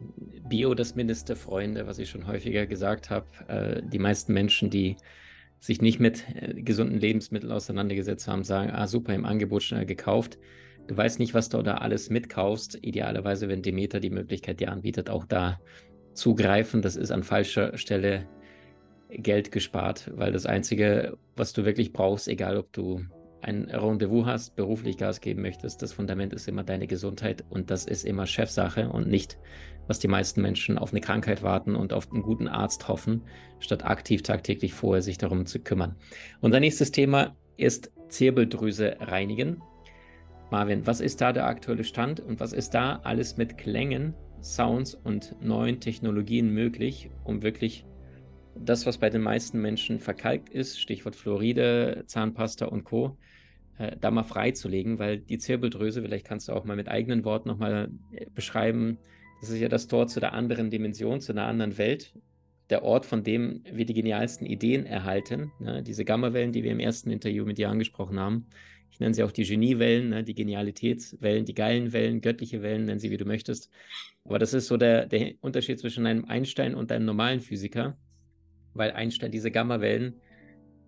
Bio 0.49 0.75
das 0.75 0.95
Mindeste, 0.95 1.37
Freunde, 1.37 1.87
was 1.87 1.99
ich 1.99 2.09
schon 2.09 2.27
häufiger 2.27 2.65
gesagt 2.67 3.11
habe. 3.11 3.83
Die 3.93 3.99
meisten 3.99 4.33
Menschen, 4.33 4.71
die 4.71 4.97
sich 5.65 5.81
nicht 5.81 5.99
mit 5.99 6.25
äh, 6.35 6.61
gesunden 6.61 6.99
Lebensmitteln 6.99 7.51
auseinandergesetzt 7.51 8.29
haben, 8.29 8.45
sagen, 8.45 8.71
ah 8.71 8.87
super, 8.87 9.15
im 9.15 9.25
Angebot 9.25 9.63
schnell 9.63 9.87
gekauft. 9.87 10.39
Du 10.87 10.95
weißt 10.95 11.19
nicht, 11.19 11.33
was 11.33 11.49
du 11.49 11.63
da 11.63 11.77
alles 11.79 12.11
mitkaufst. 12.11 12.79
Idealerweise, 12.83 13.49
wenn 13.49 13.63
Demeter 13.63 13.99
die 13.99 14.11
Möglichkeit 14.11 14.61
dir 14.61 14.71
anbietet, 14.71 15.09
auch 15.09 15.25
da 15.25 15.59
zugreifen. 16.13 16.83
Das 16.83 16.97
ist 16.97 17.11
an 17.11 17.23
falscher 17.23 17.79
Stelle 17.79 18.29
Geld 19.09 19.53
gespart, 19.53 20.11
weil 20.15 20.33
das 20.33 20.45
Einzige, 20.45 21.17
was 21.35 21.55
du 21.55 21.65
wirklich 21.65 21.95
brauchst, 21.95 22.29
egal 22.29 22.59
ob 22.59 22.71
du 22.75 23.01
ein 23.41 23.71
Rendezvous 23.71 24.27
hast, 24.27 24.57
beruflich 24.57 24.99
Gas 24.99 25.23
geben 25.23 25.41
möchtest, 25.41 25.81
das 25.81 25.95
Fundament 25.95 26.35
ist 26.35 26.47
immer 26.47 26.65
deine 26.65 26.87
Gesundheit 26.87 27.43
und 27.49 27.71
das 27.71 27.87
ist 27.87 28.05
immer 28.05 28.27
Chefsache 28.27 28.89
und 28.91 29.09
nicht, 29.09 29.39
was 29.87 29.99
die 29.99 30.09
meisten 30.09 30.43
Menschen 30.43 30.79
auf 30.79 30.93
eine 30.93 31.01
Krankheit 31.01 31.43
warten 31.43 31.77
und 31.77 31.93
auf 31.93 32.11
einen 32.11 32.23
guten 32.23 32.49
Arzt 32.49 32.89
hoffen, 32.89 33.23
statt 33.59 33.85
aktiv 33.85 34.23
tagtäglich 34.23 34.75
vorher 34.75 35.03
sich 35.03 35.19
darum 35.19 35.47
zu 35.47 35.61
kümmern. 35.61 35.97
Unser 36.41 36.61
nächstes 36.61 36.91
Thema 36.91 37.37
ist 37.57 37.91
Zirbeldrüse 38.09 38.97
reinigen. 39.01 39.63
Marvin, 40.51 40.87
was 40.87 41.01
ist 41.01 41.21
da 41.21 41.33
der 41.33 41.47
aktuelle 41.47 41.85
Stand 41.85 42.21
und 42.21 42.41
was 42.41 42.53
ist 42.53 42.75
da 42.75 43.01
alles 43.03 43.37
mit 43.37 43.59
Klängen, 43.59 44.15
Sounds 44.43 44.95
und 44.95 45.35
neuen 45.41 45.81
Technologien 45.81 46.51
möglich, 46.51 47.11
um 47.25 47.43
wirklich 47.43 47.87
das, 48.55 48.87
was 48.87 48.99
bei 48.99 49.11
den 49.11 49.23
meisten 49.23 49.61
Menschen 49.61 49.99
verkalkt 49.99 50.51
ist, 50.51 50.79
Stichwort 50.79 51.17
Fluoride, 51.17 52.05
Zahnpasta 52.07 52.67
und 52.67 52.85
Co., 52.85 53.17
äh, 53.79 53.97
da 54.01 54.11
mal 54.11 54.23
freizulegen, 54.23 54.99
weil 54.99 55.19
die 55.19 55.39
Zirbeldrüse, 55.39 56.03
vielleicht 56.03 56.27
kannst 56.27 56.49
du 56.49 56.53
auch 56.53 56.65
mal 56.65 56.77
mit 56.77 56.89
eigenen 56.89 57.25
Worten 57.25 57.49
nochmal 57.49 57.91
äh, 58.13 58.27
beschreiben, 58.35 58.99
das 59.45 59.53
ist 59.53 59.61
ja 59.61 59.69
das 59.69 59.89
Tor 59.89 60.07
zu 60.07 60.21
der 60.21 60.33
anderen 60.33 60.71
Dimension, 60.71 61.21
zu 61.21 61.33
einer 61.33 61.45
anderen 61.47 61.77
Welt, 61.77 62.15
der 62.71 62.83
Ort, 62.83 63.05
von 63.05 63.23
dem 63.23 63.63
wir 63.71 63.85
die 63.85 63.93
genialsten 63.93 64.47
Ideen 64.47 64.87
erhalten. 64.87 65.53
Ne? 65.61 65.83
Diese 65.83 66.07
Gammawellen, 66.07 66.53
die 66.53 66.63
wir 66.63 66.71
im 66.71 66.81
ersten 66.81 67.11
Interview 67.11 67.45
mit 67.45 67.59
dir 67.59 67.69
angesprochen 67.69 68.19
haben. 68.19 68.47
Ich 68.91 69.01
nenne 69.01 69.13
sie 69.13 69.23
auch 69.23 69.33
die 69.33 69.45
Geniewellen, 69.45 70.09
ne? 70.09 70.25
die 70.25 70.35
Genialitätswellen, 70.35 71.45
die 71.45 71.55
geilen 71.55 71.93
Wellen, 71.93 72.23
göttliche 72.23 72.63
Wellen, 72.63 72.87
nennen 72.87 73.01
sie 73.01 73.11
wie 73.11 73.19
du 73.19 73.27
möchtest. 73.27 73.69
Aber 74.25 74.39
das 74.39 74.55
ist 74.55 74.67
so 74.67 74.79
der, 74.79 75.05
der 75.05 75.35
Unterschied 75.43 75.79
zwischen 75.79 76.07
einem 76.07 76.25
Einstein 76.25 76.75
und 76.75 76.91
einem 76.91 77.05
normalen 77.05 77.41
Physiker, 77.41 77.99
weil 78.73 78.93
Einstein 78.93 79.31
diese 79.31 79.51
Gammawellen 79.51 80.23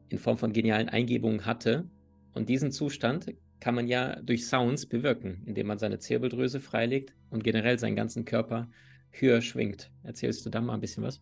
in 0.09 0.17
Form 0.19 0.39
von 0.39 0.55
genialen 0.55 0.89
Eingebungen 0.89 1.45
hatte. 1.45 1.91
Und 2.33 2.49
diesen 2.49 2.73
Zustand 2.73 3.35
kann 3.61 3.75
man 3.75 3.87
ja 3.87 4.21
durch 4.21 4.47
Sounds 4.47 4.87
bewirken, 4.87 5.43
indem 5.47 5.67
man 5.67 5.79
seine 5.79 5.99
Zirbeldrüse 5.99 6.61
freilegt 6.61 7.15
und 7.31 7.45
generell 7.45 7.79
seinen 7.79 7.97
ganzen 7.97 8.25
Körper 8.25 8.69
höher 9.11 9.41
schwingt. 9.41 9.91
Erzählst 10.03 10.45
du 10.45 10.51
da 10.51 10.61
mal 10.61 10.75
ein 10.75 10.81
bisschen 10.81 11.03
was? 11.03 11.21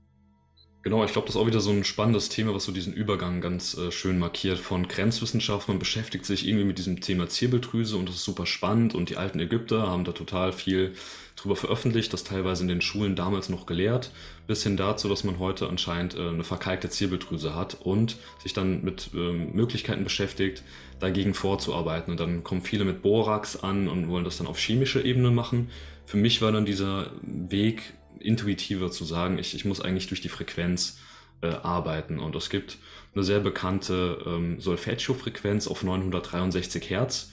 Genau, 0.85 1.03
ich 1.03 1.13
glaube, 1.13 1.27
das 1.27 1.35
ist 1.35 1.41
auch 1.41 1.47
wieder 1.47 1.61
so 1.61 1.71
ein 1.71 1.83
spannendes 1.83 2.29
Thema, 2.29 2.53
was 2.55 2.65
so 2.65 2.71
diesen 2.71 2.93
Übergang 2.93 3.41
ganz 3.41 3.75
äh, 3.75 3.91
schön 3.91 4.19
markiert 4.19 4.59
von 4.59 4.87
Grenzwissenschaft. 4.87 5.67
Man 5.67 5.79
beschäftigt 5.79 6.27
sich 6.27 6.47
irgendwie 6.47 6.67
mit 6.67 6.77
diesem 6.77 7.01
Thema 7.01 7.27
Zirbeldrüse 7.27 7.97
und 7.97 8.07
das 8.07 8.17
ist 8.17 8.25
super 8.25 8.45
spannend 8.45 8.95
und 8.95 9.09
die 9.09 9.17
alten 9.17 9.41
Ägypter 9.41 9.89
haben 9.89 10.05
da 10.05 10.13
total 10.13 10.53
viel 10.53 10.93
drüber 11.37 11.57
veröffentlicht, 11.57 12.13
das 12.13 12.23
teilweise 12.23 12.65
in 12.65 12.69
den 12.69 12.83
Schulen 12.83 13.17
damals 13.17 13.49
noch 13.49 13.65
gelehrt, 13.65 14.11
bis 14.47 14.63
hin 14.63 14.77
dazu, 14.77 15.09
dass 15.09 15.25
man 15.25 15.39
heute 15.39 15.71
anscheinend 15.71 16.17
äh, 16.17 16.29
eine 16.29 16.45
verkalkte 16.45 16.91
Zirbeldrüse 16.91 17.55
hat 17.55 17.79
und 17.81 18.19
sich 18.43 18.53
dann 18.53 18.85
mit 18.85 19.09
äh, 19.15 19.33
Möglichkeiten 19.33 20.05
beschäftigt, 20.05 20.63
dagegen 21.01 21.33
vorzuarbeiten. 21.33 22.11
Und 22.11 22.21
dann 22.21 22.45
kommen 22.45 22.61
viele 22.61 22.85
mit 22.85 23.01
Borax 23.01 23.57
an 23.57 23.89
und 23.89 24.09
wollen 24.09 24.25
das 24.25 24.37
dann 24.37 24.47
auf 24.47 24.59
chemischer 24.59 25.03
Ebene 25.03 25.31
machen. 25.31 25.71
Für 26.05 26.19
mich 26.19 26.43
war 26.43 26.53
dann 26.53 26.67
dieser 26.67 27.11
Weg 27.23 27.95
intuitiver 28.25 28.91
zu 28.91 29.05
sagen, 29.05 29.39
ich, 29.39 29.55
ich 29.55 29.65
muss 29.65 29.81
eigentlich 29.81 30.09
durch 30.09 30.21
die 30.21 30.29
Frequenz 30.29 30.99
äh, 31.43 31.49
arbeiten. 31.49 32.19
Und 32.19 32.35
es 32.37 32.51
gibt 32.51 32.79
eine 33.15 33.25
sehr 33.25 33.41
bekannte 33.41 34.19
ähm, 34.27 34.61
Solfeggio-Frequenz 34.61 35.69
auf 35.69 35.83
963 35.83 36.91
Hertz, 36.91 37.31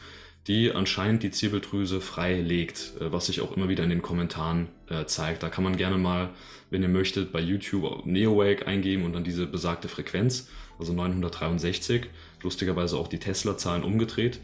die 0.48 0.72
anscheinend 0.72 1.24
die 1.24 1.32
Zirbeldrüse 1.32 2.02
frei 2.02 2.40
legt, 2.42 2.94
äh, 3.00 3.12
was 3.12 3.28
sich 3.28 3.42
auch 3.42 3.56
immer 3.56 3.70
wieder 3.70 3.84
in 3.84 3.90
den 3.90 4.02
Kommentaren 4.02 4.70
äh, 4.90 5.06
zeigt. 5.06 5.44
Da 5.44 5.50
kann 5.50 5.64
man 5.64 5.78
gerne 5.78 5.98
mal, 5.98 6.30
wenn 6.70 6.82
ihr 6.82 6.90
möchtet, 6.90 7.32
bei 7.32 7.40
YouTube 7.40 8.06
Neowake 8.06 8.68
eingeben 8.68 9.06
und 9.06 9.14
dann 9.14 9.24
diese 9.24 9.48
besagte 9.48 9.88
Frequenz, 9.88 10.50
also 10.80 10.94
963, 10.94 12.08
lustigerweise 12.42 12.98
auch 12.98 13.08
die 13.08 13.20
Tesla-Zahlen 13.20 13.84
umgedreht. 13.84 14.40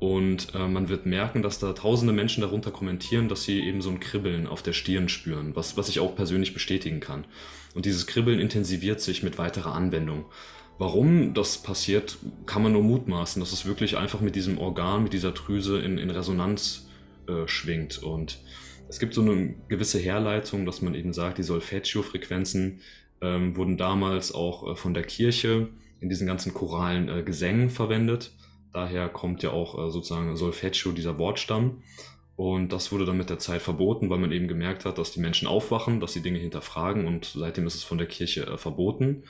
Und 0.00 0.54
äh, 0.54 0.66
man 0.66 0.88
wird 0.88 1.04
merken, 1.04 1.42
dass 1.42 1.58
da 1.58 1.74
tausende 1.74 2.14
Menschen 2.14 2.40
darunter 2.40 2.70
kommentieren, 2.70 3.28
dass 3.28 3.44
sie 3.44 3.60
eben 3.60 3.82
so 3.82 3.90
ein 3.90 4.00
Kribbeln 4.00 4.46
auf 4.46 4.62
der 4.62 4.72
Stirn 4.72 5.10
spüren, 5.10 5.54
was, 5.54 5.76
was 5.76 5.90
ich 5.90 6.00
auch 6.00 6.16
persönlich 6.16 6.54
bestätigen 6.54 7.00
kann. 7.00 7.26
Und 7.74 7.84
dieses 7.84 8.06
Kribbeln 8.06 8.40
intensiviert 8.40 9.02
sich 9.02 9.22
mit 9.22 9.36
weiterer 9.36 9.74
Anwendung. 9.74 10.24
Warum 10.78 11.34
das 11.34 11.58
passiert, 11.58 12.16
kann 12.46 12.62
man 12.62 12.72
nur 12.72 12.82
mutmaßen, 12.82 13.40
dass 13.40 13.52
es 13.52 13.66
wirklich 13.66 13.98
einfach 13.98 14.22
mit 14.22 14.36
diesem 14.36 14.56
Organ, 14.56 15.02
mit 15.02 15.12
dieser 15.12 15.32
Drüse 15.32 15.78
in, 15.78 15.98
in 15.98 16.08
Resonanz 16.08 16.88
äh, 17.28 17.46
schwingt. 17.46 18.02
Und 18.02 18.38
es 18.88 19.00
gibt 19.00 19.12
so 19.12 19.20
eine 19.20 19.54
gewisse 19.68 19.98
Herleitung, 19.98 20.64
dass 20.64 20.80
man 20.80 20.94
eben 20.94 21.12
sagt, 21.12 21.36
die 21.36 21.42
Solfeggio-Frequenzen 21.42 22.80
ähm, 23.20 23.54
wurden 23.54 23.76
damals 23.76 24.32
auch 24.32 24.66
äh, 24.66 24.76
von 24.76 24.94
der 24.94 25.02
Kirche 25.02 25.68
in 26.00 26.08
diesen 26.08 26.26
ganzen 26.26 26.54
choralen 26.54 27.10
äh, 27.10 27.22
Gesängen 27.22 27.68
verwendet 27.68 28.32
Daher 28.72 29.08
kommt 29.08 29.42
ja 29.42 29.50
auch 29.50 29.74
äh, 29.78 29.90
sozusagen 29.90 30.36
Solfeggio, 30.36 30.92
dieser 30.92 31.18
Wortstamm. 31.18 31.82
Und 32.36 32.72
das 32.72 32.90
wurde 32.90 33.04
dann 33.04 33.18
mit 33.18 33.28
der 33.28 33.38
Zeit 33.38 33.60
verboten, 33.60 34.08
weil 34.08 34.18
man 34.18 34.32
eben 34.32 34.48
gemerkt 34.48 34.86
hat, 34.86 34.96
dass 34.96 35.12
die 35.12 35.20
Menschen 35.20 35.46
aufwachen, 35.46 36.00
dass 36.00 36.14
sie 36.14 36.22
Dinge 36.22 36.38
hinterfragen 36.38 37.06
und 37.06 37.26
seitdem 37.26 37.66
ist 37.66 37.74
es 37.74 37.84
von 37.84 37.98
der 37.98 38.06
Kirche 38.06 38.46
äh, 38.46 38.56
verboten. 38.56 39.24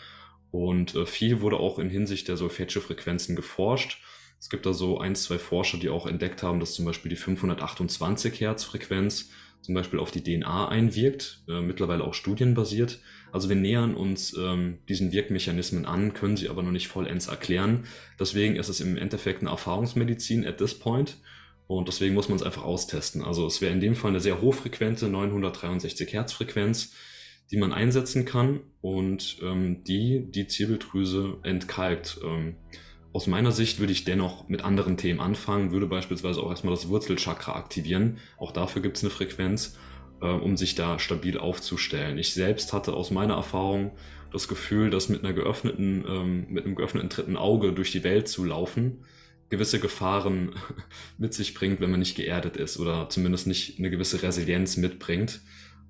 Und 0.52 0.94
äh, 0.94 1.06
viel 1.06 1.40
wurde 1.40 1.56
auch 1.56 1.78
in 1.78 1.90
Hinsicht 1.90 2.28
der 2.28 2.36
Solfeggio-Frequenzen 2.36 3.34
geforscht. 3.34 4.00
Es 4.38 4.48
gibt 4.48 4.64
da 4.64 4.72
so 4.72 4.98
ein, 4.98 5.14
zwei 5.14 5.38
Forscher, 5.38 5.78
die 5.78 5.88
auch 5.88 6.06
entdeckt 6.06 6.42
haben, 6.42 6.60
dass 6.60 6.74
zum 6.74 6.84
Beispiel 6.84 7.10
die 7.10 7.16
528 7.16 8.40
Hertz 8.40 8.64
Frequenz 8.64 9.30
zum 9.60 9.74
Beispiel 9.74 9.98
auf 9.98 10.10
die 10.10 10.22
DNA 10.22 10.68
einwirkt, 10.68 11.42
äh, 11.48 11.60
mittlerweile 11.60 12.04
auch 12.04 12.14
studienbasiert. 12.14 13.00
Also 13.32 13.48
wir 13.48 13.56
nähern 13.56 13.94
uns 13.94 14.36
ähm, 14.36 14.78
diesen 14.88 15.12
Wirkmechanismen 15.12 15.86
an, 15.86 16.14
können 16.14 16.36
sie 16.36 16.48
aber 16.48 16.62
noch 16.62 16.70
nicht 16.70 16.88
vollends 16.88 17.28
erklären. 17.28 17.84
Deswegen 18.18 18.56
ist 18.56 18.68
es 18.68 18.80
im 18.80 18.96
Endeffekt 18.96 19.40
eine 19.40 19.50
Erfahrungsmedizin 19.50 20.46
at 20.46 20.58
this 20.58 20.78
point. 20.78 21.18
Und 21.66 21.86
deswegen 21.86 22.14
muss 22.14 22.28
man 22.28 22.36
es 22.36 22.42
einfach 22.42 22.64
austesten. 22.64 23.22
Also 23.22 23.46
es 23.46 23.60
wäre 23.60 23.72
in 23.72 23.80
dem 23.80 23.94
Fall 23.94 24.10
eine 24.10 24.20
sehr 24.20 24.40
hochfrequente 24.40 25.08
963 25.08 26.12
Hertz 26.12 26.32
Frequenz, 26.32 26.94
die 27.52 27.58
man 27.58 27.72
einsetzen 27.72 28.24
kann 28.24 28.60
und 28.80 29.38
ähm, 29.42 29.84
die 29.84 30.30
die 30.30 30.48
Zirbeldrüse 30.48 31.38
entkalkt. 31.44 32.18
Ähm, 32.24 32.56
aus 33.12 33.26
meiner 33.26 33.52
Sicht 33.52 33.80
würde 33.80 33.92
ich 33.92 34.04
dennoch 34.04 34.48
mit 34.48 34.62
anderen 34.62 34.96
Themen 34.96 35.20
anfangen, 35.20 35.72
würde 35.72 35.86
beispielsweise 35.86 36.40
auch 36.40 36.50
erstmal 36.50 36.74
das 36.74 36.88
Wurzelchakra 36.88 37.52
aktivieren. 37.52 38.18
Auch 38.36 38.52
dafür 38.52 38.82
gibt 38.82 38.96
es 38.96 39.04
eine 39.04 39.10
Frequenz. 39.10 39.76
Äh, 40.20 40.26
um 40.26 40.56
sich 40.56 40.74
da 40.74 40.98
stabil 40.98 41.38
aufzustellen. 41.38 42.18
Ich 42.18 42.34
selbst 42.34 42.72
hatte 42.72 42.92
aus 42.92 43.10
meiner 43.10 43.34
Erfahrung 43.34 43.92
das 44.32 44.48
Gefühl, 44.48 44.90
dass 44.90 45.08
mit 45.08 45.24
einer 45.24 45.32
geöffneten, 45.32 46.04
ähm, 46.08 46.46
mit 46.48 46.64
einem 46.64 46.74
geöffneten 46.74 47.08
dritten 47.08 47.36
Auge 47.36 47.72
durch 47.72 47.90
die 47.90 48.04
Welt 48.04 48.28
zu 48.28 48.44
laufen, 48.44 49.04
gewisse 49.48 49.80
Gefahren 49.80 50.54
mit 51.18 51.34
sich 51.34 51.54
bringt, 51.54 51.80
wenn 51.80 51.90
man 51.90 52.00
nicht 52.00 52.16
geerdet 52.16 52.56
ist 52.56 52.78
oder 52.78 53.08
zumindest 53.08 53.46
nicht 53.46 53.78
eine 53.78 53.90
gewisse 53.90 54.22
Resilienz 54.22 54.76
mitbringt 54.76 55.40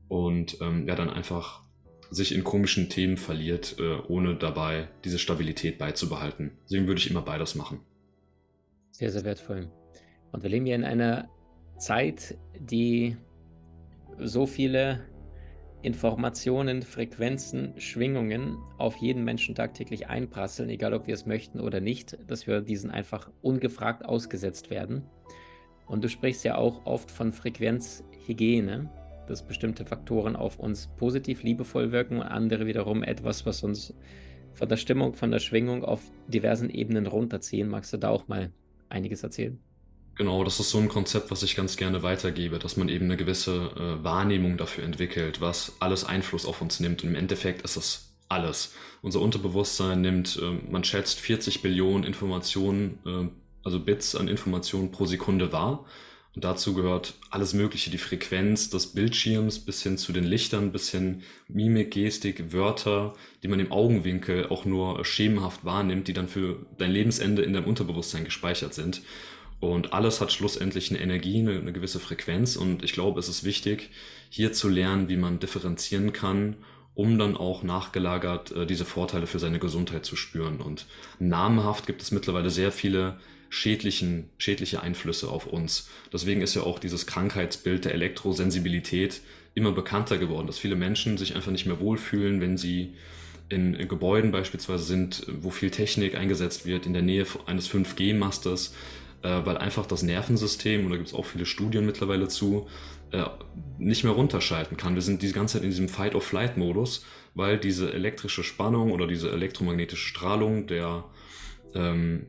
und 0.08 0.58
ähm, 0.60 0.88
ja 0.88 0.94
dann 0.94 1.10
einfach 1.10 1.62
sich 2.10 2.34
in 2.34 2.42
komischen 2.42 2.88
Themen 2.88 3.16
verliert, 3.16 3.76
äh, 3.78 3.98
ohne 4.08 4.34
dabei 4.34 4.88
diese 5.04 5.18
Stabilität 5.18 5.78
beizubehalten. 5.78 6.52
Deswegen 6.64 6.86
würde 6.86 7.00
ich 7.00 7.08
immer 7.08 7.22
beides 7.22 7.54
machen. 7.54 7.80
Sehr, 8.90 9.12
sehr 9.12 9.24
wertvoll. 9.24 9.70
Und 10.32 10.42
wir 10.42 10.50
leben 10.50 10.66
ja 10.66 10.74
in 10.74 10.84
einer 10.84 11.28
Zeit, 11.78 12.36
die 12.58 13.16
so 14.22 14.46
viele 14.46 15.00
Informationen, 15.82 16.82
Frequenzen, 16.82 17.72
Schwingungen 17.78 18.58
auf 18.76 18.96
jeden 18.96 19.24
Menschen 19.24 19.54
tagtäglich 19.54 20.08
einprasseln, 20.08 20.68
egal 20.68 20.92
ob 20.92 21.06
wir 21.06 21.14
es 21.14 21.24
möchten 21.24 21.58
oder 21.58 21.80
nicht, 21.80 22.18
dass 22.26 22.46
wir 22.46 22.60
diesen 22.60 22.90
einfach 22.90 23.30
ungefragt 23.40 24.04
ausgesetzt 24.04 24.70
werden. 24.70 25.04
Und 25.86 26.04
du 26.04 26.08
sprichst 26.08 26.44
ja 26.44 26.56
auch 26.56 26.84
oft 26.84 27.10
von 27.10 27.32
Frequenzhygiene, 27.32 28.90
dass 29.26 29.46
bestimmte 29.46 29.86
Faktoren 29.86 30.36
auf 30.36 30.58
uns 30.58 30.88
positiv, 30.98 31.42
liebevoll 31.42 31.92
wirken 31.92 32.18
und 32.18 32.24
andere 32.24 32.66
wiederum 32.66 33.02
etwas, 33.02 33.46
was 33.46 33.62
uns 33.62 33.94
von 34.52 34.68
der 34.68 34.76
Stimmung, 34.76 35.14
von 35.14 35.30
der 35.30 35.38
Schwingung 35.38 35.84
auf 35.84 36.02
diversen 36.28 36.68
Ebenen 36.68 37.06
runterziehen. 37.06 37.68
Magst 37.68 37.92
du 37.92 37.96
da 37.96 38.10
auch 38.10 38.28
mal 38.28 38.52
einiges 38.88 39.22
erzählen? 39.22 39.58
Genau, 40.20 40.44
das 40.44 40.60
ist 40.60 40.68
so 40.68 40.76
ein 40.76 40.90
Konzept, 40.90 41.30
was 41.30 41.42
ich 41.42 41.56
ganz 41.56 41.78
gerne 41.78 42.02
weitergebe, 42.02 42.58
dass 42.58 42.76
man 42.76 42.90
eben 42.90 43.06
eine 43.06 43.16
gewisse 43.16 43.70
äh, 43.74 44.04
Wahrnehmung 44.04 44.58
dafür 44.58 44.84
entwickelt, 44.84 45.40
was 45.40 45.76
alles 45.80 46.04
Einfluss 46.04 46.44
auf 46.44 46.60
uns 46.60 46.78
nimmt. 46.78 47.02
Und 47.02 47.08
im 47.08 47.14
Endeffekt 47.14 47.62
ist 47.62 47.76
es 47.76 48.12
alles. 48.28 48.74
Unser 49.00 49.22
Unterbewusstsein 49.22 50.02
nimmt, 50.02 50.38
äh, 50.42 50.70
man 50.70 50.84
schätzt 50.84 51.20
40 51.20 51.62
Billionen 51.62 52.04
Informationen, 52.04 52.98
äh, 53.06 53.30
also 53.64 53.80
Bits 53.80 54.14
an 54.14 54.28
Informationen 54.28 54.90
pro 54.90 55.06
Sekunde 55.06 55.54
wahr. 55.54 55.86
Und 56.34 56.44
dazu 56.44 56.74
gehört 56.74 57.14
alles 57.30 57.54
Mögliche, 57.54 57.90
die 57.90 57.96
Frequenz 57.96 58.68
des 58.68 58.88
Bildschirms 58.88 59.60
bis 59.60 59.82
hin 59.82 59.96
zu 59.96 60.12
den 60.12 60.24
Lichtern, 60.24 60.70
bis 60.70 60.90
hin 60.90 61.22
Mimik, 61.48 61.92
Gestik, 61.92 62.52
Wörter, 62.52 63.14
die 63.42 63.48
man 63.48 63.58
im 63.58 63.72
Augenwinkel 63.72 64.48
auch 64.48 64.66
nur 64.66 65.02
schemenhaft 65.02 65.64
wahrnimmt, 65.64 66.08
die 66.08 66.12
dann 66.12 66.28
für 66.28 66.66
dein 66.76 66.90
Lebensende 66.90 67.40
in 67.40 67.54
deinem 67.54 67.64
Unterbewusstsein 67.64 68.26
gespeichert 68.26 68.74
sind. 68.74 69.00
Und 69.60 69.92
alles 69.92 70.20
hat 70.22 70.32
schlussendlich 70.32 70.90
eine 70.90 71.00
Energie, 71.00 71.38
eine, 71.38 71.58
eine, 71.58 71.72
gewisse 71.72 72.00
Frequenz. 72.00 72.56
Und 72.56 72.82
ich 72.82 72.92
glaube, 72.92 73.20
es 73.20 73.28
ist 73.28 73.44
wichtig, 73.44 73.90
hier 74.30 74.52
zu 74.52 74.68
lernen, 74.68 75.08
wie 75.08 75.18
man 75.18 75.38
differenzieren 75.38 76.12
kann, 76.12 76.56
um 76.94 77.18
dann 77.18 77.36
auch 77.36 77.62
nachgelagert 77.62 78.52
äh, 78.52 78.66
diese 78.66 78.86
Vorteile 78.86 79.26
für 79.26 79.38
seine 79.38 79.58
Gesundheit 79.58 80.06
zu 80.06 80.16
spüren. 80.16 80.60
Und 80.60 80.86
namenhaft 81.18 81.86
gibt 81.86 82.00
es 82.00 82.10
mittlerweile 82.10 82.50
sehr 82.50 82.72
viele 82.72 83.20
schädlichen, 83.50 84.30
schädliche 84.38 84.80
Einflüsse 84.80 85.28
auf 85.28 85.46
uns. 85.46 85.90
Deswegen 86.12 86.40
ist 86.40 86.54
ja 86.54 86.62
auch 86.62 86.78
dieses 86.78 87.06
Krankheitsbild 87.06 87.84
der 87.84 87.94
Elektrosensibilität 87.94 89.20
immer 89.54 89.72
bekannter 89.72 90.16
geworden, 90.16 90.46
dass 90.46 90.58
viele 90.58 90.76
Menschen 90.76 91.18
sich 91.18 91.34
einfach 91.34 91.50
nicht 91.50 91.66
mehr 91.66 91.80
wohlfühlen, 91.80 92.40
wenn 92.40 92.56
sie 92.56 92.94
in, 93.48 93.76
Gebäuden 93.88 94.30
beispielsweise 94.30 94.84
sind, 94.84 95.26
wo 95.40 95.50
viel 95.50 95.70
Technik 95.70 96.14
eingesetzt 96.14 96.64
wird, 96.64 96.86
in 96.86 96.92
der 96.92 97.02
Nähe 97.02 97.26
eines 97.46 97.68
5G-Masters 97.68 98.74
äh, 99.22 99.40
weil 99.44 99.58
einfach 99.58 99.86
das 99.86 100.02
Nervensystem, 100.02 100.84
und 100.84 100.90
da 100.90 100.96
gibt 100.96 101.08
es 101.08 101.14
auch 101.14 101.26
viele 101.26 101.46
Studien 101.46 101.86
mittlerweile 101.86 102.28
zu, 102.28 102.68
äh, 103.12 103.24
nicht 103.78 104.04
mehr 104.04 104.12
runterschalten 104.12 104.76
kann. 104.76 104.94
Wir 104.94 105.02
sind 105.02 105.22
die 105.22 105.32
ganze 105.32 105.54
Zeit 105.54 105.64
in 105.64 105.70
diesem 105.70 105.88
Fight-of-Flight-Modus, 105.88 107.04
weil 107.34 107.58
diese 107.58 107.92
elektrische 107.92 108.42
Spannung 108.42 108.92
oder 108.92 109.06
diese 109.06 109.30
elektromagnetische 109.30 110.06
Strahlung 110.08 110.66
der, 110.66 111.04
ähm, 111.74 112.26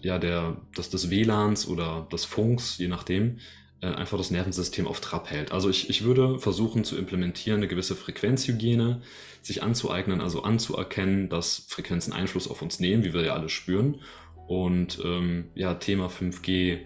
ja, 0.00 0.18
der, 0.18 0.56
des, 0.76 0.90
des 0.90 1.10
WLANs 1.10 1.66
oder 1.66 2.06
des 2.12 2.24
Funks, 2.24 2.78
je 2.78 2.88
nachdem, 2.88 3.38
äh, 3.80 3.86
einfach 3.86 4.18
das 4.18 4.30
Nervensystem 4.30 4.86
auf 4.86 5.00
Trab 5.00 5.30
hält. 5.30 5.52
Also 5.52 5.70
ich, 5.70 5.88
ich 5.90 6.04
würde 6.04 6.38
versuchen 6.38 6.84
zu 6.84 6.96
implementieren, 6.96 7.58
eine 7.58 7.68
gewisse 7.68 7.96
Frequenzhygiene, 7.96 9.02
sich 9.42 9.62
anzueignen, 9.62 10.20
also 10.20 10.42
anzuerkennen, 10.42 11.28
dass 11.28 11.66
Frequenzen 11.68 12.12
Einfluss 12.12 12.48
auf 12.48 12.62
uns 12.62 12.80
nehmen, 12.80 13.04
wie 13.04 13.12
wir 13.12 13.22
ja 13.22 13.34
alle 13.34 13.48
spüren 13.48 14.00
und 14.46 15.00
ähm, 15.04 15.46
ja, 15.54 15.74
Thema 15.74 16.08
5G, 16.08 16.78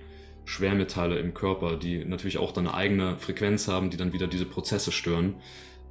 Schwermetalle 0.44 1.18
im 1.18 1.34
Körper, 1.34 1.76
die 1.76 2.04
natürlich 2.04 2.38
auch 2.38 2.52
dann 2.52 2.66
eine 2.66 2.76
eigene 2.76 3.18
Frequenz 3.18 3.68
haben, 3.68 3.90
die 3.90 3.96
dann 3.96 4.12
wieder 4.12 4.26
diese 4.26 4.46
Prozesse 4.46 4.92
stören. 4.92 5.34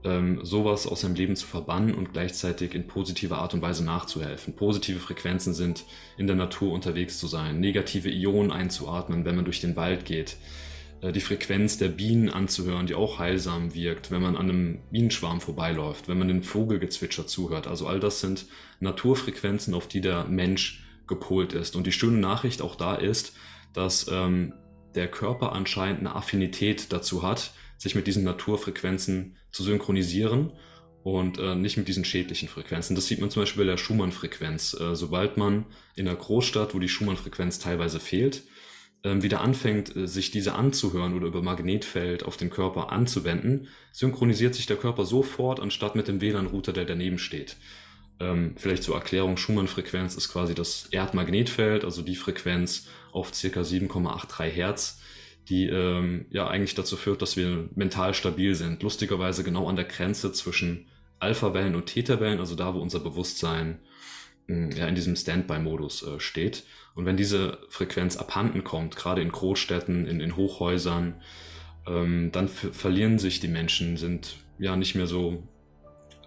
Ähm, 0.04 0.40
sowas 0.44 0.88
aus 0.88 1.02
seinem 1.02 1.16
Leben 1.16 1.36
zu 1.36 1.48
verbannen 1.48 1.94
und 1.96 2.14
gleichzeitig 2.14 2.76
in 2.76 2.88
positiver 2.88 3.40
Art 3.40 3.54
und 3.54 3.62
Weise 3.62 3.84
nachzuhelfen. 3.84 4.56
Positive 4.56 5.00
Frequenzen 5.00 5.54
sind 5.54 5.86
in 6.18 6.28
der 6.28 6.36
Natur 6.36 6.72
unterwegs 6.72 7.18
zu 7.18 7.28
sein, 7.28 7.60
negative 7.60 8.10
Ionen 8.10 8.52
einzuatmen, 8.52 9.26
wenn 9.26 9.36
man 9.36 9.46
durch 9.46 9.60
den 9.60 9.76
Wald 9.76 10.06
geht, 10.06 10.38
äh, 11.02 11.12
die 11.12 11.20
Frequenz 11.20 11.78
der 11.78 11.90
Bienen 11.90 12.30
anzuhören, 12.30 12.88
die 12.88 12.96
auch 12.96 13.20
heilsam 13.20 13.74
wirkt, 13.74 14.12
wenn 14.12 14.22
man 14.22 14.36
an 14.36 14.50
einem 14.50 14.80
Bienenschwarm 14.92 15.42
vorbeiläuft, 15.42 16.08
wenn 16.08 16.20
man 16.20 16.28
dem 16.28 16.44
Vogelgezwitscher 16.44 17.28
zuhört. 17.28 17.68
Also 17.68 17.88
all 17.88 18.00
das 18.00 18.22
sind 18.22 18.46
Naturfrequenzen, 18.80 19.74
auf 19.74 19.88
die 19.88 20.02
der 20.02 20.26
Mensch 20.26 20.87
gepolt 21.08 21.54
ist. 21.54 21.76
Und 21.76 21.88
die 21.88 21.92
schöne 21.92 22.18
Nachricht 22.18 22.62
auch 22.62 22.76
da 22.76 22.96
ist, 22.96 23.34
dass 23.74 24.08
ähm, 24.12 24.54
der 24.96 25.08
Körper 25.08 25.54
anscheinend 25.54 26.00
eine 26.00 26.16
Affinität 26.16 26.92
dazu 26.92 27.24
hat, 27.24 27.54
sich 27.78 27.96
mit 27.96 28.08
diesen 28.08 28.24
Naturfrequenzen 28.24 29.38
zu 29.52 29.64
synchronisieren 29.64 30.54
und 31.04 31.38
äh, 31.38 31.56
nicht 31.56 31.78
mit 31.78 31.88
diesen 31.88 32.04
schädlichen 32.04 32.50
Frequenzen. 32.50 32.96
Das 32.96 33.08
sieht 33.08 33.22
man 33.22 33.30
zum 33.30 33.44
Beispiel 33.44 33.64
bei 33.64 33.72
der 33.72 33.78
Schumann-Frequenz. 33.78 34.74
Äh, 34.74 34.96
sobald 34.96 35.38
man 35.38 35.66
in 35.96 36.06
der 36.06 36.16
Großstadt, 36.16 36.74
wo 36.74 36.80
die 36.80 36.90
Schumann-Frequenz 36.90 37.60
teilweise 37.60 38.00
fehlt, 38.00 38.44
äh, 39.04 39.22
wieder 39.22 39.42
anfängt, 39.42 39.96
äh, 39.96 40.08
sich 40.08 40.32
diese 40.32 40.56
anzuhören 40.56 41.14
oder 41.14 41.28
über 41.28 41.42
Magnetfeld 41.42 42.24
auf 42.24 42.36
den 42.36 42.50
Körper 42.50 42.92
anzuwenden, 42.92 43.68
synchronisiert 43.92 44.56
sich 44.56 44.66
der 44.66 44.78
Körper 44.78 45.06
sofort, 45.06 45.60
anstatt 45.60 45.96
mit 45.96 46.08
dem 46.08 46.20
WLAN-Router, 46.20 46.74
der 46.74 46.86
daneben 46.86 47.20
steht. 47.20 47.58
Ähm, 48.20 48.56
vielleicht 48.58 48.84
zur 48.84 48.96
Erklärung, 48.96 49.38
Schumann-Frequenz 49.38 50.16
ist 50.16 50.30
quasi 50.30 50.56
das 50.56 50.88
Erdmagnetfeld, 50.88 51.84
also 51.84 52.02
die 52.02 52.16
Frequenz 52.16 52.88
auf 53.12 53.32
ca. 53.32 53.62
7,83 53.62 54.44
Hertz, 54.46 55.02
die 55.50 55.68
ähm, 55.68 56.26
ja 56.30 56.48
eigentlich 56.48 56.76
dazu 56.76 56.98
führt, 56.98 57.22
dass 57.22 57.38
wir 57.38 57.70
mental 57.76 58.14
stabil 58.14 58.56
sind. 58.56 58.82
Lustigerweise 58.84 59.44
genau 59.44 59.68
an 59.68 59.76
der 59.76 59.86
Grenze 59.86 60.32
zwischen 60.32 60.88
Alpha-Wellen 61.20 61.76
und 61.76 61.86
Theta-Wellen, 61.86 62.40
also 62.40 62.56
da, 62.56 62.74
wo 62.74 62.80
unser 62.80 63.00
Bewusstsein 63.00 63.80
mh, 64.48 64.76
ja, 64.76 64.88
in 64.88 64.96
diesem 64.96 65.16
Standby-Modus 65.16 66.04
äh, 66.04 66.20
steht. 66.20 66.64
Und 66.96 67.06
wenn 67.06 67.18
diese 67.18 67.60
Frequenz 67.70 68.18
abhanden 68.18 68.64
kommt, 68.64 68.96
gerade 68.96 69.22
in 69.22 69.32
Großstädten, 69.32 70.08
in, 70.08 70.20
in 70.20 70.36
Hochhäusern, 70.36 71.22
ähm, 71.88 72.32
dann 72.32 72.48
verlieren 72.48 73.20
sich 73.20 73.40
die 73.40 73.48
Menschen, 73.48 73.98
sind 73.98 74.38
ja 74.60 74.76
nicht 74.76 74.96
mehr 74.96 75.08
so 75.08 75.44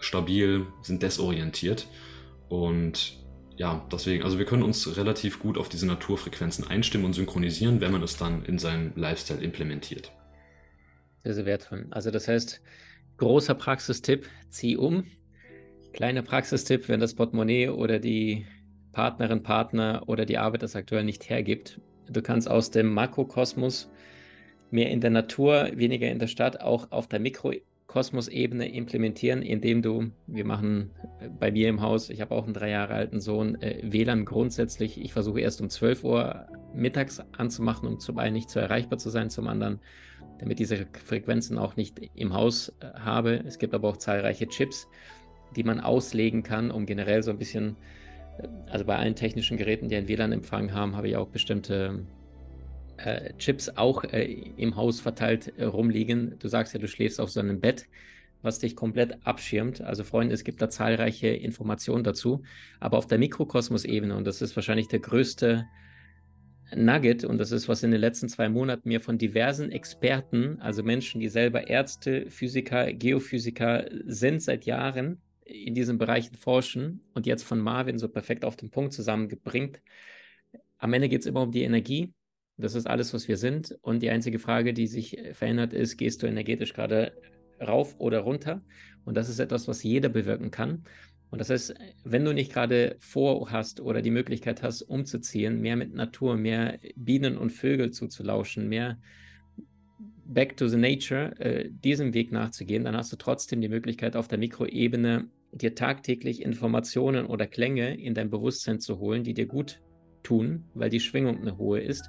stabil, 0.00 0.66
sind 0.82 1.02
desorientiert. 1.02 1.86
Und 2.48 3.18
ja, 3.56 3.86
deswegen, 3.92 4.24
also 4.24 4.38
wir 4.38 4.46
können 4.46 4.62
uns 4.62 4.96
relativ 4.96 5.38
gut 5.38 5.58
auf 5.58 5.68
diese 5.68 5.86
Naturfrequenzen 5.86 6.66
einstimmen 6.66 7.04
und 7.04 7.12
synchronisieren, 7.12 7.80
wenn 7.80 7.92
man 7.92 8.02
es 8.02 8.16
dann 8.16 8.44
in 8.44 8.58
seinem 8.58 8.92
Lifestyle 8.96 9.40
implementiert. 9.40 10.12
Sehr, 11.22 11.34
sehr 11.34 11.46
wertvoll. 11.46 11.86
Also 11.90 12.10
das 12.10 12.26
heißt, 12.26 12.60
großer 13.18 13.54
Praxistipp, 13.54 14.26
zieh 14.48 14.76
um. 14.76 15.04
Kleiner 15.92 16.22
Praxistipp, 16.22 16.88
wenn 16.88 17.00
das 17.00 17.14
Portemonnaie 17.14 17.68
oder 17.68 17.98
die 17.98 18.46
Partnerin, 18.92 19.42
Partner 19.42 20.04
oder 20.06 20.24
die 20.24 20.38
Arbeit 20.38 20.62
das 20.62 20.74
aktuell 20.74 21.04
nicht 21.04 21.28
hergibt. 21.28 21.80
Du 22.08 22.22
kannst 22.22 22.48
aus 22.48 22.70
dem 22.70 22.92
Makrokosmos 22.92 23.90
mehr 24.70 24.90
in 24.90 25.00
der 25.00 25.10
Natur, 25.10 25.70
weniger 25.74 26.10
in 26.10 26.18
der 26.18 26.26
Stadt, 26.28 26.60
auch 26.60 26.90
auf 26.90 27.08
der 27.08 27.20
Mikro 27.20 27.52
Kosmosebene 27.90 28.72
implementieren, 28.72 29.42
indem 29.42 29.82
du, 29.82 30.12
wir 30.28 30.44
machen 30.44 30.92
äh, 31.18 31.28
bei 31.28 31.50
mir 31.50 31.68
im 31.68 31.80
Haus, 31.80 32.08
ich 32.08 32.20
habe 32.20 32.36
auch 32.36 32.44
einen 32.44 32.54
drei 32.54 32.70
Jahre 32.70 32.94
alten 32.94 33.18
Sohn, 33.18 33.60
äh, 33.60 33.80
WLAN 33.82 34.24
grundsätzlich, 34.24 35.00
ich 35.00 35.12
versuche 35.12 35.40
erst 35.40 35.60
um 35.60 35.68
12 35.68 36.04
Uhr 36.04 36.46
mittags 36.72 37.20
anzumachen, 37.36 37.88
um 37.88 37.98
zum 37.98 38.18
einen 38.18 38.34
nicht 38.34 38.48
zu 38.48 38.60
erreichbar 38.60 39.00
zu 39.00 39.10
sein, 39.10 39.28
zum 39.28 39.48
anderen, 39.48 39.80
damit 40.38 40.60
diese 40.60 40.86
Frequenzen 41.04 41.58
auch 41.58 41.74
nicht 41.74 42.00
im 42.14 42.32
Haus 42.32 42.72
äh, 42.78 42.96
habe. 43.00 43.42
Es 43.44 43.58
gibt 43.58 43.74
aber 43.74 43.88
auch 43.88 43.96
zahlreiche 43.96 44.46
Chips, 44.46 44.86
die 45.56 45.64
man 45.64 45.80
auslegen 45.80 46.44
kann, 46.44 46.70
um 46.70 46.86
generell 46.86 47.24
so 47.24 47.32
ein 47.32 47.38
bisschen, 47.38 47.74
also 48.68 48.84
bei 48.84 48.98
allen 48.98 49.16
technischen 49.16 49.56
Geräten, 49.56 49.88
die 49.88 49.96
einen 49.96 50.06
WLAN-Empfang 50.06 50.72
haben, 50.72 50.94
habe 50.94 51.08
ich 51.08 51.16
auch 51.16 51.26
bestimmte 51.26 52.06
äh, 53.04 53.32
Chips 53.38 53.68
auch 53.70 54.04
äh, 54.04 54.24
im 54.56 54.76
Haus 54.76 55.00
verteilt 55.00 55.52
äh, 55.56 55.64
rumliegen. 55.64 56.36
Du 56.38 56.48
sagst 56.48 56.74
ja, 56.74 56.80
du 56.80 56.88
schläfst 56.88 57.20
auf 57.20 57.30
so 57.30 57.40
einem 57.40 57.60
Bett, 57.60 57.86
was 58.42 58.58
dich 58.58 58.76
komplett 58.76 59.26
abschirmt. 59.26 59.80
Also 59.80 60.04
Freunde, 60.04 60.34
es 60.34 60.44
gibt 60.44 60.62
da 60.62 60.68
zahlreiche 60.68 61.28
Informationen 61.28 62.04
dazu. 62.04 62.42
Aber 62.78 62.98
auf 62.98 63.06
der 63.06 63.18
Mikrokosmos-Ebene, 63.18 64.16
und 64.16 64.26
das 64.26 64.42
ist 64.42 64.56
wahrscheinlich 64.56 64.88
der 64.88 65.00
größte 65.00 65.66
Nugget, 66.74 67.24
und 67.24 67.38
das 67.38 67.52
ist, 67.52 67.68
was 67.68 67.82
in 67.82 67.90
den 67.90 68.00
letzten 68.00 68.28
zwei 68.28 68.48
Monaten 68.48 68.88
mir 68.88 69.00
von 69.00 69.18
diversen 69.18 69.72
Experten, 69.72 70.60
also 70.60 70.82
Menschen, 70.82 71.20
die 71.20 71.28
selber 71.28 71.68
Ärzte, 71.68 72.30
Physiker, 72.30 72.92
Geophysiker 72.92 73.86
sind 74.06 74.40
seit 74.42 74.66
Jahren, 74.66 75.20
in 75.44 75.74
diesen 75.74 75.98
Bereichen 75.98 76.36
forschen 76.36 77.00
und 77.12 77.26
jetzt 77.26 77.42
von 77.42 77.58
Marvin 77.58 77.98
so 77.98 78.08
perfekt 78.08 78.44
auf 78.44 78.56
den 78.56 78.70
Punkt 78.70 78.92
zusammengebringt. 78.92 79.80
Am 80.78 80.92
Ende 80.92 81.08
geht 81.08 81.22
es 81.22 81.26
immer 81.26 81.42
um 81.42 81.50
die 81.50 81.62
Energie. 81.62 82.14
Das 82.60 82.74
ist 82.74 82.86
alles, 82.86 83.12
was 83.14 83.28
wir 83.28 83.36
sind. 83.36 83.76
Und 83.82 84.02
die 84.02 84.10
einzige 84.10 84.38
Frage, 84.38 84.72
die 84.72 84.86
sich 84.86 85.18
verändert, 85.32 85.72
ist, 85.72 85.96
gehst 85.96 86.22
du 86.22 86.26
energetisch 86.26 86.72
gerade 86.72 87.12
rauf 87.60 87.96
oder 87.98 88.20
runter? 88.20 88.62
Und 89.04 89.16
das 89.16 89.28
ist 89.28 89.38
etwas, 89.38 89.68
was 89.68 89.82
jeder 89.82 90.08
bewirken 90.08 90.50
kann. 90.50 90.84
Und 91.30 91.40
das 91.40 91.50
heißt, 91.50 91.74
wenn 92.04 92.24
du 92.24 92.32
nicht 92.32 92.52
gerade 92.52 92.96
vorhast 92.98 93.80
oder 93.80 94.02
die 94.02 94.10
Möglichkeit 94.10 94.62
hast, 94.62 94.82
umzuziehen, 94.82 95.60
mehr 95.60 95.76
mit 95.76 95.94
Natur, 95.94 96.36
mehr 96.36 96.78
Bienen 96.96 97.38
und 97.38 97.50
Vögel 97.50 97.92
zuzulauschen, 97.92 98.68
mehr 98.68 98.98
back 100.24 100.56
to 100.56 100.68
the 100.68 100.76
nature, 100.76 101.38
äh, 101.40 101.70
diesem 101.70 102.14
Weg 102.14 102.32
nachzugehen, 102.32 102.84
dann 102.84 102.96
hast 102.96 103.12
du 103.12 103.16
trotzdem 103.16 103.60
die 103.60 103.68
Möglichkeit, 103.68 104.16
auf 104.16 104.28
der 104.28 104.38
Mikroebene 104.38 105.28
dir 105.52 105.74
tagtäglich 105.74 106.42
Informationen 106.42 107.26
oder 107.26 107.46
Klänge 107.46 107.96
in 108.00 108.14
dein 108.14 108.30
Bewusstsein 108.30 108.80
zu 108.80 108.98
holen, 108.98 109.24
die 109.24 109.34
dir 109.34 109.46
gut 109.46 109.80
tun, 110.22 110.64
weil 110.74 110.90
die 110.90 111.00
Schwingung 111.00 111.40
eine 111.40 111.58
hohe 111.58 111.80
ist. 111.80 112.08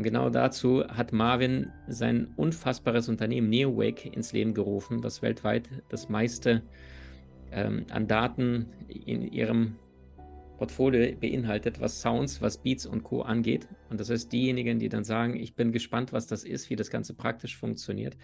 Und 0.00 0.04
genau 0.04 0.30
dazu 0.30 0.82
hat 0.88 1.12
Marvin 1.12 1.72
sein 1.86 2.32
unfassbares 2.36 3.10
Unternehmen 3.10 3.50
NeoWake 3.50 4.06
ins 4.06 4.32
Leben 4.32 4.54
gerufen, 4.54 5.02
das 5.02 5.20
weltweit 5.20 5.68
das 5.90 6.08
meiste 6.08 6.62
ähm, 7.52 7.84
an 7.90 8.08
Daten 8.08 8.64
in 8.88 9.30
ihrem 9.30 9.76
Portfolio 10.56 11.14
beinhaltet, 11.20 11.82
was 11.82 12.00
Sounds, 12.00 12.40
was 12.40 12.62
Beats 12.62 12.86
und 12.86 13.02
Co. 13.02 13.20
angeht. 13.20 13.68
Und 13.90 14.00
das 14.00 14.08
heißt, 14.08 14.32
diejenigen, 14.32 14.78
die 14.78 14.88
dann 14.88 15.04
sagen, 15.04 15.36
ich 15.36 15.54
bin 15.54 15.70
gespannt, 15.70 16.14
was 16.14 16.26
das 16.26 16.44
ist, 16.44 16.70
wie 16.70 16.76
das 16.76 16.88
Ganze 16.88 17.12
praktisch 17.12 17.58
funktioniert. 17.58 18.16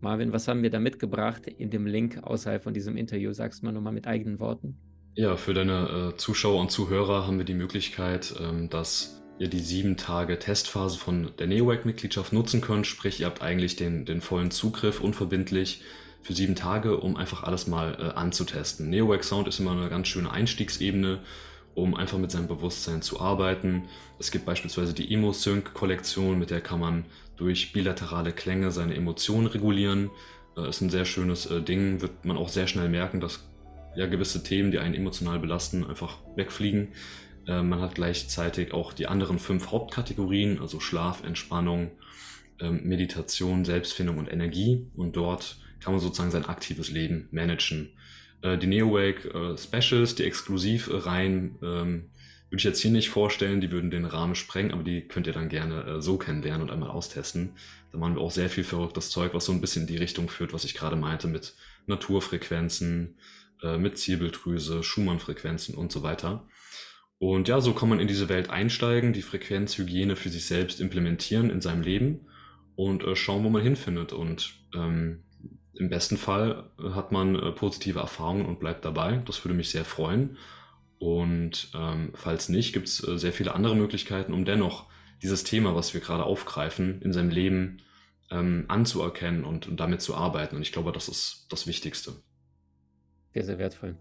Marvin, 0.00 0.32
was 0.32 0.46
haben 0.46 0.62
wir 0.62 0.70
da 0.70 0.78
mitgebracht 0.78 1.48
in 1.48 1.70
dem 1.70 1.84
Link 1.84 2.22
außerhalb 2.22 2.62
von 2.62 2.74
diesem 2.74 2.96
Interview? 2.96 3.32
Sagst 3.32 3.62
du 3.62 3.66
mal 3.66 3.72
nochmal 3.72 3.92
mit 3.92 4.06
eigenen 4.06 4.38
Worten. 4.38 4.76
Ja, 5.16 5.36
für 5.36 5.52
deine 5.52 6.12
äh, 6.12 6.16
Zuschauer 6.16 6.60
und 6.60 6.70
Zuhörer 6.70 7.26
haben 7.26 7.38
wir 7.38 7.44
die 7.44 7.54
Möglichkeit, 7.54 8.36
ähm, 8.40 8.70
dass 8.70 9.23
ihr 9.38 9.48
die 9.48 9.60
sieben 9.60 9.96
Tage 9.96 10.38
Testphase 10.38 10.98
von 10.98 11.30
der 11.38 11.46
NeoWack-Mitgliedschaft 11.46 12.32
nutzen 12.32 12.60
könnt. 12.60 12.86
Sprich, 12.86 13.20
ihr 13.20 13.26
habt 13.26 13.42
eigentlich 13.42 13.76
den, 13.76 14.04
den 14.04 14.20
vollen 14.20 14.50
Zugriff 14.50 15.00
unverbindlich 15.00 15.82
für 16.22 16.32
sieben 16.32 16.54
Tage, 16.54 16.98
um 16.98 17.16
einfach 17.16 17.42
alles 17.42 17.66
mal 17.66 17.96
äh, 17.98 18.18
anzutesten. 18.18 18.90
NeoWack 18.90 19.24
Sound 19.24 19.48
ist 19.48 19.58
immer 19.58 19.72
eine 19.72 19.88
ganz 19.88 20.08
schöne 20.08 20.30
Einstiegsebene 20.30 21.20
um 21.74 21.94
einfach 21.94 22.18
mit 22.18 22.30
seinem 22.30 22.46
Bewusstsein 22.46 23.02
zu 23.02 23.20
arbeiten. 23.20 23.84
Es 24.18 24.30
gibt 24.30 24.46
beispielsweise 24.46 24.94
die 24.94 25.12
Emo-Sync-Kollektion, 25.12 26.38
mit 26.38 26.50
der 26.50 26.60
kann 26.60 26.80
man 26.80 27.04
durch 27.36 27.72
bilaterale 27.72 28.32
Klänge 28.32 28.70
seine 28.70 28.94
Emotionen 28.94 29.46
regulieren. 29.46 30.10
Äh, 30.56 30.68
ist 30.68 30.80
ein 30.80 30.90
sehr 30.90 31.04
schönes 31.04 31.46
äh, 31.46 31.60
Ding, 31.60 32.00
wird 32.00 32.24
man 32.24 32.36
auch 32.36 32.48
sehr 32.48 32.66
schnell 32.66 32.88
merken, 32.88 33.20
dass 33.20 33.44
ja 33.96 34.06
gewisse 34.06 34.42
Themen, 34.42 34.70
die 34.70 34.78
einen 34.78 34.94
emotional 34.94 35.38
belasten, 35.38 35.84
einfach 35.84 36.18
wegfliegen. 36.36 36.88
Äh, 37.46 37.62
man 37.62 37.80
hat 37.80 37.94
gleichzeitig 37.94 38.72
auch 38.72 38.92
die 38.92 39.06
anderen 39.06 39.38
fünf 39.38 39.70
Hauptkategorien, 39.70 40.60
also 40.60 40.80
Schlaf, 40.80 41.24
Entspannung, 41.24 41.90
ähm, 42.60 42.80
Meditation, 42.84 43.64
Selbstfindung 43.64 44.18
und 44.18 44.32
Energie. 44.32 44.86
Und 44.96 45.16
dort 45.16 45.58
kann 45.80 45.92
man 45.92 46.00
sozusagen 46.00 46.30
sein 46.30 46.46
aktives 46.46 46.90
Leben 46.90 47.28
managen. 47.30 47.90
Äh, 48.42 48.58
die 48.58 48.66
NeoWake 48.66 49.28
äh, 49.28 49.58
Specials, 49.58 50.14
die 50.14 50.24
Exklusivreihen, 50.24 51.56
ähm, 51.62 52.10
würde 52.50 52.60
ich 52.60 52.64
jetzt 52.64 52.80
hier 52.80 52.90
nicht 52.90 53.10
vorstellen, 53.10 53.60
die 53.60 53.72
würden 53.72 53.90
den 53.90 54.04
Rahmen 54.04 54.36
sprengen, 54.36 54.70
aber 54.70 54.84
die 54.84 55.02
könnt 55.02 55.26
ihr 55.26 55.32
dann 55.32 55.48
gerne 55.48 56.00
so 56.00 56.18
kennenlernen 56.18 56.62
und 56.62 56.70
einmal 56.70 56.90
austesten. 56.90 57.54
Da 57.90 57.98
machen 57.98 58.14
wir 58.14 58.22
auch 58.22 58.30
sehr 58.30 58.48
viel 58.48 58.62
verrücktes 58.62 59.10
Zeug, 59.10 59.34
was 59.34 59.46
so 59.46 59.52
ein 59.52 59.60
bisschen 59.60 59.82
in 59.82 59.88
die 59.88 59.96
Richtung 59.96 60.28
führt, 60.28 60.52
was 60.52 60.64
ich 60.64 60.74
gerade 60.74 60.94
meinte, 60.94 61.26
mit 61.26 61.54
Naturfrequenzen, 61.86 63.16
mit 63.78 63.98
Zirbeldrüse, 63.98 64.84
Schumann-Frequenzen 64.84 65.74
und 65.74 65.90
so 65.90 66.04
weiter. 66.04 66.46
Und 67.18 67.48
ja, 67.48 67.60
so 67.60 67.72
kann 67.72 67.88
man 67.88 68.00
in 68.00 68.08
diese 68.08 68.28
Welt 68.28 68.50
einsteigen, 68.50 69.12
die 69.12 69.22
Frequenzhygiene 69.22 70.16
für 70.16 70.28
sich 70.28 70.46
selbst 70.46 70.80
implementieren 70.80 71.50
in 71.50 71.60
seinem 71.60 71.82
Leben 71.82 72.26
und 72.76 73.04
äh, 73.04 73.16
schauen, 73.16 73.44
wo 73.44 73.50
man 73.50 73.62
hinfindet. 73.62 74.12
Und 74.12 74.54
ähm, 74.74 75.22
im 75.74 75.88
besten 75.88 76.16
Fall 76.16 76.70
äh, 76.78 76.90
hat 76.90 77.12
man 77.12 77.34
äh, 77.36 77.52
positive 77.52 78.00
Erfahrungen 78.00 78.46
und 78.46 78.60
bleibt 78.60 78.84
dabei. 78.84 79.22
Das 79.26 79.44
würde 79.44 79.54
mich 79.54 79.70
sehr 79.70 79.84
freuen. 79.84 80.36
Und 80.98 81.70
ähm, 81.74 82.12
falls 82.14 82.48
nicht, 82.48 82.72
gibt 82.72 82.88
es 82.88 83.06
äh, 83.06 83.18
sehr 83.18 83.32
viele 83.32 83.54
andere 83.54 83.76
Möglichkeiten, 83.76 84.32
um 84.32 84.44
dennoch 84.44 84.86
dieses 85.22 85.44
Thema, 85.44 85.74
was 85.74 85.94
wir 85.94 86.00
gerade 86.00 86.24
aufgreifen, 86.24 87.00
in 87.02 87.12
seinem 87.12 87.30
Leben 87.30 87.78
ähm, 88.30 88.64
anzuerkennen 88.68 89.44
und, 89.44 89.66
und 89.66 89.78
damit 89.78 90.00
zu 90.00 90.14
arbeiten. 90.14 90.56
Und 90.56 90.62
ich 90.62 90.72
glaube, 90.72 90.92
das 90.92 91.08
ist 91.08 91.46
das 91.50 91.66
Wichtigste. 91.66 92.12
Sehr, 93.32 93.44
sehr 93.44 93.58
wertvoll. 93.58 93.96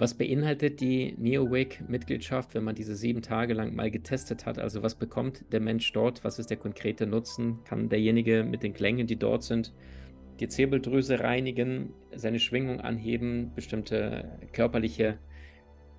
Was 0.00 0.14
beinhaltet 0.14 0.80
die 0.80 1.14
NeoWake-Mitgliedschaft, 1.18 2.54
wenn 2.54 2.64
man 2.64 2.74
diese 2.74 2.96
sieben 2.96 3.20
Tage 3.20 3.52
lang 3.52 3.74
mal 3.74 3.90
getestet 3.90 4.46
hat? 4.46 4.58
Also 4.58 4.82
was 4.82 4.94
bekommt 4.94 5.44
der 5.52 5.60
Mensch 5.60 5.92
dort? 5.92 6.24
Was 6.24 6.38
ist 6.38 6.48
der 6.48 6.56
konkrete 6.56 7.06
Nutzen? 7.06 7.62
Kann 7.64 7.90
derjenige 7.90 8.42
mit 8.42 8.62
den 8.62 8.72
Klängen, 8.72 9.06
die 9.06 9.18
dort 9.18 9.42
sind, 9.42 9.74
die 10.40 10.48
Zirbeldrüse 10.48 11.20
reinigen, 11.20 11.92
seine 12.16 12.38
Schwingung 12.38 12.80
anheben, 12.80 13.52
bestimmte 13.54 14.38
körperliche 14.54 15.18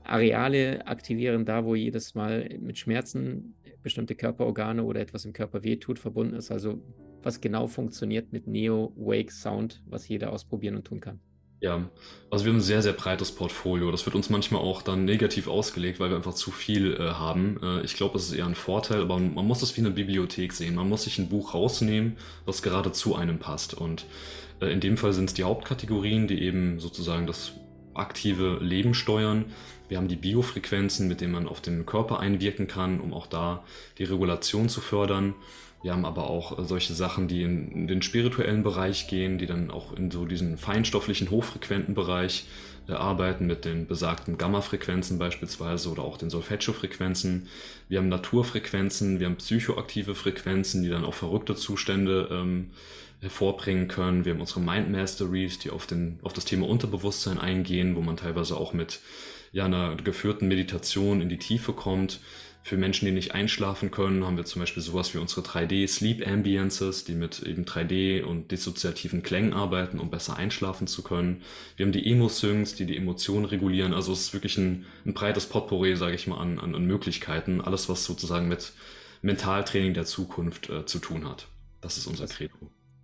Areale 0.03 0.87
aktivieren, 0.87 1.45
da 1.45 1.63
wo 1.63 1.75
jedes 1.75 2.15
Mal 2.15 2.49
mit 2.59 2.79
Schmerzen 2.79 3.53
bestimmte 3.83 4.15
Körperorgane 4.15 4.83
oder 4.83 4.99
etwas 4.99 5.25
im 5.25 5.33
Körper 5.33 5.63
wehtut, 5.63 5.99
verbunden 5.99 6.33
ist. 6.33 6.49
Also 6.49 6.81
was 7.21 7.39
genau 7.39 7.67
funktioniert 7.67 8.33
mit 8.33 8.47
Neo 8.47 8.93
Wake 8.95 9.31
Sound, 9.31 9.83
was 9.85 10.07
jeder 10.07 10.33
ausprobieren 10.33 10.75
und 10.75 10.85
tun 10.85 11.01
kann. 11.01 11.19
Ja, 11.61 11.87
also 12.31 12.43
wir 12.43 12.51
haben 12.51 12.57
ein 12.57 12.61
sehr, 12.63 12.81
sehr 12.81 12.93
breites 12.93 13.31
Portfolio. 13.31 13.91
Das 13.91 14.05
wird 14.07 14.15
uns 14.15 14.31
manchmal 14.31 14.61
auch 14.61 14.81
dann 14.81 15.05
negativ 15.05 15.47
ausgelegt, 15.47 15.99
weil 15.99 16.09
wir 16.09 16.17
einfach 16.17 16.33
zu 16.33 16.49
viel 16.49 16.95
äh, 16.95 17.11
haben. 17.11 17.59
Äh, 17.61 17.81
ich 17.81 17.93
glaube, 17.93 18.17
es 18.17 18.25
ist 18.25 18.33
eher 18.33 18.47
ein 18.47 18.55
Vorteil, 18.55 19.01
aber 19.01 19.19
man 19.19 19.45
muss 19.45 19.61
es 19.61 19.77
wie 19.77 19.81
eine 19.81 19.91
Bibliothek 19.91 20.53
sehen. 20.53 20.73
Man 20.73 20.89
muss 20.89 21.03
sich 21.03 21.19
ein 21.19 21.29
Buch 21.29 21.53
rausnehmen, 21.53 22.17
was 22.45 22.63
gerade 22.63 22.91
zu 22.93 23.15
einem 23.15 23.37
passt. 23.37 23.75
Und 23.75 24.05
äh, 24.59 24.73
in 24.73 24.79
dem 24.79 24.97
Fall 24.97 25.13
sind 25.13 25.25
es 25.25 25.35
die 25.35 25.43
Hauptkategorien, 25.43 26.27
die 26.27 26.41
eben 26.41 26.79
sozusagen 26.79 27.27
das 27.27 27.51
aktive 27.93 28.57
Leben 28.59 28.95
steuern. 28.95 29.45
Wir 29.87 29.97
haben 29.97 30.07
die 30.07 30.15
Biofrequenzen, 30.15 31.07
mit 31.07 31.21
denen 31.21 31.33
man 31.33 31.47
auf 31.47 31.61
den 31.61 31.85
Körper 31.85 32.21
einwirken 32.21 32.67
kann, 32.67 32.99
um 32.99 33.13
auch 33.13 33.27
da 33.27 33.63
die 33.99 34.05
Regulation 34.05 34.67
zu 34.67 34.81
fördern. 34.81 35.35
Wir 35.83 35.93
haben 35.93 36.05
aber 36.05 36.29
auch 36.29 36.57
äh, 36.57 36.65
solche 36.65 36.93
Sachen, 36.93 37.27
die 37.27 37.43
in, 37.43 37.87
den 37.87 38.01
spirituellen 38.01 38.63
Bereich 38.63 39.07
gehen, 39.07 39.37
die 39.37 39.45
dann 39.45 39.71
auch 39.71 39.93
in 39.93 40.11
so 40.11 40.25
diesen 40.25 40.57
feinstofflichen, 40.57 41.29
hochfrequenten 41.29 41.95
Bereich 41.95 42.45
äh, 42.87 42.93
arbeiten 42.93 43.47
mit 43.47 43.65
den 43.65 43.87
besagten 43.87 44.37
Gamma-Frequenzen 44.37 45.17
beispielsweise 45.17 45.89
oder 45.89 46.03
auch 46.03 46.17
den 46.17 46.29
Solfeggio-Frequenzen. 46.29 47.47
Wir 47.89 47.99
haben 47.99 48.09
Naturfrequenzen, 48.09 49.19
wir 49.19 49.27
haben 49.27 49.37
psychoaktive 49.37 50.15
Frequenzen, 50.15 50.83
die 50.83 50.89
dann 50.89 51.05
auch 51.05 51.13
verrückte 51.13 51.55
Zustände 51.55 52.29
ähm, 52.31 52.71
hervorbringen 53.21 53.87
können. 53.87 54.25
Wir 54.25 54.33
haben 54.33 54.41
unsere 54.41 54.61
Mind 54.61 54.91
Masteries, 54.91 55.59
die 55.59 55.69
auf, 55.69 55.85
den, 55.85 56.19
auf 56.23 56.33
das 56.33 56.45
Thema 56.45 56.67
Unterbewusstsein 56.67 57.39
eingehen, 57.39 57.95
wo 57.95 58.01
man 58.01 58.17
teilweise 58.17 58.57
auch 58.57 58.73
mit 58.73 58.99
ja, 59.51 59.65
einer 59.65 59.95
geführten 59.95 60.47
Meditation 60.47 61.21
in 61.21 61.29
die 61.29 61.37
Tiefe 61.37 61.73
kommt. 61.73 62.19
Für 62.63 62.77
Menschen, 62.77 63.05
die 63.05 63.11
nicht 63.11 63.33
einschlafen 63.33 63.89
können, 63.89 64.23
haben 64.23 64.37
wir 64.37 64.45
zum 64.45 64.61
Beispiel 64.61 64.83
sowas 64.83 65.13
wie 65.13 65.17
unsere 65.17 65.41
3D 65.41 65.87
Sleep 65.87 66.25
Ambiences, 66.25 67.03
die 67.03 67.15
mit 67.15 67.41
eben 67.41 67.65
3D 67.65 68.23
und 68.23 68.51
dissoziativen 68.51 69.23
Klängen 69.23 69.53
arbeiten, 69.53 69.99
um 69.99 70.11
besser 70.11 70.37
einschlafen 70.37 70.85
zu 70.85 71.01
können. 71.01 71.41
Wir 71.75 71.85
haben 71.85 71.91
die 71.91 72.05
Emo-Syncs, 72.09 72.75
die 72.75 72.85
die 72.85 72.97
Emotionen 72.97 73.45
regulieren. 73.45 73.93
Also 73.93 74.13
es 74.13 74.21
ist 74.21 74.33
wirklich 74.33 74.57
ein, 74.57 74.85
ein 75.05 75.13
breites 75.13 75.47
Potpourri, 75.47 75.95
sage 75.95 76.15
ich 76.15 76.27
mal, 76.27 76.37
an, 76.37 76.59
an, 76.59 76.75
an, 76.75 76.85
Möglichkeiten. 76.85 77.61
Alles, 77.61 77.89
was 77.89 78.05
sozusagen 78.05 78.47
mit 78.47 78.73
Mentaltraining 79.23 79.93
der 79.93 80.05
Zukunft 80.05 80.69
äh, 80.69 80.85
zu 80.85 80.99
tun 80.99 81.27
hat. 81.27 81.47
Das 81.81 81.97
ist 81.97 82.05
unser 82.05 82.27
Credo 82.27 82.55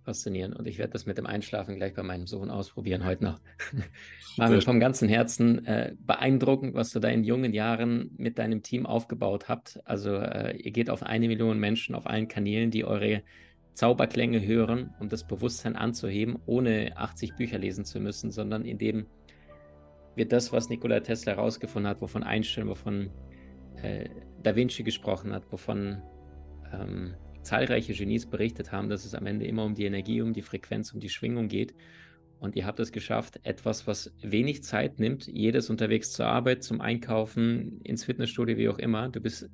faszinierend. 0.08 0.56
Und 0.56 0.66
ich 0.66 0.78
werde 0.78 0.92
das 0.92 1.04
mit 1.04 1.18
dem 1.18 1.26
Einschlafen 1.26 1.76
gleich 1.76 1.92
bei 1.92 2.02
meinem 2.02 2.26
Sohn 2.26 2.50
ausprobieren 2.50 3.04
heute 3.04 3.24
noch. 3.24 3.40
Marvin, 4.38 4.62
vom 4.62 4.80
ganzen 4.80 5.06
Herzen 5.06 5.66
äh, 5.66 5.94
beeindruckend, 6.00 6.72
was 6.72 6.90
du 6.90 6.98
da 6.98 7.08
in 7.08 7.24
jungen 7.24 7.52
Jahren 7.52 8.10
mit 8.16 8.38
deinem 8.38 8.62
Team 8.62 8.86
aufgebaut 8.86 9.50
habt. 9.50 9.80
Also 9.84 10.16
äh, 10.16 10.56
ihr 10.56 10.70
geht 10.70 10.88
auf 10.88 11.02
eine 11.02 11.28
Million 11.28 11.58
Menschen 11.58 11.94
auf 11.94 12.06
allen 12.06 12.26
Kanälen, 12.26 12.70
die 12.70 12.86
eure 12.86 13.22
Zauberklänge 13.74 14.44
hören, 14.44 14.94
um 14.98 15.10
das 15.10 15.26
Bewusstsein 15.26 15.76
anzuheben, 15.76 16.38
ohne 16.46 16.96
80 16.96 17.36
Bücher 17.36 17.58
lesen 17.58 17.84
zu 17.84 18.00
müssen, 18.00 18.30
sondern 18.30 18.64
indem 18.64 19.06
wir 20.14 20.26
das, 20.26 20.52
was 20.52 20.70
Nikola 20.70 21.00
Tesla 21.00 21.32
herausgefunden 21.32 21.88
hat, 21.88 22.00
wovon 22.00 22.22
Einstein, 22.22 22.66
wovon 22.66 23.10
äh, 23.82 24.08
Da 24.42 24.56
Vinci 24.56 24.84
gesprochen 24.84 25.34
hat, 25.34 25.44
wovon 25.52 26.00
ähm, 26.72 27.14
zahlreiche 27.48 27.94
Genies 27.94 28.26
berichtet 28.26 28.72
haben, 28.72 28.88
dass 28.88 29.04
es 29.04 29.14
am 29.14 29.26
Ende 29.26 29.46
immer 29.46 29.64
um 29.64 29.74
die 29.74 29.84
Energie, 29.84 30.20
um 30.20 30.32
die 30.32 30.42
Frequenz, 30.42 30.92
um 30.92 31.00
die 31.00 31.08
Schwingung 31.08 31.48
geht. 31.48 31.74
Und 32.40 32.54
ihr 32.54 32.66
habt 32.66 32.78
es 32.78 32.92
geschafft, 32.92 33.40
etwas, 33.42 33.86
was 33.86 34.12
wenig 34.22 34.62
Zeit 34.62 35.00
nimmt, 35.00 35.26
jedes 35.26 35.70
unterwegs 35.70 36.12
zur 36.12 36.26
Arbeit, 36.26 36.62
zum 36.62 36.80
Einkaufen, 36.80 37.80
ins 37.82 38.04
Fitnessstudio, 38.04 38.56
wie 38.56 38.68
auch 38.68 38.78
immer. 38.78 39.08
Du 39.08 39.20
bist 39.20 39.50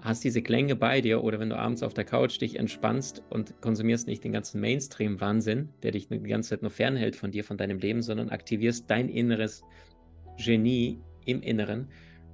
hast 0.00 0.22
diese 0.22 0.42
Klänge 0.42 0.76
bei 0.76 1.00
dir 1.00 1.24
oder 1.24 1.40
wenn 1.40 1.50
du 1.50 1.56
abends 1.56 1.82
auf 1.82 1.94
der 1.94 2.04
Couch 2.04 2.40
dich 2.40 2.58
entspannst 2.58 3.22
und 3.30 3.60
konsumierst 3.60 4.06
nicht 4.06 4.22
den 4.22 4.32
ganzen 4.32 4.60
Mainstream-Wahnsinn, 4.60 5.70
der 5.82 5.92
dich 5.92 6.08
die 6.08 6.20
ganze 6.20 6.50
Zeit 6.50 6.62
nur 6.62 6.70
fernhält 6.70 7.16
von 7.16 7.30
dir, 7.30 7.44
von 7.44 7.56
deinem 7.56 7.78
Leben, 7.78 8.02
sondern 8.02 8.28
aktivierst 8.30 8.88
dein 8.88 9.08
inneres 9.08 9.64
Genie 10.36 11.00
im 11.24 11.42
Inneren. 11.42 11.88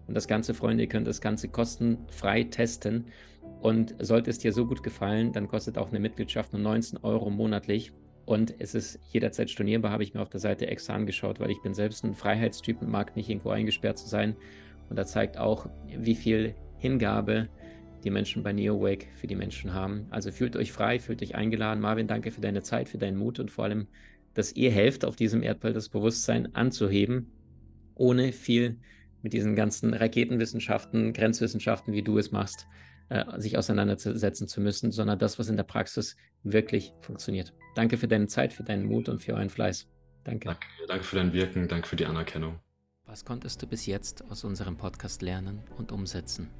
Und 0.06 0.14
das 0.14 0.26
Ganze, 0.26 0.54
Freunde, 0.54 0.84
ihr 0.84 0.88
könnt 0.88 1.06
das 1.06 1.20
Ganze 1.20 1.48
kostenfrei 1.48 2.44
testen. 2.44 3.06
Und 3.60 3.94
sollte 3.98 4.30
es 4.30 4.38
dir 4.38 4.52
so 4.52 4.66
gut 4.66 4.82
gefallen, 4.82 5.32
dann 5.32 5.48
kostet 5.48 5.76
auch 5.76 5.90
eine 5.90 6.00
Mitgliedschaft 6.00 6.52
nur 6.52 6.62
19 6.62 7.00
Euro 7.02 7.30
monatlich. 7.30 7.92
Und 8.24 8.54
es 8.58 8.74
ist 8.74 8.98
jederzeit 9.12 9.50
stornierbar, 9.50 9.90
habe 9.90 10.02
ich 10.02 10.14
mir 10.14 10.22
auf 10.22 10.30
der 10.30 10.40
Seite 10.40 10.66
extra 10.66 10.94
angeschaut, 10.94 11.40
weil 11.40 11.50
ich 11.50 11.60
bin 11.62 11.74
selbst 11.74 12.04
ein 12.04 12.14
Freiheitstyp 12.14 12.80
und 12.80 12.90
mag 12.90 13.16
nicht 13.16 13.28
irgendwo 13.28 13.50
eingesperrt 13.50 13.98
zu 13.98 14.08
sein. 14.08 14.36
Und 14.88 14.96
da 14.96 15.04
zeigt 15.04 15.36
auch, 15.36 15.68
wie 15.86 16.14
viel 16.14 16.54
Hingabe 16.78 17.48
die 18.04 18.10
Menschen 18.10 18.42
bei 18.42 18.52
NeoWake 18.52 19.08
für 19.14 19.26
die 19.26 19.36
Menschen 19.36 19.74
haben. 19.74 20.06
Also 20.10 20.32
fühlt 20.32 20.56
euch 20.56 20.72
frei, 20.72 20.98
fühlt 20.98 21.22
euch 21.22 21.34
eingeladen. 21.34 21.80
Marvin, 21.80 22.06
danke 22.06 22.30
für 22.30 22.40
deine 22.40 22.62
Zeit, 22.62 22.88
für 22.88 22.98
deinen 22.98 23.18
Mut 23.18 23.38
und 23.38 23.50
vor 23.50 23.64
allem, 23.64 23.86
dass 24.34 24.52
ihr 24.52 24.70
helft, 24.70 25.04
auf 25.04 25.16
diesem 25.16 25.42
Erdball 25.42 25.72
das 25.72 25.88
Bewusstsein 25.88 26.54
anzuheben, 26.54 27.30
ohne 27.94 28.32
viel 28.32 28.78
mit 29.22 29.32
diesen 29.32 29.54
ganzen 29.54 29.92
Raketenwissenschaften, 29.92 31.12
Grenzwissenschaften, 31.12 31.92
wie 31.92 32.02
du 32.02 32.16
es 32.18 32.32
machst, 32.32 32.66
äh, 33.10 33.24
sich 33.40 33.58
auseinandersetzen 33.58 34.46
zu 34.46 34.60
müssen, 34.60 34.92
sondern 34.92 35.18
das, 35.18 35.38
was 35.38 35.48
in 35.48 35.56
der 35.56 35.64
Praxis 35.64 36.16
wirklich 36.44 36.94
funktioniert. 37.00 37.52
Danke 37.74 37.96
für 37.96 38.06
deine 38.06 38.28
Zeit, 38.28 38.52
für 38.52 38.62
deinen 38.62 38.86
Mut 38.86 39.08
und 39.08 39.20
für 39.20 39.34
euren 39.34 39.50
Fleiß. 39.50 39.88
Danke. 40.24 40.46
Danke, 40.46 40.66
danke 40.86 41.04
für 41.04 41.16
dein 41.16 41.32
Wirken, 41.32 41.66
danke 41.66 41.88
für 41.88 41.96
die 41.96 42.06
Anerkennung. 42.06 42.60
Was 43.06 43.24
konntest 43.24 43.60
du 43.60 43.66
bis 43.66 43.86
jetzt 43.86 44.24
aus 44.30 44.44
unserem 44.44 44.76
Podcast 44.76 45.22
lernen 45.22 45.60
und 45.76 45.90
umsetzen? 45.90 46.50